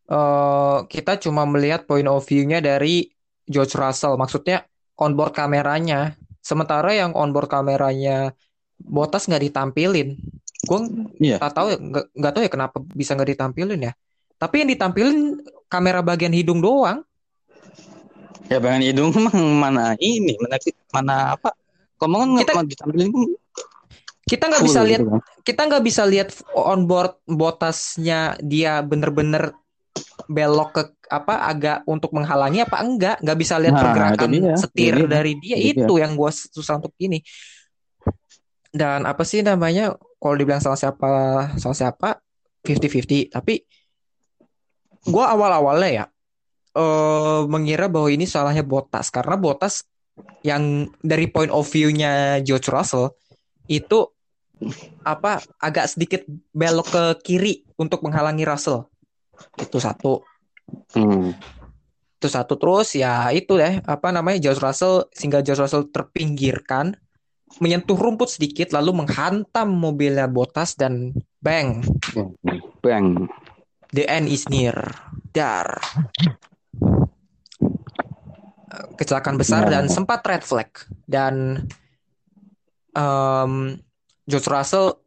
eh, 0.05 0.79
kita 0.85 1.17
cuma 1.17 1.49
melihat 1.49 1.89
point 1.89 2.05
of 2.05 2.21
view-nya 2.21 2.61
dari 2.61 3.09
George 3.49 3.73
Russell, 3.73 4.21
maksudnya 4.21 4.69
onboard 5.01 5.33
kameranya. 5.33 6.13
Sementara 6.45 6.93
yang 6.93 7.17
onboard 7.17 7.49
kameranya 7.49 8.37
Bottas 8.77 9.25
nggak 9.25 9.49
ditampilin. 9.49 10.21
Gue 10.69 10.79
Iya. 11.25 11.41
nggak 11.41 11.55
tahu 11.57 11.67
ya, 11.73 11.79
nggak 12.13 12.33
tahu 12.37 12.43
ya 12.45 12.51
kenapa 12.53 12.77
bisa 12.93 13.17
nggak 13.17 13.31
ditampilin 13.33 13.81
ya. 13.81 13.93
Tapi 14.37 14.55
yang 14.61 14.69
ditampilin 14.69 15.41
kamera 15.75 15.99
bagian 16.01 16.31
hidung 16.31 16.62
doang. 16.62 17.03
ya 18.47 18.62
bagian 18.62 18.85
hidung 18.87 19.11
mah 19.27 19.35
mana 19.35 19.99
ini 19.99 20.39
mana 20.39 20.57
mana 20.95 21.14
apa? 21.35 21.51
Ngomong 21.99 22.39
Kita- 22.45 22.55
nggak 22.55 22.66
ditampilin 22.70 23.11
Kita 24.25 24.49
nggak 24.49 24.64
bisa 24.64 24.81
lihat 24.81 25.01
gitu 25.05 25.11
kan. 25.12 25.20
kita 25.45 25.61
nggak 25.68 25.85
bisa 25.85 26.03
lihat 26.09 26.29
onboard 26.57 27.12
Bottasnya 27.29 28.41
dia 28.41 28.81
bener-bener 28.81 29.53
belok 30.25 30.70
ke 30.72 30.83
apa 31.12 31.45
agak 31.45 31.79
untuk 31.85 32.09
menghalangi 32.16 32.64
apa 32.64 32.81
enggak. 32.81 33.16
Nggak 33.20 33.39
bisa 33.39 33.61
lihat 33.61 33.77
Nah, 33.77 33.83
pergerakan 33.85 34.29
dia, 34.33 34.55
setir 34.57 34.95
dia, 34.97 35.09
dari 35.09 35.33
dia. 35.37 35.57
Itu 35.61 35.85
itu 35.85 35.95
yang 36.01 36.16
gua 36.16 36.33
susah 36.33 36.81
untuk 36.81 36.97
ini. 36.97 37.20
Dan 38.72 39.05
apa 39.05 39.22
sih 39.29 39.45
namanya 39.45 39.93
kalau 40.16 40.35
dibilang 40.41 40.64
salah 40.64 40.81
siapa 40.81 41.09
salah 41.61 41.77
siapa 41.77 42.09
50-50 42.64 43.29
tapi 43.29 43.61
gua 45.09 45.35
awal-awalnya 45.37 45.91
ya 45.91 46.05
eh 46.75 47.41
mengira 47.47 47.87
bahwa 47.87 48.11
ini 48.11 48.27
salahnya 48.27 48.67
Bottas. 48.67 49.09
Karena 49.15 49.39
Bottas 49.39 49.87
yang 50.43 50.91
dari 51.01 51.31
point 51.31 51.51
of 51.51 51.67
view-nya 51.71 52.43
George 52.43 52.71
Russell 52.71 53.15
itu 53.71 54.11
apa 55.03 55.43
agak 55.59 55.91
sedikit 55.91 56.23
belok 56.55 56.89
ke 56.91 57.05
kiri 57.23 57.55
untuk 57.79 58.03
menghalangi 58.03 58.43
Russell. 58.43 58.91
Itu 59.59 59.79
satu. 59.79 60.23
Hmm. 60.97 61.37
itu 62.15 62.33
satu. 62.33 62.57
Terus 62.57 62.97
ya 62.97 63.29
itu 63.37 63.61
deh 63.61 63.85
apa 63.85 64.09
namanya 64.09 64.41
George 64.41 64.65
Russell 64.65 65.13
sehingga 65.13 65.45
George 65.45 65.61
Russell 65.61 65.93
terpinggirkan 65.93 66.97
menyentuh 67.61 67.95
rumput 67.95 68.33
sedikit 68.33 68.73
lalu 68.73 69.05
menghantam 69.05 69.69
mobilnya 69.69 70.25
Bottas 70.25 70.73
dan 70.75 71.13
bang. 71.45 71.85
Bang 72.81 73.29
the 73.95 74.03
end 74.11 74.27
is 74.27 74.51
near 74.51 74.75
dar 75.31 75.79
kecelakaan 78.99 79.39
besar 79.39 79.71
Ya. 79.71 79.79
dan 79.79 79.87
sempat 79.87 80.27
red 80.27 80.43
flag 80.43 80.67
dan 81.07 81.63
em, 82.91 83.79
George 84.27 84.51
Russell 84.51 84.99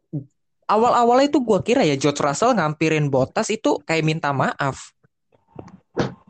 awal-awalnya 0.64 1.28
itu 1.28 1.44
gua 1.44 1.60
kira 1.60 1.84
ya 1.84 2.00
George 2.00 2.24
Russell 2.24 2.56
ngampirin 2.56 3.12
Bottas 3.12 3.52
itu 3.52 3.76
kayak 3.84 4.08
minta 4.08 4.32
maaf 4.32 4.96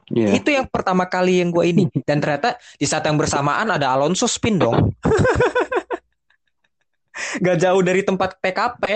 Iya. 0.09 0.41
Itu 0.41 0.49
yang 0.49 0.65
pertama 0.73 1.05
kali 1.05 1.45
yang 1.45 1.53
gue 1.53 1.69
ini. 1.69 1.85
Dan 2.01 2.25
ternyata 2.25 2.57
di 2.81 2.89
saat 2.89 3.05
yang 3.05 3.21
bersamaan 3.21 3.69
ada 3.69 3.93
Alonso 3.93 4.25
spin 4.25 4.57
dong. 4.57 4.97
gak 7.45 7.61
jauh 7.61 7.85
dari 7.85 8.01
tempat 8.01 8.41
TKP. 8.41 8.89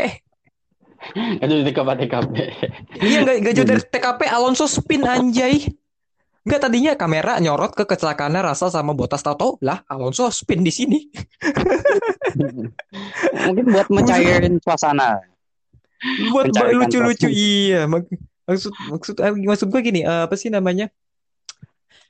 Itu 1.12 1.52
di 1.52 1.64
TKP 1.64 1.88
TKP 2.00 2.34
Iya 2.98 3.18
gak, 3.22 3.36
gak 3.40 3.52
jauh 3.54 3.66
dari 3.66 3.82
TKP 3.82 4.20
Alonso 4.26 4.64
spin 4.64 5.02
anjay. 5.02 5.66
Gak 6.42 6.58
tadinya 6.60 6.94
kamera 6.94 7.38
nyorot 7.38 7.70
ke 7.70 7.84
kecelakaannya 7.84 8.42
Russell 8.42 8.70
sama 8.70 8.92
Bottas 8.92 9.22
tahu-tahu 9.22 9.58
lah 9.60 9.82
Alonso 9.86 10.26
spin 10.28 10.60
di 10.60 10.70
sini. 10.70 10.98
mungkin 13.46 13.66
buat 13.68 13.88
mencairin 13.88 14.58
suasana 14.58 15.20
Buat 16.30 16.50
lucu-lucu 16.50 17.30
iya. 17.30 17.86
Mak- 17.86 18.10
Maksud 18.42 18.74
maksud 18.90 19.14
eh, 19.22 19.32
maksud 19.38 19.68
gue 19.70 19.80
gini, 19.80 20.00
eh, 20.02 20.26
apa 20.26 20.34
sih 20.34 20.50
namanya? 20.50 20.90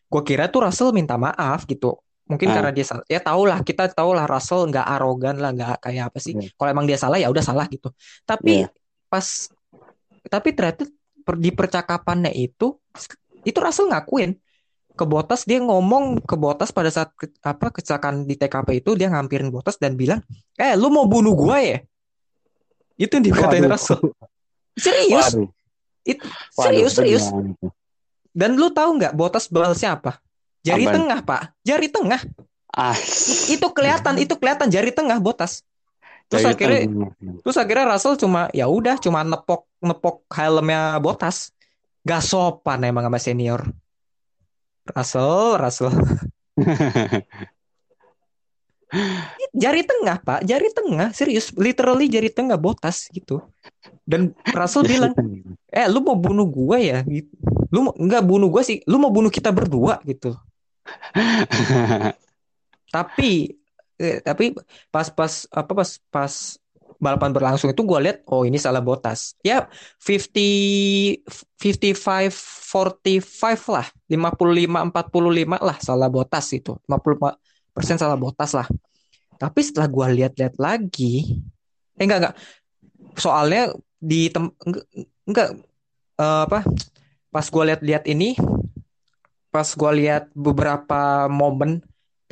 Gue 0.09 0.22
kira 0.24 0.49
tuh 0.49 0.64
Russell 0.64 0.97
minta 0.97 1.20
maaf 1.20 1.68
gitu. 1.68 2.01
Mungkin 2.24 2.49
Ah. 2.49 2.55
karena 2.57 2.70
dia 2.72 2.88
salah. 2.88 3.05
Ya 3.05 3.20
tau 3.20 3.45
lah, 3.45 3.61
kita 3.61 3.93
tahu 3.93 4.16
lah 4.16 4.24
Russell 4.24 4.64
nggak 4.64 4.86
arogan 4.97 5.36
lah, 5.36 5.53
nggak 5.53 5.84
kayak 5.84 6.09
apa 6.09 6.18
sih. 6.24 6.32
Iya. 6.32 6.49
Kalau 6.57 6.70
emang 6.72 6.88
dia 6.88 6.97
salah 6.97 7.20
ya 7.20 7.28
udah 7.28 7.45
salah 7.45 7.68
gitu. 7.68 7.93
Tapi 8.24 8.64
Iya. 8.64 8.72
Pas 9.13 9.53
tapi 10.33 10.57
ternyata 10.57 10.89
per- 11.21 11.37
di 11.37 11.53
percakapannya 11.53 12.33
itu 12.33 12.81
itu 13.45 13.59
Russell 13.61 13.93
ngakuin 13.93 14.41
ke 14.93 15.05
Bottas 15.05 15.45
dia 15.45 15.61
ngomong 15.61 16.21
ke 16.25 16.37
Bottas 16.37 16.73
pada 16.73 16.89
saat 16.89 17.13
ke- 17.17 17.33
apa 17.45 17.69
kecelakaan 17.69 18.25
di 18.25 18.37
TKP 18.37 18.81
itu 18.81 18.97
dia 18.97 19.09
ngampirin 19.09 19.49
Bottas 19.49 19.81
dan 19.81 19.97
bilang, 19.97 20.21
"Eh, 20.61 20.77
lu 20.77 20.93
mau 20.93 21.09
bunuh 21.09 21.33
gua 21.33 21.65
ya?" 21.65 21.81
Itu 23.01 23.17
yang 23.17 23.25
dikatain 23.25 23.65
Waduh. 23.65 23.73
Russell. 23.73 24.01
Serius? 24.77 25.33
Waduh. 25.33 25.49
Waduh, 25.49 26.21
serius 26.53 26.93
serius. 26.93 27.25
gimana 27.25 27.57
itu? 27.57 27.67
Dan 28.37 28.51
lu 28.61 28.69
tahu 28.69 29.01
nggak 29.01 29.17
Bottas 29.17 29.49
balasnya 29.49 29.97
apa? 29.97 30.21
Jari 30.61 30.85
Apaan? 30.87 30.95
tengah, 31.01 31.19
Pak. 31.25 31.43
Jari 31.65 31.89
tengah. 31.89 32.21
Ah, 32.73 32.97
Itu 33.49 33.69
kelihatan, 33.73 34.17
itu 34.21 34.33
kelihatan 34.37 34.69
jari 34.69 34.93
tengah 34.93 35.21
Bottas. 35.21 35.65
Terus 36.33 36.49
Dari 36.49 36.55
akhirnya 36.57 36.80
tengah. 36.89 37.12
terus 37.45 37.57
akhirnya 37.61 37.87
Russell 37.93 38.16
cuma 38.16 38.49
ya 38.57 38.64
udah 38.64 38.97
cuma 38.97 39.20
nepok 39.20 39.68
nepok 39.85 40.24
helmnya 40.33 40.97
Bottas. 40.97 41.53
Gak 42.09 42.24
sopan 42.24 42.80
emang 42.89 43.05
sama 43.05 43.20
senior. 43.20 43.61
Russell, 44.89 45.61
Russell. 45.61 45.93
Jari 49.53 49.85
tengah, 49.85 50.20
Pak. 50.20 50.41
Jari 50.45 50.68
tengah, 50.72 51.12
serius. 51.16 51.53
Literally 51.57 52.09
jari 52.09 52.28
tengah 52.28 52.57
Bottas 52.61 53.09
gitu. 53.12 53.41
Dan 54.05 54.37
Russell 54.53 54.85
bilang, 54.85 55.12
"Eh, 55.72 55.87
lu 55.89 56.05
mau 56.05 56.16
bunuh 56.16 56.49
gua 56.49 56.76
ya?" 56.80 57.01
gitu. 57.05 57.33
Lu 57.72 57.89
mau 57.89 57.95
enggak 57.97 58.24
bunuh 58.24 58.49
gua 58.53 58.64
sih. 58.64 58.85
Lu 58.85 59.01
mau 59.01 59.09
bunuh 59.09 59.33
kita 59.33 59.49
berdua 59.49 60.01
gitu. 60.05 60.37
Tapi 62.95 63.62
eh, 63.99 64.20
tapi 64.24 64.57
pas 64.88 65.09
pas 65.12 65.32
apa 65.53 65.72
pas 65.72 65.90
pas 66.09 66.32
balapan 67.03 67.34
berlangsung 67.34 67.74
itu 67.74 67.82
gue 67.82 67.99
lihat 67.99 68.22
oh 68.30 68.47
ini 68.47 68.62
salah 68.62 68.78
Bottas. 68.78 69.34
Ya 69.43 69.66
50 69.99 71.26
55 71.59 72.30
45 72.70 73.74
lah. 73.74 73.86
55 74.07 74.95
45 74.95 75.68
lah 75.68 75.76
salah 75.82 76.07
Bottas 76.07 76.47
itu. 76.55 76.78
55% 76.86 77.99
salah 77.99 78.14
Bottas 78.14 78.55
lah. 78.55 78.70
Tapi 79.34 79.61
setelah 79.66 79.90
gue 79.90 80.07
lihat-lihat 80.22 80.55
lagi 80.62 81.43
eh 81.99 82.07
enggak 82.07 82.18
enggak. 82.22 82.36
Soalnya 83.18 83.74
di 83.99 84.30
tem 84.30 84.55
enggak, 84.62 84.86
enggak 85.26 85.49
eh, 86.22 86.43
apa 86.47 86.62
pas 87.34 87.47
gue 87.51 87.62
lihat-lihat 87.66 88.05
ini 88.07 88.38
pas 89.51 89.66
gue 89.66 89.93
lihat 89.99 90.30
beberapa 90.32 91.26
momen 91.26 91.82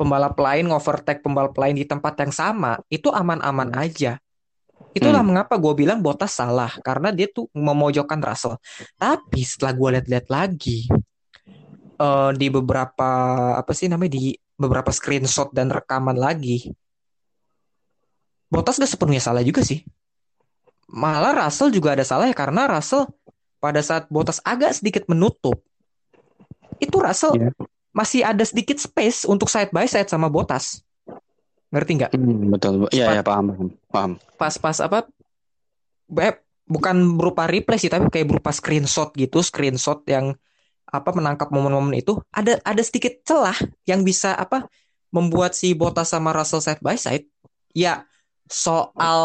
pembalap 0.01 0.33
lain 0.33 0.65
ngovertake 0.73 1.21
pembalap 1.21 1.53
lain 1.53 1.77
di 1.77 1.85
tempat 1.85 2.17
yang 2.17 2.33
sama 2.33 2.81
itu 2.89 3.13
aman-aman 3.13 3.69
aja. 3.77 4.17
Itulah 4.97 5.21
Hmm. 5.21 5.29
mengapa 5.29 5.61
gue 5.61 5.85
bilang 5.85 6.01
Bottas 6.01 6.33
salah 6.33 6.73
karena 6.81 7.13
dia 7.13 7.29
tuh 7.29 7.45
memojokkan 7.53 8.17
Russell. 8.17 8.57
Tapi 8.97 9.45
setelah 9.45 9.77
gue 9.77 9.89
lihat-lihat 10.01 10.27
lagi 10.33 10.89
eh, 12.01 12.31
di 12.33 12.47
beberapa 12.49 13.09
apa 13.53 13.71
sih 13.77 13.85
namanya 13.85 14.17
di 14.17 14.33
beberapa 14.57 14.89
screenshot 14.89 15.53
dan 15.53 15.69
rekaman 15.69 16.17
lagi, 16.17 16.73
Bottas 18.49 18.81
gak 18.81 18.89
sepenuhnya 18.89 19.21
salah 19.21 19.45
juga 19.45 19.61
sih. 19.61 19.85
Malah 20.91 21.45
Russell 21.45 21.71
juga 21.71 21.95
ada 21.95 22.03
salah 22.03 22.27
ya 22.27 22.35
karena 22.35 22.67
Russell 22.67 23.07
pada 23.63 23.79
saat 23.79 24.09
Bottas 24.11 24.41
agak 24.43 24.75
sedikit 24.75 25.07
menutup, 25.07 25.61
itu 26.81 26.97
Russell 26.97 27.37
Iya. 27.37 27.53
Masih 27.91 28.23
ada 28.23 28.43
sedikit 28.47 28.79
space 28.79 29.27
untuk 29.27 29.51
side 29.51 29.71
by 29.75 29.87
side 29.87 30.07
sama 30.07 30.31
Bottas. 30.31 30.83
Ngerti 31.71 31.91
nggak? 31.99 32.11
Hmm, 32.15 32.51
betul. 32.51 32.73
Iya, 32.91 33.19
ya, 33.19 33.23
paham, 33.23 33.71
paham. 33.91 34.11
Pas-pas 34.35 34.79
apa? 34.83 35.07
Eh, 36.19 36.35
bukan 36.67 37.15
berupa 37.15 37.47
replay 37.47 37.79
sih, 37.79 37.87
tapi 37.87 38.11
kayak 38.11 38.27
berupa 38.27 38.51
screenshot 38.51 39.15
gitu, 39.15 39.39
screenshot 39.39 40.03
yang 40.07 40.35
apa 40.91 41.15
menangkap 41.15 41.47
momen-momen 41.55 41.95
itu 41.95 42.19
ada 42.35 42.59
ada 42.67 42.83
sedikit 42.83 43.23
celah 43.23 43.55
yang 43.87 44.03
bisa 44.03 44.35
apa 44.35 44.67
membuat 45.07 45.55
si 45.55 45.71
Bottas 45.71 46.11
sama 46.11 46.35
Russell 46.35 46.59
side 46.59 46.83
by 46.83 46.99
side. 46.99 47.23
Ya, 47.71 48.03
soal 48.51 49.23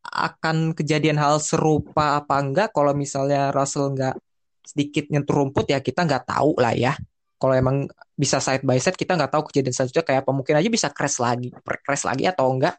akan 0.00 0.72
kejadian 0.72 1.20
hal 1.20 1.36
serupa 1.44 2.16
apa 2.16 2.40
enggak 2.40 2.72
kalau 2.72 2.96
misalnya 2.96 3.52
Russell 3.52 3.92
nggak 3.92 4.16
sedikit 4.64 5.04
nyentuh 5.12 5.36
rumput 5.36 5.68
ya 5.68 5.84
kita 5.84 6.08
nggak 6.08 6.24
tahu 6.24 6.56
lah 6.56 6.72
ya 6.72 6.96
kalau 7.38 7.54
emang 7.54 7.76
bisa 8.14 8.38
side 8.38 8.62
by 8.62 8.78
side 8.78 8.94
kita 8.94 9.18
nggak 9.18 9.32
tahu 9.34 9.50
kejadian 9.50 9.74
selanjutnya 9.74 10.04
kayak 10.06 10.20
apa. 10.24 10.30
Mungkin 10.30 10.54
aja 10.58 10.68
bisa 10.70 10.88
crash 10.90 11.18
lagi 11.18 11.50
crash 11.64 12.04
lagi 12.06 12.24
atau 12.28 12.50
enggak. 12.50 12.78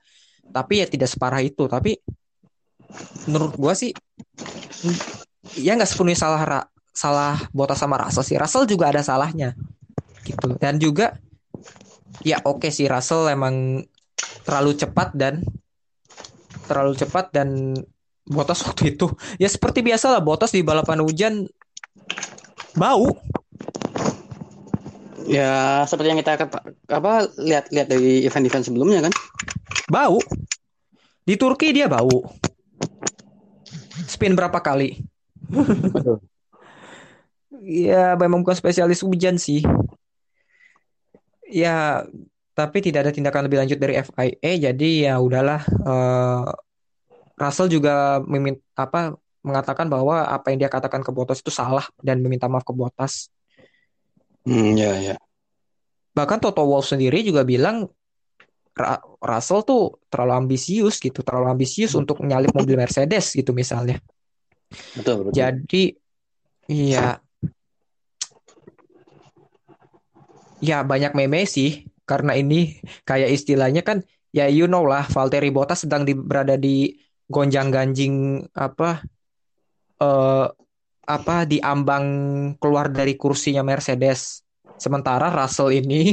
Tapi 0.49 0.83
ya 0.83 0.87
tidak 0.87 1.09
separah 1.11 1.41
itu. 1.43 1.67
Tapi 1.67 1.99
menurut 3.27 3.53
gua 3.59 3.73
sih 3.75 3.91
ya 5.59 5.75
nggak 5.75 5.89
sepenuhnya 5.89 6.19
salah 6.19 6.41
salah 6.95 7.35
Bottas 7.51 7.79
sama 7.79 7.99
Russell 7.99 8.25
sih. 8.25 8.37
Russell 8.39 8.65
juga 8.65 8.89
ada 8.89 9.03
salahnya 9.03 9.53
gitu. 10.23 10.55
Dan 10.57 10.79
juga 10.79 11.19
ya 12.23 12.39
oke 12.41 12.65
okay 12.65 12.71
sih 12.71 12.87
Russell 12.87 13.27
emang 13.27 13.83
terlalu 14.47 14.77
cepat 14.77 15.11
dan 15.13 15.43
terlalu 16.65 16.93
cepat 16.97 17.29
dan 17.35 17.75
Botas 18.25 18.65
waktu 18.65 18.97
itu 18.97 19.05
ya 19.37 19.45
seperti 19.45 19.85
biasa 19.85 20.09
lah 20.09 20.21
Botas 20.21 20.49
di 20.49 20.65
balapan 20.65 21.05
hujan 21.05 21.45
bau 22.73 23.13
ya 25.25 25.83
seperti 25.89 26.07
yang 26.13 26.19
kita 26.21 26.47
apa 26.89 27.13
lihat-lihat 27.37 27.87
dari 27.89 28.23
event-event 28.25 28.65
sebelumnya 28.65 29.05
kan? 29.05 29.13
Bau. 29.89 30.21
Di 31.25 31.35
Turki 31.35 31.73
dia 31.73 31.89
bau. 31.89 32.21
Spin 34.05 34.37
berapa 34.37 34.61
kali? 34.61 35.01
Ya 37.65 38.13
memang 38.13 38.45
bukan 38.45 38.53
spesialis 38.53 39.01
hujan 39.01 39.41
sih. 39.41 39.65
Ya 41.49 42.05
tapi 42.53 42.79
tidak 42.79 43.09
ada 43.09 43.11
tindakan 43.11 43.49
lebih 43.49 43.59
lanjut 43.59 43.77
dari 43.81 43.99
FIA 43.99 44.71
jadi 44.71 44.89
ya 45.11 45.13
udahlah 45.19 45.59
uh, 45.83 46.47
Russell 47.35 47.67
juga 47.67 48.23
meminta 48.23 48.63
apa 48.79 49.19
mengatakan 49.43 49.91
bahwa 49.91 50.25
apa 50.25 50.49
yang 50.49 50.65
dia 50.65 50.71
katakan 50.71 51.05
ke 51.05 51.11
Bottas 51.13 51.43
itu 51.43 51.53
salah 51.53 51.85
dan 52.01 52.23
meminta 52.23 52.49
maaf 52.49 52.65
ke 52.65 52.73
Bottas. 52.73 53.29
Hmm, 54.45 54.77
ya 54.77 54.93
ya. 55.01 55.15
Bahkan 56.15 56.39
Toto 56.39 56.63
Wolff 56.63 56.87
sendiri 56.87 57.25
juga 57.25 57.43
bilang 57.43 57.89
Russell 59.23 59.63
tuh 59.63 59.99
terlalu 60.11 60.45
ambisius 60.45 60.99
gitu, 60.99 61.23
terlalu 61.25 61.51
ambisius 61.51 61.95
hmm. 61.95 62.01
untuk 62.05 62.21
menyalip 62.21 62.51
mobil 62.53 62.77
Mercedes 62.77 63.33
gitu 63.33 63.51
misalnya. 63.51 63.99
Betul, 64.95 65.29
betul. 65.29 65.35
Jadi 65.35 65.83
iya 66.65 67.21
ya 70.63 70.81
banyak 70.81 71.13
meme 71.13 71.45
sih 71.45 71.85
karena 72.09 72.33
ini 72.33 72.81
kayak 73.05 73.29
istilahnya 73.33 73.85
kan 73.85 74.01
ya 74.33 74.49
you 74.49 74.65
know 74.65 74.81
lah 74.81 75.05
Valtteri 75.05 75.53
Bottas 75.53 75.85
sedang 75.85 76.05
di, 76.05 76.17
berada 76.17 76.57
di 76.57 76.95
gonjang 77.29 77.69
ganjing 77.69 78.45
apa 78.53 79.05
eh 80.01 80.47
apa 81.05 81.45
di 81.45 81.61
ambang 81.61 82.05
keluar 82.57 82.89
dari 82.89 83.17
kursinya 83.17 83.61
Mercedes. 83.61 84.41
Sementara 84.75 85.31
Russell 85.31 85.71
ini 85.71 86.11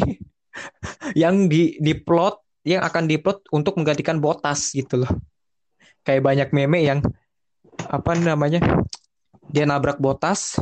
yang 1.23 1.51
di 1.51 1.77
diplot 1.81 2.63
yang 2.63 2.87
akan 2.87 3.11
diplot 3.11 3.51
untuk 3.51 3.75
menggantikan 3.81 4.23
Bottas 4.23 4.71
gitu 4.71 5.03
loh. 5.03 5.13
Kayak 6.07 6.23
banyak 6.23 6.49
meme 6.55 6.79
yang 6.85 7.01
apa 7.91 8.15
namanya? 8.15 8.63
Dia 9.53 9.67
nabrak 9.67 9.99
Bottas, 9.99 10.57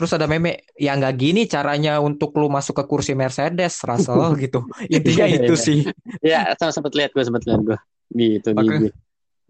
Terus 0.00 0.16
ada 0.16 0.24
meme, 0.24 0.64
ya 0.80 0.96
nggak 0.96 1.12
gini 1.20 1.44
caranya 1.44 2.00
untuk 2.00 2.32
lu 2.40 2.48
masuk 2.48 2.72
ke 2.72 2.84
kursi 2.88 3.12
Mercedes, 3.12 3.84
Russell 3.84 4.32
gitu. 4.48 4.64
Intinya 4.88 5.28
iya, 5.28 5.36
itu 5.44 5.52
iya. 5.52 5.60
sih. 5.60 5.78
Ya, 6.24 6.40
sama 6.56 6.72
sempat 6.72 6.96
lihat 6.96 7.12
gue, 7.12 7.20
sempat 7.20 7.44
lihat 7.44 7.60
gue. 7.60 7.78
Gitu 8.08 8.48
di 8.56 8.88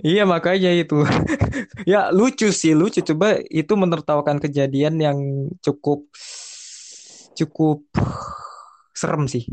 Iya 0.01 0.25
makanya 0.25 0.73
itu. 0.73 1.05
ya 1.91 2.09
lucu 2.13 2.49
sih, 2.53 2.73
lucu. 2.73 3.05
Coba 3.05 3.37
itu 3.49 3.73
menertawakan 3.77 4.41
kejadian 4.41 4.97
yang 5.01 5.19
cukup 5.61 6.09
cukup 7.37 7.85
serem 8.97 9.29
sih. 9.29 9.45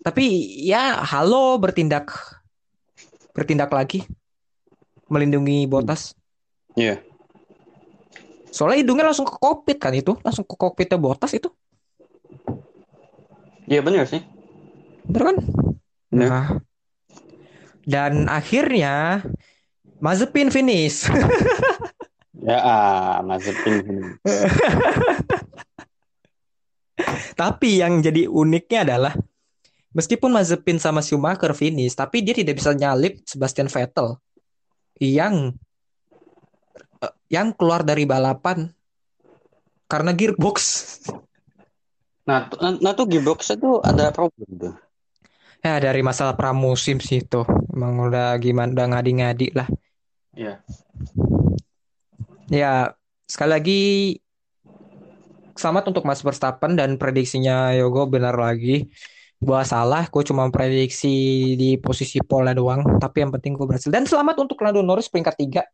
Tapi 0.00 0.24
ya 0.64 1.02
halo 1.04 1.60
bertindak 1.60 2.14
bertindak 3.34 3.70
lagi 3.74 4.06
melindungi 5.10 5.66
Botas. 5.66 6.14
Iya. 6.78 6.98
Yeah. 7.02 7.10
Soalnya 8.50 8.82
hidungnya 8.82 9.06
langsung 9.06 9.26
ke 9.26 9.38
kokpit 9.38 9.78
kan 9.78 9.94
itu, 9.94 10.18
langsung 10.26 10.42
ke 10.42 10.54
kokpitnya 10.58 10.98
botas 10.98 11.30
itu. 11.38 11.54
Iya 13.70 13.80
benar 13.86 14.10
sih. 14.10 14.26
Bener 15.06 15.22
kan? 15.22 15.36
Nah. 16.10 16.58
Dan 17.90 18.30
akhirnya 18.30 19.26
Mazepin 19.98 20.54
finish. 20.54 21.10
ya, 22.46 22.58
ah, 22.62 23.18
Mazepin 23.26 23.82
finish. 23.82 24.14
tapi 27.40 27.80
yang 27.80 28.04
jadi 28.04 28.28
uniknya 28.28 28.86
adalah 28.86 29.16
meskipun 29.90 30.30
Mazepin 30.30 30.78
sama 30.78 31.02
Schumacher 31.02 31.50
finish, 31.58 31.98
tapi 31.98 32.22
dia 32.22 32.38
tidak 32.38 32.62
bisa 32.62 32.70
nyalip 32.70 33.18
Sebastian 33.26 33.66
Vettel 33.66 34.22
yang 35.00 35.58
Eh, 37.00 37.14
yang 37.32 37.56
keluar 37.56 37.80
dari 37.80 38.04
balapan 38.04 38.68
karena 39.88 40.12
gearbox. 40.14 40.56
Nah, 42.20 42.46
nah, 42.62 42.78
nah 42.78 42.92
tuh 42.94 43.10
gearbox 43.10 43.58
itu 43.58 43.82
ada 43.82 44.14
problem 44.14 44.46
tuh. 44.54 44.74
Ya 45.66 45.82
dari 45.82 45.98
masalah 45.98 46.38
pramusim 46.38 47.02
sih 47.02 47.26
itu. 47.26 47.42
Emang 47.80 48.12
udah 48.12 48.36
gimana 48.36 48.76
udah 48.76 48.86
ngadi-ngadi 48.92 49.56
lah. 49.56 49.64
Iya. 50.36 50.60
Ya, 52.52 52.92
sekali 53.24 53.50
lagi 53.56 53.82
selamat 55.56 55.88
untuk 55.88 56.04
Mas 56.04 56.20
Verstappen 56.20 56.76
dan 56.76 57.00
prediksinya 57.00 57.72
Yogo 57.72 58.04
benar 58.04 58.36
lagi. 58.36 58.92
Gua 59.40 59.64
salah, 59.64 60.04
gue 60.12 60.20
cuma 60.28 60.44
prediksi 60.52 61.56
di 61.56 61.80
posisi 61.80 62.20
pole 62.20 62.52
doang, 62.52 63.00
tapi 63.00 63.24
yang 63.24 63.32
penting 63.32 63.56
gue 63.56 63.64
berhasil. 63.64 63.88
Dan 63.88 64.04
selamat 64.04 64.44
untuk 64.44 64.60
Lando 64.60 64.84
Norris 64.84 65.08
peringkat 65.08 65.40
3 65.40 65.64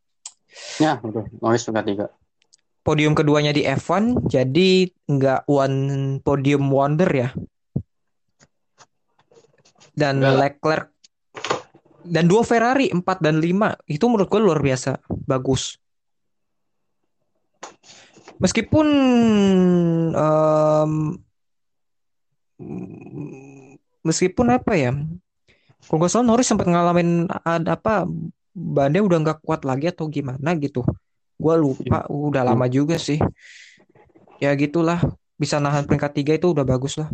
Ya, 0.80 0.96
betul. 1.02 1.28
Norris 1.42 1.66
peringkat 1.66 1.86
tiga. 1.90 2.06
Podium 2.86 3.18
keduanya 3.18 3.50
di 3.50 3.66
F1, 3.66 4.30
jadi 4.30 4.86
nggak 5.10 5.50
one 5.50 5.76
podium 6.22 6.70
wonder 6.70 7.10
ya. 7.10 7.34
Dan. 9.96 10.22
Leclerc 10.22 10.95
dan 12.06 12.24
dua 12.30 12.42
Ferrari 12.46 12.88
4 12.90 13.02
dan 13.20 13.42
5 13.42 13.90
itu 13.90 14.04
menurut 14.06 14.28
gue 14.30 14.40
luar 14.40 14.60
biasa. 14.62 15.02
Bagus. 15.26 15.76
Meskipun 18.36 18.86
um, 20.12 20.92
meskipun 24.04 24.46
apa 24.52 24.72
ya 24.76 24.92
kalau 25.86 25.98
gue 26.02 26.10
salah 26.10 26.26
Norris 26.26 26.48
sempat 26.50 26.66
ngalamin 26.66 27.30
ada 27.46 27.78
apa 27.78 28.04
bannya 28.56 29.04
udah 29.04 29.18
nggak 29.22 29.38
kuat 29.44 29.62
lagi 29.62 29.88
atau 29.88 30.08
gimana 30.08 30.56
gitu. 30.56 30.82
Gue 31.36 31.54
lupa 31.56 32.08
udah 32.08 32.42
lama 32.42 32.66
juga 32.66 32.96
sih. 32.96 33.20
Ya 34.40 34.52
gitulah 34.56 35.00
bisa 35.36 35.60
nahan 35.60 35.84
peringkat 35.84 36.12
tiga 36.16 36.32
itu 36.36 36.52
udah 36.52 36.64
bagus 36.64 36.96
lah. 36.96 37.08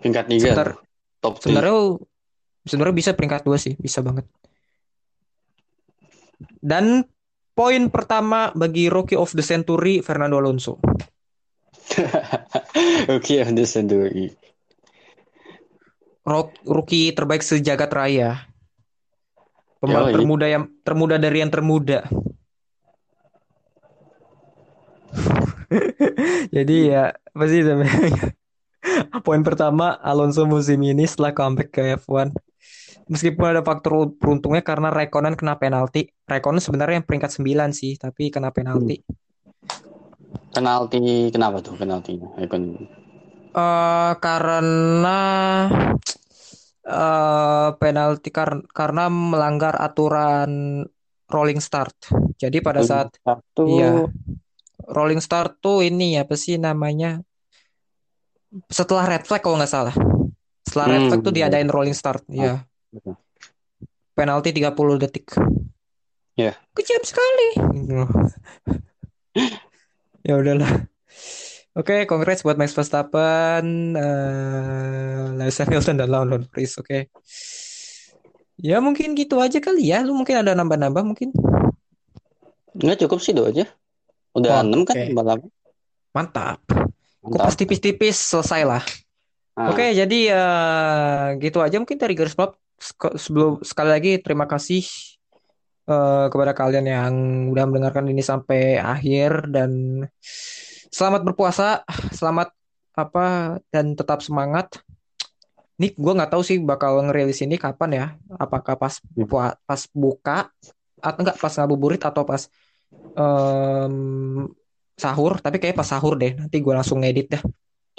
Peringkat 0.00 0.24
tiga? 0.32 0.44
Sebentar, 0.52 0.68
top 1.20 1.40
sebenarnya 1.44 2.00
sebenarnya 2.64 2.96
bisa 2.96 3.10
peringkat 3.16 3.42
dua 3.46 3.56
sih 3.56 3.76
bisa 3.76 4.04
banget. 4.04 4.28
Dan 6.60 7.04
poin 7.52 7.92
pertama 7.92 8.52
bagi 8.56 8.88
rookie 8.88 9.16
of 9.16 9.32
the 9.36 9.44
century 9.44 10.00
Fernando 10.00 10.40
Alonso. 10.40 10.80
Rookie 13.10 13.42
of 13.42 13.50
the 13.52 13.66
century. 13.66 14.30
Rookie 16.62 17.10
terbaik 17.10 17.42
sejagat 17.42 17.90
raya. 17.90 18.46
Pembalap 19.80 20.12
termuda 20.12 20.46
yang 20.46 20.68
termuda 20.84 21.16
dari 21.16 21.40
yang 21.40 21.50
termuda. 21.50 22.04
Jadi 26.54 26.76
ya 26.92 27.10
apa 27.10 27.44
sih 27.48 27.64
namanya? 27.64 28.36
Poin 29.26 29.40
pertama 29.40 29.96
Alonso 30.04 30.44
musim 30.44 30.80
ini 30.84 31.08
setelah 31.08 31.32
comeback 31.32 31.72
ke 31.72 31.96
F1 31.96 32.32
meskipun 33.10 33.44
ada 33.52 33.62
faktor 33.66 34.14
beruntungnya 34.16 34.62
karena 34.62 34.88
Raikkonen 34.94 35.34
kena 35.34 35.58
penalti. 35.58 36.06
Raikkonen 36.30 36.62
sebenarnya 36.62 37.02
yang 37.02 37.06
peringkat 37.08 37.30
9 37.36 37.70
sih, 37.74 37.98
tapi 37.98 38.30
kena 38.30 38.54
penalti. 38.54 39.02
Penalti 40.54 41.30
kenapa 41.34 41.58
tuh 41.62 41.74
penaltinya? 41.74 42.30
Raikkonen? 42.38 42.86
Uh, 43.50 44.14
karena 44.22 45.18
eh 46.86 47.68
penalti 47.76 48.30
kar- 48.30 48.66
karena 48.70 49.10
melanggar 49.10 49.74
aturan 49.78 50.82
rolling 51.30 51.58
start. 51.58 51.94
Jadi 52.38 52.58
pada 52.62 52.80
saat 52.82 53.10
Satu. 53.22 53.66
iya 53.66 54.06
rolling 54.90 55.20
start 55.22 55.58
tuh 55.62 55.82
ini 55.86 56.18
apa 56.18 56.34
sih 56.38 56.58
namanya? 56.58 57.22
Setelah 58.70 59.06
red 59.06 59.26
flag 59.26 59.42
kalau 59.42 59.58
nggak 59.58 59.70
salah. 59.70 59.94
Setelah 60.66 60.86
red 60.90 61.02
Hmm, 61.02 61.08
flag 61.10 61.20
tuh 61.26 61.34
diadain 61.34 61.70
rolling 61.70 61.94
start. 61.94 62.22
Iya. 62.30 62.69
Betul. 62.90 63.14
Penalti 64.14 64.50
30 64.52 65.00
detik. 65.00 65.32
Iya. 66.36 66.52
Kejam 66.76 67.02
sekali. 67.02 67.48
ya 70.26 70.34
udahlah. 70.36 70.86
Oke, 71.78 72.04
congrats 72.04 72.42
buat 72.42 72.58
Max 72.58 72.74
Verstappen, 72.74 73.94
eh 73.94 75.24
Lewis 75.38 75.56
Hamilton 75.62 75.96
dan 76.02 76.08
Lando 76.10 76.42
Norris. 76.42 76.76
Oke. 76.82 77.08
Ya 78.60 78.82
mungkin 78.82 79.16
gitu 79.16 79.40
aja 79.40 79.56
kali 79.62 79.88
ya. 79.88 80.04
Lu 80.04 80.12
mungkin 80.12 80.42
ada 80.42 80.52
nambah-nambah 80.52 81.02
mungkin. 81.06 81.30
Nggak 82.76 83.06
cukup 83.06 83.18
sih 83.22 83.32
itu 83.32 83.42
aja. 83.46 83.64
Udah 84.36 84.60
Oh, 84.60 84.62
enam 84.66 84.82
kan 84.84 84.98
oke. 84.98 85.14
balapan. 85.14 85.48
Mantap. 86.12 86.58
Mantap. 86.68 86.90
Kupas 87.20 87.54
tipis-tipis 87.56 88.16
selesai 88.18 88.64
lah. 88.66 88.82
Ah, 89.54 89.70
Oke, 89.70 89.92
jadi 89.92 90.18
eh, 90.32 91.24
gitu 91.42 91.60
aja 91.60 91.76
mungkin 91.78 92.00
dari 92.00 92.16
garis 92.18 92.34
balap. 92.34 92.56
Sebelum 93.20 93.60
sekali 93.60 93.90
lagi 93.92 94.12
terima 94.24 94.48
kasih 94.48 94.80
eh, 95.84 96.26
kepada 96.32 96.56
kalian 96.56 96.86
yang 96.88 97.14
udah 97.52 97.64
mendengarkan 97.68 98.08
ini 98.08 98.24
sampai 98.24 98.80
akhir 98.80 99.52
dan 99.52 100.02
selamat 100.88 101.22
berpuasa, 101.28 101.84
selamat 102.16 102.56
apa 102.96 103.60
dan 103.68 103.92
tetap 103.92 104.24
semangat. 104.24 104.80
Nih, 105.80 105.96
gue 105.96 106.12
nggak 106.12 106.32
tahu 106.32 106.42
sih 106.44 106.60
bakal 106.60 107.00
ngerilis 107.04 107.40
ini 107.44 107.56
kapan 107.56 107.90
ya. 107.92 108.06
Apakah 108.36 108.76
pas 108.76 109.00
pua- 109.28 109.56
pas 109.64 109.80
buka 109.92 110.48
atau 111.00 111.20
enggak 111.24 111.36
pas 111.40 111.52
ngabuburit 111.56 112.02
atau 112.04 112.24
pas 112.24 112.48
em, 113.16 114.44
sahur? 114.96 115.40
Tapi 115.40 115.56
kayak 115.56 115.76
pas 115.76 115.88
sahur 115.88 116.20
deh. 116.20 116.36
Nanti 116.36 116.60
gue 116.60 116.74
langsung 116.76 117.00
ngedit 117.00 117.32
dah. 117.32 117.42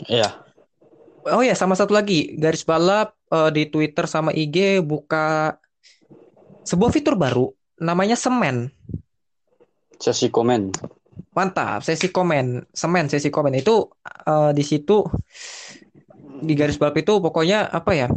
Iya. 0.06 0.30
Oh 1.26 1.42
ya, 1.42 1.54
sama 1.54 1.74
satu 1.78 1.94
lagi, 1.94 2.34
garis 2.38 2.66
balap 2.66 3.18
eh, 3.32 3.50
di 3.56 3.64
Twitter 3.72 4.06
sama 4.06 4.36
IG 4.36 4.84
buka 4.84 5.56
sebuah 6.68 6.92
fitur 6.94 7.16
baru 7.18 7.50
namanya 7.82 8.20
Semen. 8.20 8.70
Sesi 9.98 10.30
komen. 10.30 10.74
Mantap, 11.32 11.86
sesi 11.86 12.12
komen, 12.12 12.68
Semen 12.74 13.06
sesi 13.08 13.32
komen 13.32 13.56
itu 13.58 13.90
eh, 14.06 14.52
di 14.52 14.64
situ 14.66 15.02
di 16.42 16.54
garis 16.58 16.78
balap 16.82 16.98
itu 16.98 17.22
pokoknya 17.22 17.70
apa 17.70 17.92
ya? 17.94 18.08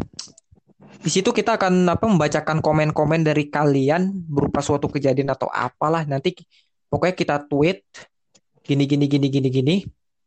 Di 1.04 1.12
situ 1.12 1.36
kita 1.36 1.60
akan 1.60 1.84
apa 1.84 2.08
membacakan 2.08 2.64
komen-komen 2.64 3.28
dari 3.28 3.52
kalian 3.52 4.08
berupa 4.24 4.64
suatu 4.64 4.88
kejadian 4.88 5.36
atau 5.36 5.52
apalah 5.52 6.08
nanti 6.08 6.32
pokoknya 6.88 7.12
kita 7.12 7.36
tweet 7.44 7.84
gini 8.64 8.88
gini 8.88 9.04
gini 9.04 9.28
gini 9.28 9.48
gini. 9.52 9.76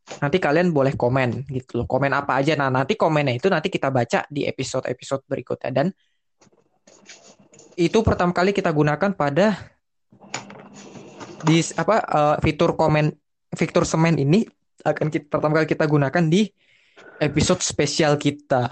Nanti 0.07 0.37
kalian 0.39 0.71
boleh 0.71 0.95
komen 0.95 1.45
gitu 1.51 1.83
loh. 1.83 1.85
Komen 1.85 2.15
apa 2.15 2.39
aja. 2.39 2.55
Nah, 2.55 2.71
nanti 2.71 2.95
komennya 2.95 3.37
itu 3.37 3.51
nanti 3.51 3.67
kita 3.67 3.91
baca 3.91 4.23
di 4.31 4.47
episode-episode 4.47 5.27
berikutnya 5.27 5.71
dan 5.83 5.87
itu 7.77 8.01
pertama 8.01 8.33
kali 8.33 8.57
kita 8.57 8.73
gunakan 8.73 9.13
pada 9.13 9.53
di 11.45 11.61
apa 11.77 11.95
eh, 12.01 12.35
fitur 12.41 12.73
komen 12.73 13.13
fitur 13.53 13.85
semen 13.85 14.17
ini 14.17 14.41
akan 14.81 15.13
kita 15.13 15.29
pertama 15.29 15.61
kali 15.61 15.69
kita 15.69 15.85
gunakan 15.85 16.23
di 16.25 16.49
episode 17.21 17.61
spesial 17.61 18.17
kita. 18.17 18.65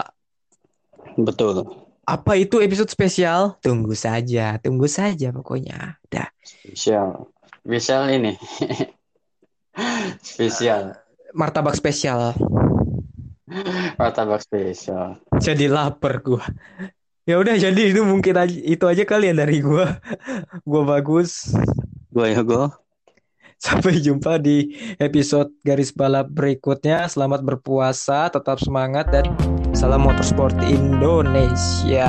Betul. 1.14 1.86
Apa 2.06 2.38
itu 2.38 2.62
episode 2.62 2.90
spesial? 2.90 3.58
Tunggu 3.62 3.94
saja, 3.94 4.58
tunggu 4.62 4.86
saja 4.86 5.34
pokoknya. 5.34 5.98
Dah. 6.06 6.30
Spesial. 6.42 7.30
Spesial 7.62 8.02
ini. 8.14 8.32
Spesial. 10.22 11.05
Martabak 11.36 11.76
spesial. 11.76 12.32
Martabak 14.00 14.40
spesial. 14.40 15.20
Jadi 15.36 15.68
lapar 15.68 16.24
gua. 16.24 16.42
Ya 17.28 17.36
udah 17.36 17.60
jadi 17.60 17.92
itu 17.92 18.00
mungkin 18.00 18.40
aja 18.40 18.56
itu 18.56 18.84
aja 18.88 19.04
kali 19.04 19.28
ya 19.28 19.34
dari 19.36 19.60
gua. 19.60 20.00
Gua 20.64 20.82
bagus. 20.88 21.52
Gue 22.16 22.32
ya 22.32 22.40
gue. 22.40 22.64
Sampai 23.60 24.00
jumpa 24.00 24.40
di 24.40 24.72
episode 24.96 25.52
garis 25.60 25.92
balap 25.92 26.32
berikutnya. 26.32 27.04
Selamat 27.12 27.44
berpuasa, 27.44 28.32
tetap 28.32 28.56
semangat 28.56 29.12
dan 29.12 29.28
salam 29.76 30.00
motorsport 30.00 30.56
Indonesia. 30.64 32.08